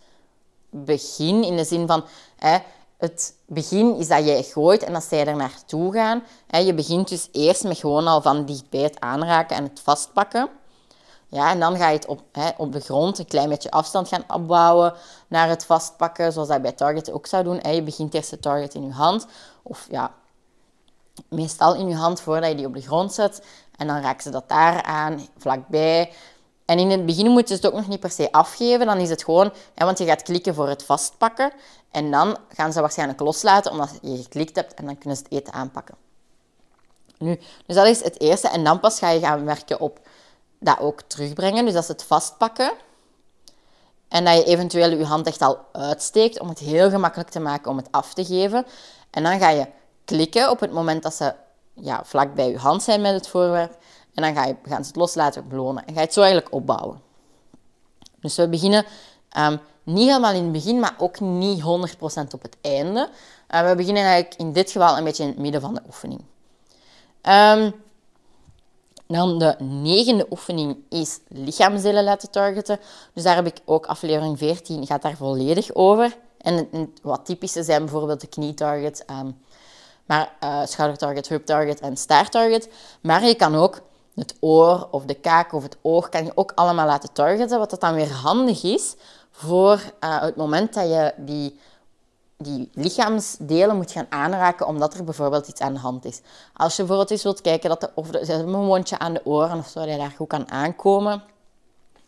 begin, 0.69 1.43
in 1.43 1.56
de 1.56 1.63
zin 1.63 1.88
van 1.88 2.06
hè, 2.36 2.58
het 3.04 3.36
begin 3.46 3.96
is 3.96 4.08
dat 4.08 4.26
jij 4.26 4.44
gooit 4.44 4.84
en 4.84 4.94
dat 4.94 5.04
zij 5.04 5.26
er 5.26 5.36
naartoe 5.36 5.94
gaan. 5.94 6.24
Je 6.48 6.74
begint 6.74 7.08
dus 7.08 7.30
eerst 7.32 7.63
met 7.63 7.78
gewoon 7.78 8.08
al 8.08 8.22
van 8.22 8.46
dichtbij 8.46 8.82
het 8.82 9.00
aanraken 9.00 9.56
en 9.56 9.63
het 9.63 9.80
vastpakken. 9.84 10.50
Ja, 11.28 11.52
en 11.52 11.60
dan 11.60 11.78
ga 11.78 11.89
je 11.89 11.96
het 11.96 12.06
op, 12.06 12.22
hè, 12.32 12.50
op 12.58 12.72
de 12.72 12.80
grond 12.80 13.20
een 13.20 13.26
klein 13.26 13.50
beetje 13.50 13.72
afstand 13.72 14.08
gaan 14.08 14.24
opbouwen 14.28 14.94
naar 15.28 15.50
het 15.50 15.66
vastpakken, 15.66 16.32
zoals 16.32 16.48
dat 16.48 16.62
bij 16.62 16.72
target 16.72 17.12
ook 17.12 17.28
zou 17.28 17.44
doen. 17.44 17.74
Je 17.74 17.84
begint 17.84 18.13
eerst 18.13 18.30
de 18.30 18.39
target 18.39 18.74
in 18.74 18.86
je 18.86 18.92
hand, 18.92 19.26
of 19.63 19.88
ja, 19.89 20.13
meestal 21.30 21.76
in 21.76 21.88
je 21.88 21.96
hand 21.96 22.22
voordat 22.22 22.50
je 22.50 22.56
die 22.56 22.66
op 22.66 22.74
de 22.74 22.82
grond 22.82 23.13
zet. 23.13 23.46
En 23.78 23.88
dan 23.88 24.02
raken 24.02 24.24
ze 24.24 24.30
dat 24.30 24.50
daar 24.50 24.84
aan, 24.84 25.28
vlakbij. 25.38 26.13
En 26.65 26.80
in 26.80 26.89
het 26.89 27.06
begin 27.06 27.28
moet 27.28 27.47
je 27.47 27.56
het 27.56 27.67
ook 27.67 27.73
nog 27.73 27.88
niet 27.88 27.99
per 27.99 28.12
se 28.12 28.32
afgeven. 28.32 28.86
Dan 28.86 28.97
is 28.97 29.10
het 29.10 29.23
gewoon, 29.23 29.54
want 29.76 29.97
je 29.97 30.06
gaat 30.06 30.21
klikken 30.21 30.54
voor 30.56 30.67
het 30.67 30.84
vastpakken. 30.84 31.52
En 31.91 32.12
dan 32.12 32.38
gaan 32.49 32.73
ze 32.73 32.82
waarschijnlijk 32.82 33.19
loslaten 33.19 33.71
omdat 33.71 33.99
je 34.02 34.17
geklikt 34.17 34.56
hebt 34.56 34.73
en 34.73 34.86
dan 34.86 34.97
kunnen 34.97 35.17
ze 35.17 35.23
het 35.23 35.34
eten 35.34 35.54
aanpakken. 35.54 35.95
Nu, 37.17 37.39
dus 37.65 37.76
dat 37.76 37.88
is 37.88 38.04
het 38.04 38.19
eerste. 38.19 38.47
En 38.47 38.63
dan 38.63 38.80
pas 38.80 38.99
ga 38.99 39.10
je 39.10 39.19
gaan 39.19 39.45
werken 39.45 39.80
op 39.80 39.99
dat 40.60 40.80
ook 40.80 41.02
terugbrengen. 41.02 41.65
Dus 41.65 41.73
dat 41.73 41.84
is 41.84 41.88
het 41.88 42.04
vastpakken. 42.04 42.71
En 44.08 44.26
dat 44.26 44.36
je 44.36 44.43
eventueel 44.43 44.89
je 44.89 45.06
hand 45.06 45.28
echt 45.28 45.41
al 45.41 45.58
uitsteekt 45.71 46.39
om 46.39 46.49
het 46.49 46.60
heel 46.60 46.89
gemakkelijk 46.89 47.30
te 47.30 47.39
maken 47.39 47.71
om 47.71 47.78
het 47.78 47.88
af 47.91 48.13
te 48.13 48.26
geven. 48.26 48.65
En 49.10 49.23
dan 49.23 49.39
ga 49.39 49.49
je 49.49 49.67
klikken 50.06 50.49
op 50.49 50.60
het 50.60 50.71
moment 50.71 51.04
dat 51.04 51.13
ze 51.13 51.34
ja, 51.73 52.02
vlak 52.04 52.34
bij 52.34 52.49
je 52.49 52.58
hand 52.58 52.84
zijn 52.84 53.02
met 53.02 53.13
het 53.13 53.28
voorwerp. 53.28 53.78
En 54.13 54.23
dan 54.23 54.34
ga 54.34 54.45
je, 54.45 54.56
gaan 54.63 54.82
ze 54.82 54.88
het 54.88 54.95
loslaten 54.95 55.47
belonen. 55.47 55.86
En 55.86 55.93
ga 55.93 55.99
je 55.99 56.06
het 56.06 56.13
zo 56.13 56.21
eigenlijk 56.21 56.54
opbouwen. 56.54 57.02
Dus 58.19 58.36
we 58.36 58.49
beginnen 58.49 58.86
um, 59.38 59.60
niet 59.84 60.08
helemaal 60.08 60.34
in 60.34 60.43
het 60.43 60.52
begin, 60.52 60.80
maar 60.80 60.95
ook 60.97 61.19
niet 61.19 61.62
100% 61.62 61.63
op 62.34 62.41
het 62.41 62.58
einde. 62.62 63.10
Uh, 63.49 63.69
we 63.69 63.76
beginnen 63.76 64.04
eigenlijk 64.04 64.39
in 64.39 64.54
dit 64.54 64.71
geval 64.71 64.97
een 64.97 65.04
beetje 65.04 65.23
in 65.23 65.30
het 65.30 65.38
midden 65.38 65.62
van 65.62 65.73
de 65.73 65.82
oefening. 65.88 66.21
Um, 67.21 67.73
dan 69.08 69.39
de 69.39 69.56
negende 69.60 70.26
oefening 70.30 70.78
is 70.89 71.19
lichaamsdelen 71.28 72.04
laten 72.04 72.32
targeten. 72.32 72.80
Dus 73.13 73.23
daar 73.23 73.36
heb 73.36 73.47
ik 73.47 73.60
ook 73.65 73.86
aflevering 73.86 74.38
14, 74.38 74.86
gaat 74.86 75.02
daar 75.02 75.17
volledig 75.17 75.73
over. 75.73 76.17
En 76.38 76.69
wat 77.02 77.26
typische 77.26 77.63
zijn 77.63 77.82
bijvoorbeeld 77.82 78.21
de 78.21 78.28
knietarget, 78.28 79.06
um, 79.10 79.38
maar 80.06 80.36
uh, 80.43 80.65
schoudertarget, 80.65 81.30
heuptarget 81.30 81.80
en 81.80 81.97
staarttarget. 81.97 82.69
Maar 83.02 83.26
je 83.26 83.36
kan 83.36 83.56
ook 83.56 83.82
het 84.15 84.36
oor 84.39 84.88
of 84.91 85.06
de 85.06 85.13
kaak 85.13 85.54
of 85.54 85.63
het 85.63 85.78
oog 85.82 86.10
kan 86.10 86.26
je 86.26 86.32
ook 86.36 86.52
allemaal 86.56 86.86
laten 86.86 87.13
targeten, 87.13 87.60
wat 87.60 87.69
dat 87.69 87.82
dan 87.82 87.93
weer 87.93 88.12
handig 88.12 88.63
is 88.63 88.95
voor 89.32 89.73
uh, 89.76 90.21
het 90.21 90.36
moment 90.36 90.73
dat 90.73 90.88
je 90.88 91.13
die 91.17 91.60
die 92.43 92.69
lichaamsdelen 92.73 93.76
moet 93.76 93.91
gaan 93.91 94.06
aanraken 94.10 94.67
omdat 94.67 94.93
er 94.93 95.04
bijvoorbeeld 95.04 95.47
iets 95.47 95.62
aan 95.62 95.73
de 95.73 95.80
hand 95.80 96.06
is. 96.06 96.21
Als 96.54 96.76
je 96.76 96.78
bijvoorbeeld 96.78 97.12
eens 97.12 97.23
wilt 97.23 97.41
kijken 97.41 97.69
dat 97.69 97.84
er, 97.84 97.91
of 97.95 98.12
hebben 98.12 98.54
een 98.54 98.65
wondje 98.65 98.99
aan 98.99 99.13
de 99.13 99.26
oren 99.26 99.58
of 99.58 99.67
zo, 99.67 99.80
dat 99.80 99.89
je 99.89 99.97
daar 99.97 100.13
goed 100.15 100.28
kan 100.28 100.52
aankomen. 100.52 101.23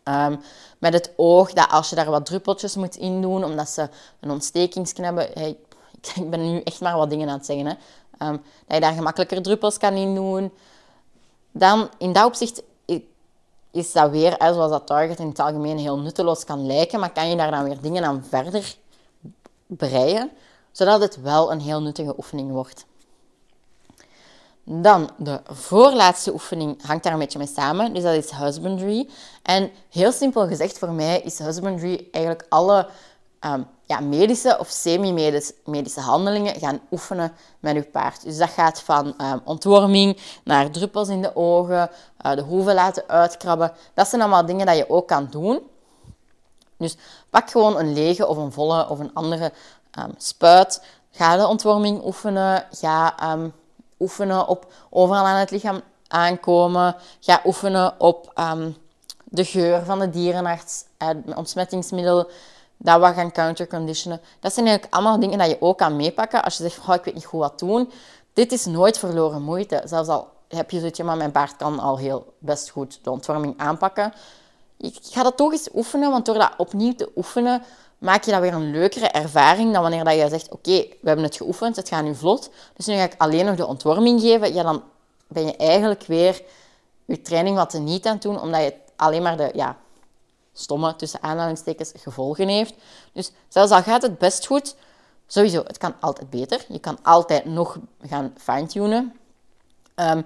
Um, 0.04 0.42
met 0.78 0.94
het 0.94 1.14
oog 1.16 1.54
dat 1.54 1.70
als 1.70 1.90
je 1.90 1.96
daar 1.96 2.10
wat 2.10 2.26
druppeltjes 2.26 2.76
moet 2.76 2.96
in 2.96 3.22
doen, 3.22 3.44
omdat 3.44 3.70
ze 3.70 3.90
een 4.20 4.32
ontstekingsje 4.32 5.04
hebben. 5.04 5.36
Ik 6.16 6.30
ben 6.30 6.52
nu 6.52 6.62
echt 6.62 6.82
maar 6.82 6.98
wat 6.98 7.10
dingen 7.10 7.30
aan 7.30 7.38
het 7.38 7.46
zeggen. 7.46 7.66
Hè. 7.66 7.74
Um, 8.28 8.42
dat 8.68 8.76
je 8.76 8.80
daar 8.80 8.94
gemakkelijker 8.94 9.42
druppels 9.42 9.78
kan 9.78 9.94
in 9.94 10.16
doen. 10.16 10.52
Dan 11.58 11.90
in 11.98 12.14
dat 12.14 12.26
opzicht 12.26 12.64
is 13.72 13.92
dat 13.92 14.10
weer, 14.10 14.36
zoals 14.40 14.72
dat 14.72 14.88
target 14.88 15.20
in 15.20 15.28
het 15.28 15.40
algemeen 15.40 15.78
heel 15.78 16.00
nutteloos 16.00 16.44
kan 16.44 16.66
lijken, 16.66 17.00
maar 17.00 17.12
kan 17.12 17.30
je 17.30 17.36
daar 17.36 17.52
dan 17.52 17.64
weer 17.64 17.82
dingen 17.82 18.04
aan 18.04 18.26
verder 18.30 18.76
breien, 19.68 20.32
zodat 20.72 21.02
het 21.02 21.22
wel 21.22 21.52
een 21.52 21.62
heel 21.62 21.82
nuttige 21.82 22.14
oefening 22.18 22.52
wordt. 22.52 22.86
Dan 24.64 25.10
de 25.18 25.42
voorlaatste 25.46 26.34
oefening 26.34 26.86
hangt 26.86 27.04
daar 27.04 27.14
een 27.14 27.20
beetje 27.20 27.38
mee 27.38 27.48
samen, 27.48 27.94
dus 27.94 28.04
dat 28.04 28.14
is 28.14 28.32
husbandry. 28.32 29.10
En 29.42 29.72
heel 29.90 30.12
simpel 30.12 30.48
gezegd, 30.48 30.78
voor 30.78 30.92
mij 30.92 31.22
is 31.22 31.40
husbandry 31.40 32.08
eigenlijk 32.12 32.46
alle 32.50 32.90
Ehm, 33.46 33.62
ja, 33.86 34.00
medische 34.00 34.58
of 34.60 34.68
semi-medische 34.68 36.00
handelingen 36.00 36.60
gaan 36.60 36.80
oefenen 36.92 37.34
met 37.60 37.76
je 37.76 37.84
paard. 37.84 38.24
Dus 38.24 38.38
dat 38.38 38.50
gaat 38.50 38.82
van 38.82 39.14
um, 39.22 39.42
ontworming 39.44 40.18
naar 40.44 40.72
druppels 40.72 41.08
in 41.08 41.22
de 41.22 41.36
ogen, 41.36 41.90
uh, 42.26 42.36
de 42.36 42.42
hoeven 42.42 42.74
laten 42.74 43.04
uitkrabben. 43.08 43.72
Dat 43.94 44.08
zijn 44.08 44.22
allemaal 44.22 44.46
dingen 44.46 44.66
dat 44.66 44.78
je 44.78 44.90
ook 44.90 45.08
kan 45.08 45.28
doen. 45.30 45.60
Dus 46.78 46.98
pak 47.30 47.52
gewoon 47.52 47.78
een 47.78 47.94
lege 47.94 48.28
of 48.28 48.38
een 48.38 48.52
volle 48.52 48.90
of 48.90 49.00
een 49.00 49.14
andere 49.14 49.52
um, 50.00 50.14
spuit. 50.18 50.84
Ga 51.12 51.38
de 51.38 51.48
ontworming 51.48 52.06
oefenen. 52.06 52.66
Ga 52.72 53.16
oefenen 54.00 54.48
op 54.48 54.72
overal 54.90 55.26
aan 55.26 55.40
het 55.40 55.52
lichaam 55.52 55.82
aankomen. 56.08 56.96
Ga 57.20 57.42
oefenen 57.46 58.00
op 58.00 58.34
de 59.24 59.46
geur 59.46 59.86
van 59.86 60.00
de 60.00 60.10
dierenarts, 60.10 60.84
uh, 61.00 61.38
ontsmettingsmiddel 61.38 62.30
dat 62.78 63.00
wat 63.00 63.14
gaan 63.14 63.32
counterconditionen. 63.32 64.22
Dat 64.40 64.54
zijn 64.54 64.66
eigenlijk 64.66 64.96
allemaal 64.96 65.20
dingen 65.20 65.38
dat 65.38 65.50
je 65.50 65.62
ook 65.62 65.78
kan 65.78 65.96
meepakken 65.96 66.44
als 66.44 66.58
je 66.58 66.64
zegt, 66.64 66.88
oh, 66.88 66.96
ik 66.96 67.04
weet 67.04 67.14
niet 67.14 67.26
goed 67.26 67.40
wat 67.40 67.60
doen. 67.60 67.92
Dit 68.34 68.52
is 68.52 68.66
nooit 68.66 68.98
verloren 68.98 69.42
moeite. 69.42 69.82
Zelfs 69.86 70.10
al 70.10 70.28
heb 70.48 70.72
je 70.72 70.80
zoiets, 70.80 71.02
maar 71.02 71.18
mijn 71.18 71.32
paard 71.32 71.56
kan 71.56 71.80
al 71.80 71.98
heel 71.98 72.34
best 72.40 72.70
goed 72.70 73.00
de 73.04 73.12
ontvorming 73.12 73.54
aanpakken. 73.58 74.14
Ik 74.78 74.98
ga 75.02 75.24
dat 75.24 75.38
toch 75.38 75.52
eens 75.52 75.70
oefenen, 75.74 76.12
want 76.12 76.26
door 76.26 76.36
dat 76.36 76.54
opnieuw 76.58 76.94
te 76.94 77.12
oefenen, 77.16 77.64
maak 77.98 78.24
je 78.24 78.32
dat 78.32 78.42
weer 78.42 78.54
een 78.54 78.72
leukere 78.72 79.08
ervaring 79.08 79.74
dan 79.74 79.82
wanneer 79.82 80.04
dat 80.04 80.16
je 80.16 80.30
zegt, 80.30 80.52
oké, 80.52 80.86
we 81.02 81.08
hebben 81.08 81.26
het 81.26 81.36
geoefend, 81.36 81.76
het 81.76 81.88
gaat 81.88 82.04
nu 82.04 82.16
vlot, 82.16 82.50
dus 82.74 82.86
nu 82.86 82.96
ga 82.96 83.04
ik 83.04 83.16
alleen 83.18 83.46
nog 83.46 83.56
de 83.56 83.66
ontworming 83.66 84.22
geven. 84.22 84.54
Ja, 84.54 84.64
dan 84.64 84.84
ben 85.28 85.46
je 85.46 85.56
eigenlijk 85.56 86.04
weer 86.04 86.42
je 87.06 87.22
training 87.22 87.56
wat 87.56 87.70
te 87.70 87.80
niet 87.80 88.06
aan 88.06 88.14
het 88.14 88.22
doen, 88.22 88.42
omdat 88.42 88.62
je 88.62 88.74
alleen 88.96 89.22
maar 89.22 89.38
de, 89.38 89.52
ja, 89.54 89.78
stomme, 90.58 90.96
tussen 90.96 91.24
aanhalingstekens, 91.24 91.92
gevolgen 91.98 92.48
heeft. 92.48 92.74
Dus 93.14 93.32
zelfs 93.48 93.72
al 93.72 93.82
gaat 93.82 94.02
het 94.02 94.18
best 94.18 94.46
goed, 94.46 94.76
sowieso, 95.28 95.64
het 95.68 95.78
kan 95.78 95.96
altijd 96.00 96.30
beter. 96.30 96.66
Je 96.68 96.80
kan 96.80 96.98
altijd 97.02 97.46
nog 97.46 97.78
gaan 98.02 98.34
fine-tunen. 98.38 99.20
Ehm, 99.96 100.22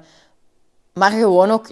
maar 0.93 1.11
gewoon 1.11 1.51
ook 1.51 1.67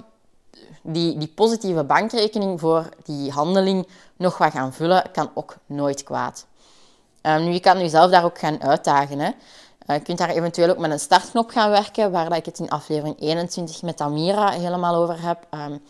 die, 0.82 1.18
die 1.18 1.28
positieve 1.28 1.84
bankrekening 1.84 2.60
voor 2.60 2.90
die 3.04 3.32
handeling 3.32 3.88
nog 4.16 4.38
wat 4.38 4.52
gaan 4.52 4.74
vullen, 4.74 5.04
kan 5.12 5.32
ook 5.34 5.56
nooit 5.66 6.04
kwaad. 6.04 6.46
Um, 7.22 7.44
nu, 7.44 7.52
je 7.52 7.60
kan 7.60 7.80
jezelf 7.80 8.12
daar 8.12 8.24
ook 8.24 8.40
gaan 8.40 8.62
uitdagen. 8.62 9.20
Hè. 9.20 9.32
Uh, 9.88 9.96
je 9.96 10.02
kunt 10.02 10.18
daar 10.18 10.30
eventueel 10.30 10.70
ook 10.70 10.78
met 10.78 10.92
een 10.92 11.00
startknop 11.00 11.50
gaan 11.50 11.70
werken, 11.70 12.12
waar 12.12 12.36
ik 12.36 12.46
het 12.46 12.60
in 12.60 12.70
aflevering 12.70 13.20
21 13.20 13.82
met 13.82 14.02
Amira 14.02 14.50
helemaal 14.50 14.96
over 14.96 15.22
heb. 15.22 15.48
Um, 15.52 15.82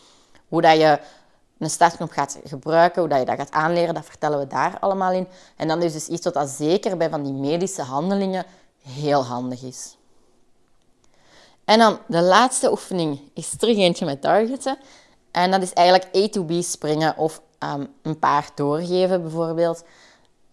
hoe 0.48 0.62
dat 0.62 0.78
je 0.78 1.00
een 1.60 1.70
startknop 1.70 2.12
gaat 2.12 2.40
gebruiken, 2.44 3.02
hoe 3.02 3.10
dat 3.10 3.20
je 3.20 3.26
dat 3.26 3.36
gaat 3.36 3.52
aanleren, 3.52 3.94
dat 3.94 4.06
vertellen 4.06 4.40
we 4.40 4.48
daar 4.48 4.78
allemaal 4.80 5.12
in. 5.12 5.28
En 5.56 5.68
dan 5.68 5.82
is 5.82 5.94
dus 5.94 6.08
iets 6.08 6.24
wat 6.24 6.34
dat 6.34 6.50
zeker 6.50 6.98
bij 6.98 7.10
van 7.10 7.24
die 7.24 7.34
medische 7.34 7.82
handelingen 7.82 8.46
heel 8.82 9.26
handig 9.26 9.62
is. 9.64 9.98
En 11.66 11.80
dan 11.80 12.00
de 12.08 12.22
laatste 12.22 12.72
oefening 12.72 13.20
is 13.34 13.56
terug 13.58 13.78
eentje 13.78 14.06
met 14.06 14.22
targeten. 14.22 14.78
En 15.32 15.52
dat 15.52 15.62
is 15.62 15.74
eigenlijk 15.74 16.16
A 16.16 16.28
to 16.28 16.44
B 16.44 16.52
springen 16.60 17.18
of 17.18 17.42
ehm, 17.60 17.86
een 18.02 18.20
paard 18.20 18.58
doorgeven 18.58 19.22
bijvoorbeeld. 19.22 19.84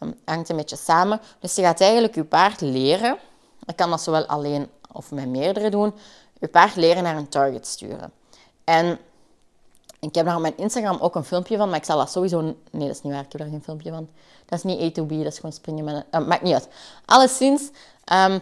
Um, 0.01 0.15
hangt 0.25 0.49
een 0.49 0.57
beetje 0.57 0.77
samen. 0.77 1.21
Dus 1.41 1.55
je 1.55 1.63
gaat 1.63 1.81
eigenlijk 1.81 2.15
je 2.15 2.25
paard 2.25 2.61
leren. 2.61 3.19
Je 3.67 3.73
kan 3.73 3.91
dat 3.91 4.03
zowel 4.03 4.27
alleen 4.27 4.71
of 4.93 5.11
met 5.11 5.29
meerdere 5.29 5.71
doen. 5.71 5.95
Je 6.39 6.49
paard 6.49 6.77
leren 6.77 7.03
naar 7.03 7.17
een 7.17 7.29
target 7.29 7.67
sturen. 7.67 8.13
En 8.65 8.99
ik 10.09 10.15
heb 10.15 10.27
daar 10.27 10.35
op 10.35 10.41
mijn 10.41 10.57
Instagram 10.57 10.99
ook 11.01 11.15
een 11.15 11.25
filmpje 11.25 11.57
van, 11.57 11.69
maar 11.69 11.79
ik 11.79 11.85
zal 11.85 11.97
dat 11.97 12.11
sowieso... 12.11 12.41
Nee, 12.41 12.57
dat 12.71 12.97
is 12.97 13.03
niet 13.03 13.13
waar. 13.13 13.23
Ik 13.23 13.33
heb 13.33 13.41
daar 13.41 13.51
geen 13.51 13.63
filmpje 13.63 13.91
van. 13.91 14.09
Dat 14.47 14.59
is 14.59 14.65
niet 14.65 14.81
A 14.81 14.91
to 14.91 15.05
B, 15.05 15.09
dat 15.09 15.33
is 15.33 15.37
gewoon 15.37 15.53
springen 15.53 15.85
met 15.85 15.95
een... 15.95 16.21
Uh, 16.21 16.27
maakt 16.27 16.43
niet 16.43 16.53
uit. 16.53 16.69
Alleszins, 17.05 17.71
um, 18.13 18.41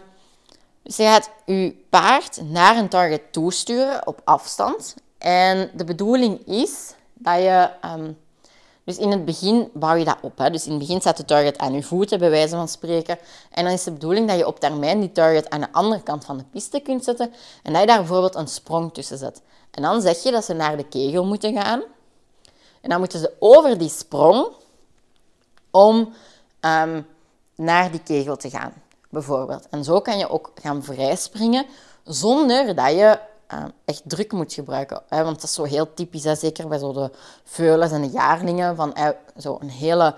dus 0.83 0.95
je 0.95 1.03
gaat 1.03 1.29
je 1.45 1.75
paard 1.89 2.41
naar 2.43 2.77
een 2.77 2.89
target 2.89 3.21
toesturen 3.31 4.07
op 4.07 4.21
afstand. 4.23 4.95
En 5.17 5.69
de 5.73 5.83
bedoeling 5.83 6.47
is 6.47 6.93
dat 7.13 7.35
je... 7.35 7.69
Um, 7.85 8.17
dus 8.83 8.97
in 8.97 9.11
het 9.11 9.25
begin 9.25 9.69
bouw 9.73 9.95
je 9.95 10.05
dat 10.05 10.17
op. 10.21 10.37
Hè? 10.37 10.49
Dus 10.49 10.65
in 10.65 10.71
het 10.71 10.79
begin 10.79 10.99
staat 10.99 11.17
de 11.17 11.25
target 11.25 11.57
aan 11.57 11.73
je 11.73 11.83
voeten, 11.83 12.19
bij 12.19 12.29
wijze 12.29 12.55
van 12.55 12.67
spreken. 12.67 13.17
En 13.51 13.63
dan 13.63 13.73
is 13.73 13.83
de 13.83 13.91
bedoeling 13.91 14.27
dat 14.27 14.37
je 14.37 14.47
op 14.47 14.59
termijn 14.59 14.99
die 14.99 15.11
target 15.11 15.49
aan 15.49 15.61
de 15.61 15.71
andere 15.71 16.03
kant 16.03 16.25
van 16.25 16.37
de 16.37 16.43
piste 16.51 16.79
kunt 16.79 17.03
zetten. 17.03 17.33
En 17.63 17.71
dat 17.71 17.81
je 17.81 17.87
daar 17.87 17.97
bijvoorbeeld 17.97 18.35
een 18.35 18.47
sprong 18.47 18.93
tussen 18.93 19.17
zet. 19.17 19.41
En 19.73 19.81
dan 19.81 20.01
zeg 20.01 20.23
je 20.23 20.31
dat 20.31 20.45
ze 20.45 20.53
naar 20.53 20.77
de 20.77 20.87
kegel 20.87 21.25
moeten 21.25 21.61
gaan. 21.61 21.83
En 22.81 22.89
dan 22.89 22.99
moeten 22.99 23.19
ze 23.19 23.31
over 23.39 23.77
die 23.77 23.89
sprong 23.89 24.47
om 25.71 26.13
um, 26.61 27.07
naar 27.55 27.91
die 27.91 28.03
kegel 28.03 28.35
te 28.35 28.49
gaan, 28.49 28.73
bijvoorbeeld. 29.09 29.67
En 29.69 29.83
zo 29.83 30.01
kan 30.01 30.17
je 30.17 30.29
ook 30.29 30.51
gaan 30.61 30.83
vrijspringen 30.83 31.65
zonder 32.03 32.75
dat 32.75 32.91
je 32.91 33.19
uh, 33.53 33.63
echt 33.85 34.01
druk 34.05 34.31
moet 34.31 34.53
gebruiken. 34.53 35.01
Hè? 35.07 35.23
Want 35.23 35.35
dat 35.35 35.43
is 35.43 35.53
zo 35.53 35.63
heel 35.63 35.93
typisch, 35.93 36.23
hè? 36.23 36.35
zeker 36.35 36.67
bij 36.67 36.77
zo 36.77 36.93
de 36.93 37.11
veulens 37.43 37.91
en 37.91 38.01
de 38.01 38.09
jaarlingen, 38.09 38.75
van 38.75 38.93
uh, 38.97 39.07
zo 39.37 39.57
een 39.61 39.69
hele 39.69 40.15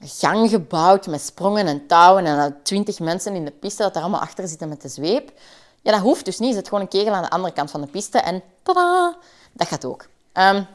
gang 0.00 0.50
gebouwd 0.50 1.06
met 1.06 1.20
sprongen 1.20 1.66
en 1.66 1.86
touwen 1.86 2.26
en 2.26 2.58
twintig 2.62 2.98
mensen 2.98 3.34
in 3.34 3.44
de 3.44 3.50
piste 3.50 3.82
dat 3.82 3.96
er 3.96 4.00
allemaal 4.00 4.20
achter 4.20 4.48
zitten 4.48 4.68
met 4.68 4.82
de 4.82 4.88
zweep. 4.88 5.32
Ja, 5.80 5.92
dat 5.92 6.00
hoeft 6.00 6.24
dus 6.24 6.38
niet. 6.38 6.48
Je 6.48 6.54
zet 6.54 6.68
gewoon 6.68 6.80
een 6.80 6.88
kegel 6.88 7.12
aan 7.12 7.22
de 7.22 7.30
andere 7.30 7.54
kant 7.54 7.70
van 7.70 7.80
de 7.80 7.86
piste 7.86 8.18
en 8.18 8.42
tada, 8.62 9.16
dat 9.52 9.68
gaat 9.68 9.84
ook. 9.84 10.02
Um, 10.34 10.66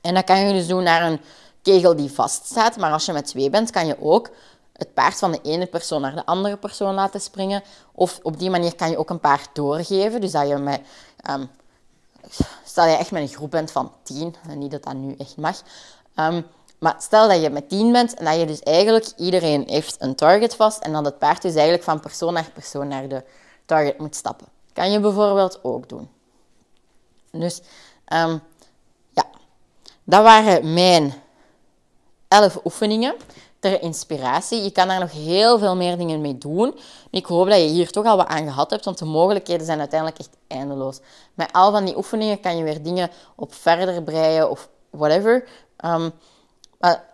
en 0.00 0.14
dat 0.14 0.24
kan 0.24 0.38
je 0.38 0.52
dus 0.52 0.66
doen 0.66 0.82
naar 0.82 1.02
een 1.02 1.20
kegel 1.62 1.96
die 1.96 2.12
vaststaat. 2.12 2.76
Maar 2.76 2.92
als 2.92 3.06
je 3.06 3.12
met 3.12 3.26
twee 3.26 3.50
bent, 3.50 3.70
kan 3.70 3.86
je 3.86 3.96
ook 4.00 4.30
het 4.72 4.94
paard 4.94 5.18
van 5.18 5.30
de 5.30 5.40
ene 5.42 5.66
persoon 5.66 6.00
naar 6.00 6.14
de 6.14 6.26
andere 6.26 6.56
persoon 6.56 6.94
laten 6.94 7.20
springen. 7.20 7.62
Of 7.92 8.20
op 8.22 8.38
die 8.38 8.50
manier 8.50 8.74
kan 8.74 8.90
je 8.90 8.98
ook 8.98 9.10
een 9.10 9.20
paard 9.20 9.48
doorgeven. 9.52 10.20
Dus 10.20 10.32
dat 10.32 10.48
je 10.48 10.56
met... 10.56 10.80
Um, 11.30 11.50
stel 12.64 12.86
je 12.86 12.96
echt 12.96 13.10
met 13.10 13.22
een 13.22 13.28
groep 13.28 13.50
bent 13.50 13.70
van 13.70 13.92
tien, 14.02 14.34
en 14.48 14.58
niet 14.58 14.70
dat 14.70 14.82
dat 14.82 14.94
nu 14.94 15.14
echt 15.18 15.36
mag. 15.36 15.62
Um, 16.14 16.46
maar 16.78 16.94
stel 16.98 17.28
dat 17.28 17.42
je 17.42 17.50
met 17.50 17.68
tien 17.68 17.92
bent 17.92 18.14
en 18.14 18.24
dat 18.24 18.36
je 18.36 18.46
dus 18.46 18.62
eigenlijk 18.62 19.06
iedereen 19.16 19.64
heeft 19.66 19.96
een 19.98 20.14
target 20.14 20.54
vast 20.54 20.82
en 20.82 20.92
dat 20.92 21.04
het 21.04 21.18
paard 21.18 21.42
dus 21.42 21.54
eigenlijk 21.54 21.84
van 21.84 22.00
persoon 22.00 22.32
naar 22.32 22.50
persoon 22.54 22.88
naar 22.88 23.08
de 23.08 23.22
target 23.68 23.98
moet 23.98 24.16
stappen. 24.16 24.46
Kan 24.72 24.90
je 24.90 25.00
bijvoorbeeld 25.00 25.58
ook 25.62 25.88
doen. 25.88 26.08
Dus 27.30 27.60
um, 28.12 28.40
ja, 29.10 29.24
dat 30.04 30.22
waren 30.22 30.72
mijn 30.72 31.14
elf 32.28 32.60
oefeningen 32.64 33.14
ter 33.58 33.82
inspiratie. 33.82 34.62
Je 34.62 34.70
kan 34.70 34.88
daar 34.88 35.00
nog 35.00 35.12
heel 35.12 35.58
veel 35.58 35.76
meer 35.76 35.96
dingen 35.96 36.20
mee 36.20 36.38
doen. 36.38 36.78
Ik 37.10 37.26
hoop 37.26 37.48
dat 37.48 37.58
je 37.58 37.66
hier 37.66 37.90
toch 37.90 38.04
al 38.04 38.16
wat 38.16 38.26
aan 38.26 38.46
gehad 38.46 38.70
hebt, 38.70 38.84
want 38.84 38.98
de 38.98 39.04
mogelijkheden 39.04 39.66
zijn 39.66 39.78
uiteindelijk 39.78 40.20
echt 40.20 40.36
eindeloos. 40.46 41.00
Met 41.34 41.52
al 41.52 41.70
van 41.70 41.84
die 41.84 41.96
oefeningen 41.96 42.40
kan 42.40 42.56
je 42.56 42.62
weer 42.62 42.82
dingen 42.82 43.10
op 43.36 43.54
verder 43.54 44.02
breien 44.02 44.50
of 44.50 44.68
whatever. 44.90 45.48
Um, 45.84 46.12
maar 46.78 47.07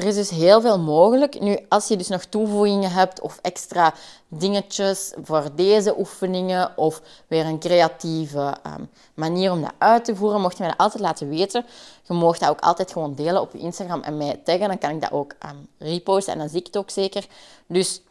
er 0.00 0.06
is 0.06 0.14
dus 0.14 0.30
heel 0.30 0.60
veel 0.60 0.78
mogelijk. 0.78 1.40
Nu, 1.40 1.58
als 1.68 1.88
je 1.88 1.96
dus 1.96 2.08
nog 2.08 2.24
toevoegingen 2.24 2.90
hebt 2.90 3.20
of 3.20 3.38
extra 3.42 3.94
dingetjes 4.28 5.12
voor 5.22 5.50
deze 5.54 5.98
oefeningen 5.98 6.76
of 6.76 7.02
weer 7.26 7.46
een 7.46 7.58
creatieve 7.58 8.56
um, 8.66 8.88
manier 9.14 9.52
om 9.52 9.60
dat 9.60 9.72
uit 9.78 10.04
te 10.04 10.16
voeren, 10.16 10.40
mocht 10.40 10.56
je 10.56 10.62
mij 10.62 10.72
dat 10.72 10.80
altijd 10.80 11.02
laten 11.02 11.28
weten. 11.28 11.64
Je 12.02 12.14
mag 12.14 12.38
dat 12.38 12.48
ook 12.48 12.60
altijd 12.60 12.92
gewoon 12.92 13.14
delen 13.14 13.40
op 13.40 13.52
je 13.52 13.58
Instagram 13.58 14.02
en 14.02 14.16
mij 14.16 14.40
taggen. 14.44 14.68
Dan 14.68 14.78
kan 14.78 14.90
ik 14.90 15.00
dat 15.00 15.12
ook 15.12 15.34
um, 15.50 15.68
reposten 15.78 16.32
en 16.32 16.38
dan 16.38 16.48
zie 16.48 16.58
ik 16.58 16.66
het 16.66 16.76
ook 16.76 16.90
zeker. 16.90 17.26
Dus 17.66 18.02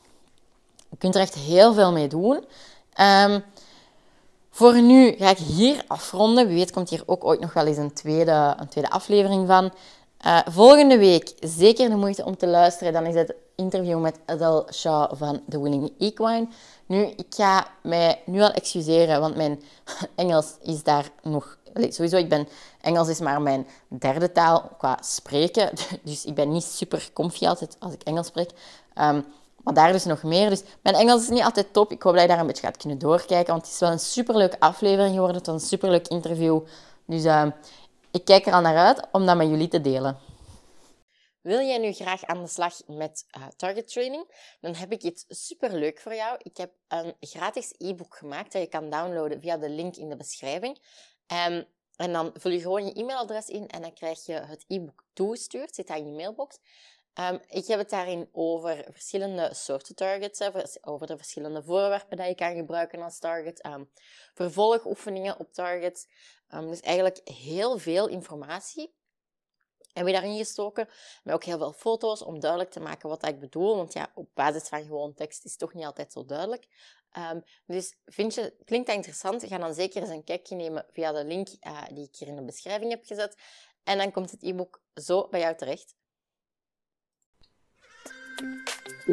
je 0.89 0.97
kunt 0.97 1.15
er 1.15 1.21
echt 1.21 1.35
heel 1.35 1.73
veel 1.73 1.91
mee 1.91 2.07
doen. 2.07 2.45
Um, 3.25 3.43
voor 4.49 4.81
nu 4.81 5.15
ga 5.17 5.29
ik 5.29 5.37
hier 5.37 5.83
afronden. 5.87 6.47
Wie 6.47 6.55
weet 6.55 6.71
komt 6.71 6.89
hier 6.89 7.03
ook 7.05 7.25
ooit 7.25 7.39
nog 7.39 7.53
wel 7.53 7.65
eens 7.65 7.77
een 7.77 7.93
tweede, 7.93 8.55
een 8.57 8.67
tweede 8.67 8.89
aflevering 8.89 9.47
van. 9.47 9.71
Uh, 10.25 10.39
volgende 10.45 10.97
week 10.97 11.33
zeker 11.39 11.89
de 11.89 11.95
moeite 11.95 12.25
om 12.25 12.37
te 12.37 12.47
luisteren. 12.47 12.93
Dan 12.93 13.05
is 13.05 13.15
het 13.15 13.33
interview 13.55 13.99
met 13.99 14.19
Adele 14.25 14.67
Shaw 14.73 15.15
van 15.15 15.41
The 15.49 15.61
Winning 15.61 15.91
Equine. 15.99 16.47
Nu, 16.85 17.03
ik 17.03 17.25
ga 17.29 17.67
mij 17.83 18.21
nu 18.25 18.41
al 18.41 18.51
excuseren, 18.51 19.19
want 19.19 19.35
mijn 19.35 19.61
Engels 20.15 20.55
is 20.61 20.83
daar 20.83 21.09
nog... 21.21 21.57
sowieso, 21.73 22.17
ik 22.17 22.29
ben... 22.29 22.47
Engels 22.81 23.07
is 23.07 23.19
maar 23.19 23.41
mijn 23.41 23.67
derde 23.87 24.31
taal 24.31 24.71
qua 24.77 24.97
spreken. 25.01 25.69
Dus 26.03 26.25
ik 26.25 26.35
ben 26.35 26.51
niet 26.51 26.63
super 26.63 27.09
comfy 27.13 27.47
altijd 27.47 27.75
als 27.79 27.93
ik 27.93 28.03
Engels 28.03 28.27
spreek. 28.27 28.49
Um, 28.95 29.25
Maar 29.63 29.73
daar 29.73 29.91
dus 29.91 30.05
nog 30.05 30.23
meer. 30.23 30.49
Dus 30.49 30.63
mijn 30.81 30.95
Engels 30.95 31.21
is 31.21 31.29
niet 31.29 31.43
altijd 31.43 31.73
top. 31.73 31.91
Ik 31.91 32.03
hoop 32.03 32.13
dat 32.13 32.21
je 32.21 32.27
daar 32.27 32.39
een 32.39 32.47
beetje 32.47 32.65
gaat 32.65 32.77
kunnen 32.77 32.99
doorkijken. 32.99 33.53
Want 33.53 33.65
het 33.65 33.73
is 33.73 33.79
wel 33.79 33.91
een 33.91 33.99
superleuke 33.99 34.59
aflevering 34.59 35.13
geworden. 35.13 35.37
Het 35.37 35.47
een 35.47 35.59
superleuk 35.59 36.07
interview. 36.07 36.59
Dus 37.05 37.25
uh, 37.25 37.45
ik 38.19 38.25
kijk 38.25 38.45
er 38.45 38.53
al 38.53 38.61
naar 38.61 38.77
uit 38.77 39.07
om 39.11 39.25
dat 39.25 39.37
met 39.37 39.49
jullie 39.49 39.67
te 39.67 39.81
delen. 39.81 40.17
Wil 41.41 41.59
jij 41.59 41.77
nu 41.77 41.93
graag 41.93 42.23
aan 42.25 42.41
de 42.41 42.47
slag 42.47 42.81
met 42.87 43.25
uh, 43.37 43.47
target 43.57 43.87
training? 43.87 44.55
Dan 44.61 44.75
heb 44.75 44.91
ik 44.91 45.03
iets 45.03 45.25
superleuk 45.27 45.99
voor 45.99 46.15
jou. 46.15 46.39
Ik 46.43 46.57
heb 46.57 46.71
een 46.87 47.15
gratis 47.19 47.73
e-book 47.77 48.15
gemaakt 48.15 48.51
dat 48.51 48.61
je 48.61 48.67
kan 48.67 48.89
downloaden 48.89 49.41
via 49.41 49.57
de 49.57 49.69
link 49.69 49.95
in 49.95 50.09
de 50.09 50.15
beschrijving. 50.15 50.79
Um, 51.47 51.65
en 51.95 52.13
dan 52.13 52.31
vul 52.33 52.51
je 52.51 52.59
gewoon 52.59 52.85
je 52.85 52.93
e-mailadres 52.93 53.47
in 53.47 53.67
en 53.67 53.81
dan 53.81 53.93
krijg 53.93 54.25
je 54.25 54.33
het 54.33 54.65
e-book 54.67 55.03
toegestuurd. 55.13 55.75
Zit 55.75 55.89
in 55.89 56.05
je 56.05 56.13
mailbox. 56.13 56.59
Um, 57.13 57.39
ik 57.47 57.67
heb 57.67 57.79
het 57.79 57.89
daarin 57.89 58.29
over 58.31 58.85
verschillende 58.89 59.49
soorten 59.53 59.95
targets, 59.95 60.41
over 60.81 61.07
de 61.07 61.17
verschillende 61.17 61.63
voorwerpen 61.63 62.17
die 62.17 62.25
je 62.25 62.35
kan 62.35 62.55
gebruiken 62.55 63.01
als 63.01 63.19
target, 63.19 63.65
um, 63.65 63.89
vervolgoefeningen 64.33 65.39
op 65.39 65.53
targets. 65.53 66.07
Dus 66.49 66.79
eigenlijk 66.79 67.21
heel 67.23 67.77
veel 67.77 68.07
informatie 68.07 68.97
hebben 69.93 70.13
we 70.13 70.19
daarin 70.19 70.37
gestoken. 70.37 70.89
Maar 71.23 71.33
ook 71.33 71.43
heel 71.43 71.57
veel 71.57 71.73
foto's 71.73 72.21
om 72.21 72.39
duidelijk 72.39 72.71
te 72.71 72.79
maken 72.79 73.09
wat 73.09 73.27
ik 73.27 73.39
bedoel. 73.39 73.75
Want 73.75 73.93
ja, 73.93 74.11
op 74.13 74.29
basis 74.33 74.67
van 74.67 74.83
gewoon 74.83 75.13
tekst 75.13 75.45
is 75.45 75.51
het 75.51 75.59
toch 75.59 75.73
niet 75.73 75.85
altijd 75.85 76.11
zo 76.11 76.25
duidelijk. 76.25 76.67
Um, 77.17 77.43
dus 77.65 77.97
vind 78.05 78.33
je, 78.33 78.55
klinkt 78.65 78.87
dat 78.87 78.95
interessant? 78.95 79.43
Ga 79.43 79.57
dan 79.57 79.73
zeker 79.73 80.01
eens 80.01 80.09
een 80.09 80.23
kijkje 80.23 80.55
nemen 80.55 80.85
via 80.91 81.11
de 81.11 81.23
link 81.23 81.47
uh, 81.47 81.83
die 81.93 82.07
ik 82.07 82.15
hier 82.15 82.27
in 82.27 82.35
de 82.35 82.45
beschrijving 82.45 82.91
heb 82.91 83.05
gezet. 83.05 83.37
En 83.83 83.97
dan 83.97 84.11
komt 84.11 84.31
het 84.31 84.43
e-book 84.43 84.81
zo 84.93 85.27
bij 85.27 85.39
jou 85.39 85.55
terecht. 85.55 85.95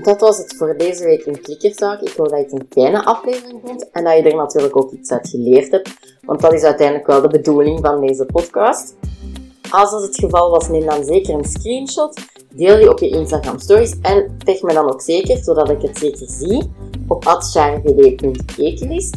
Dat 0.02 0.20
was 0.20 0.38
het 0.38 0.54
voor 0.56 0.76
deze 0.76 1.04
week 1.04 1.24
in 1.24 1.40
Klikkertalk. 1.40 2.00
Ik 2.00 2.12
hoop 2.16 2.28
dat 2.28 2.38
je 2.38 2.44
het 2.44 2.52
een 2.52 2.66
fijne 2.70 3.04
aflevering 3.04 3.60
vond 3.64 3.90
en 3.90 4.04
dat 4.04 4.16
je 4.16 4.22
er 4.22 4.36
natuurlijk 4.36 4.76
ook 4.76 4.92
iets 4.92 5.10
uit 5.10 5.28
geleerd 5.28 5.70
hebt. 5.70 5.90
Want 6.22 6.40
dat 6.40 6.52
is 6.52 6.62
uiteindelijk 6.62 7.06
wel 7.06 7.20
de 7.20 7.28
bedoeling 7.28 7.78
van 7.82 8.00
deze 8.00 8.24
podcast. 8.24 8.94
Als 9.70 9.90
dat 9.90 10.02
het 10.02 10.16
geval 10.16 10.50
was, 10.50 10.68
neem 10.68 10.86
dan 10.86 11.04
zeker 11.04 11.34
een 11.34 11.44
screenshot. 11.44 12.20
Deel 12.54 12.76
die 12.76 12.90
op 12.90 12.98
je 12.98 13.08
Instagram 13.08 13.58
stories 13.58 14.00
en 14.02 14.38
tag 14.44 14.62
me 14.62 14.72
dan 14.72 14.92
ook 14.92 15.00
zeker, 15.00 15.36
zodat 15.36 15.70
ik 15.70 15.82
het 15.82 15.98
zeker 15.98 16.26
zie, 16.30 16.72
op 17.08 17.26
atsjarevd.ekelist. 17.26 19.16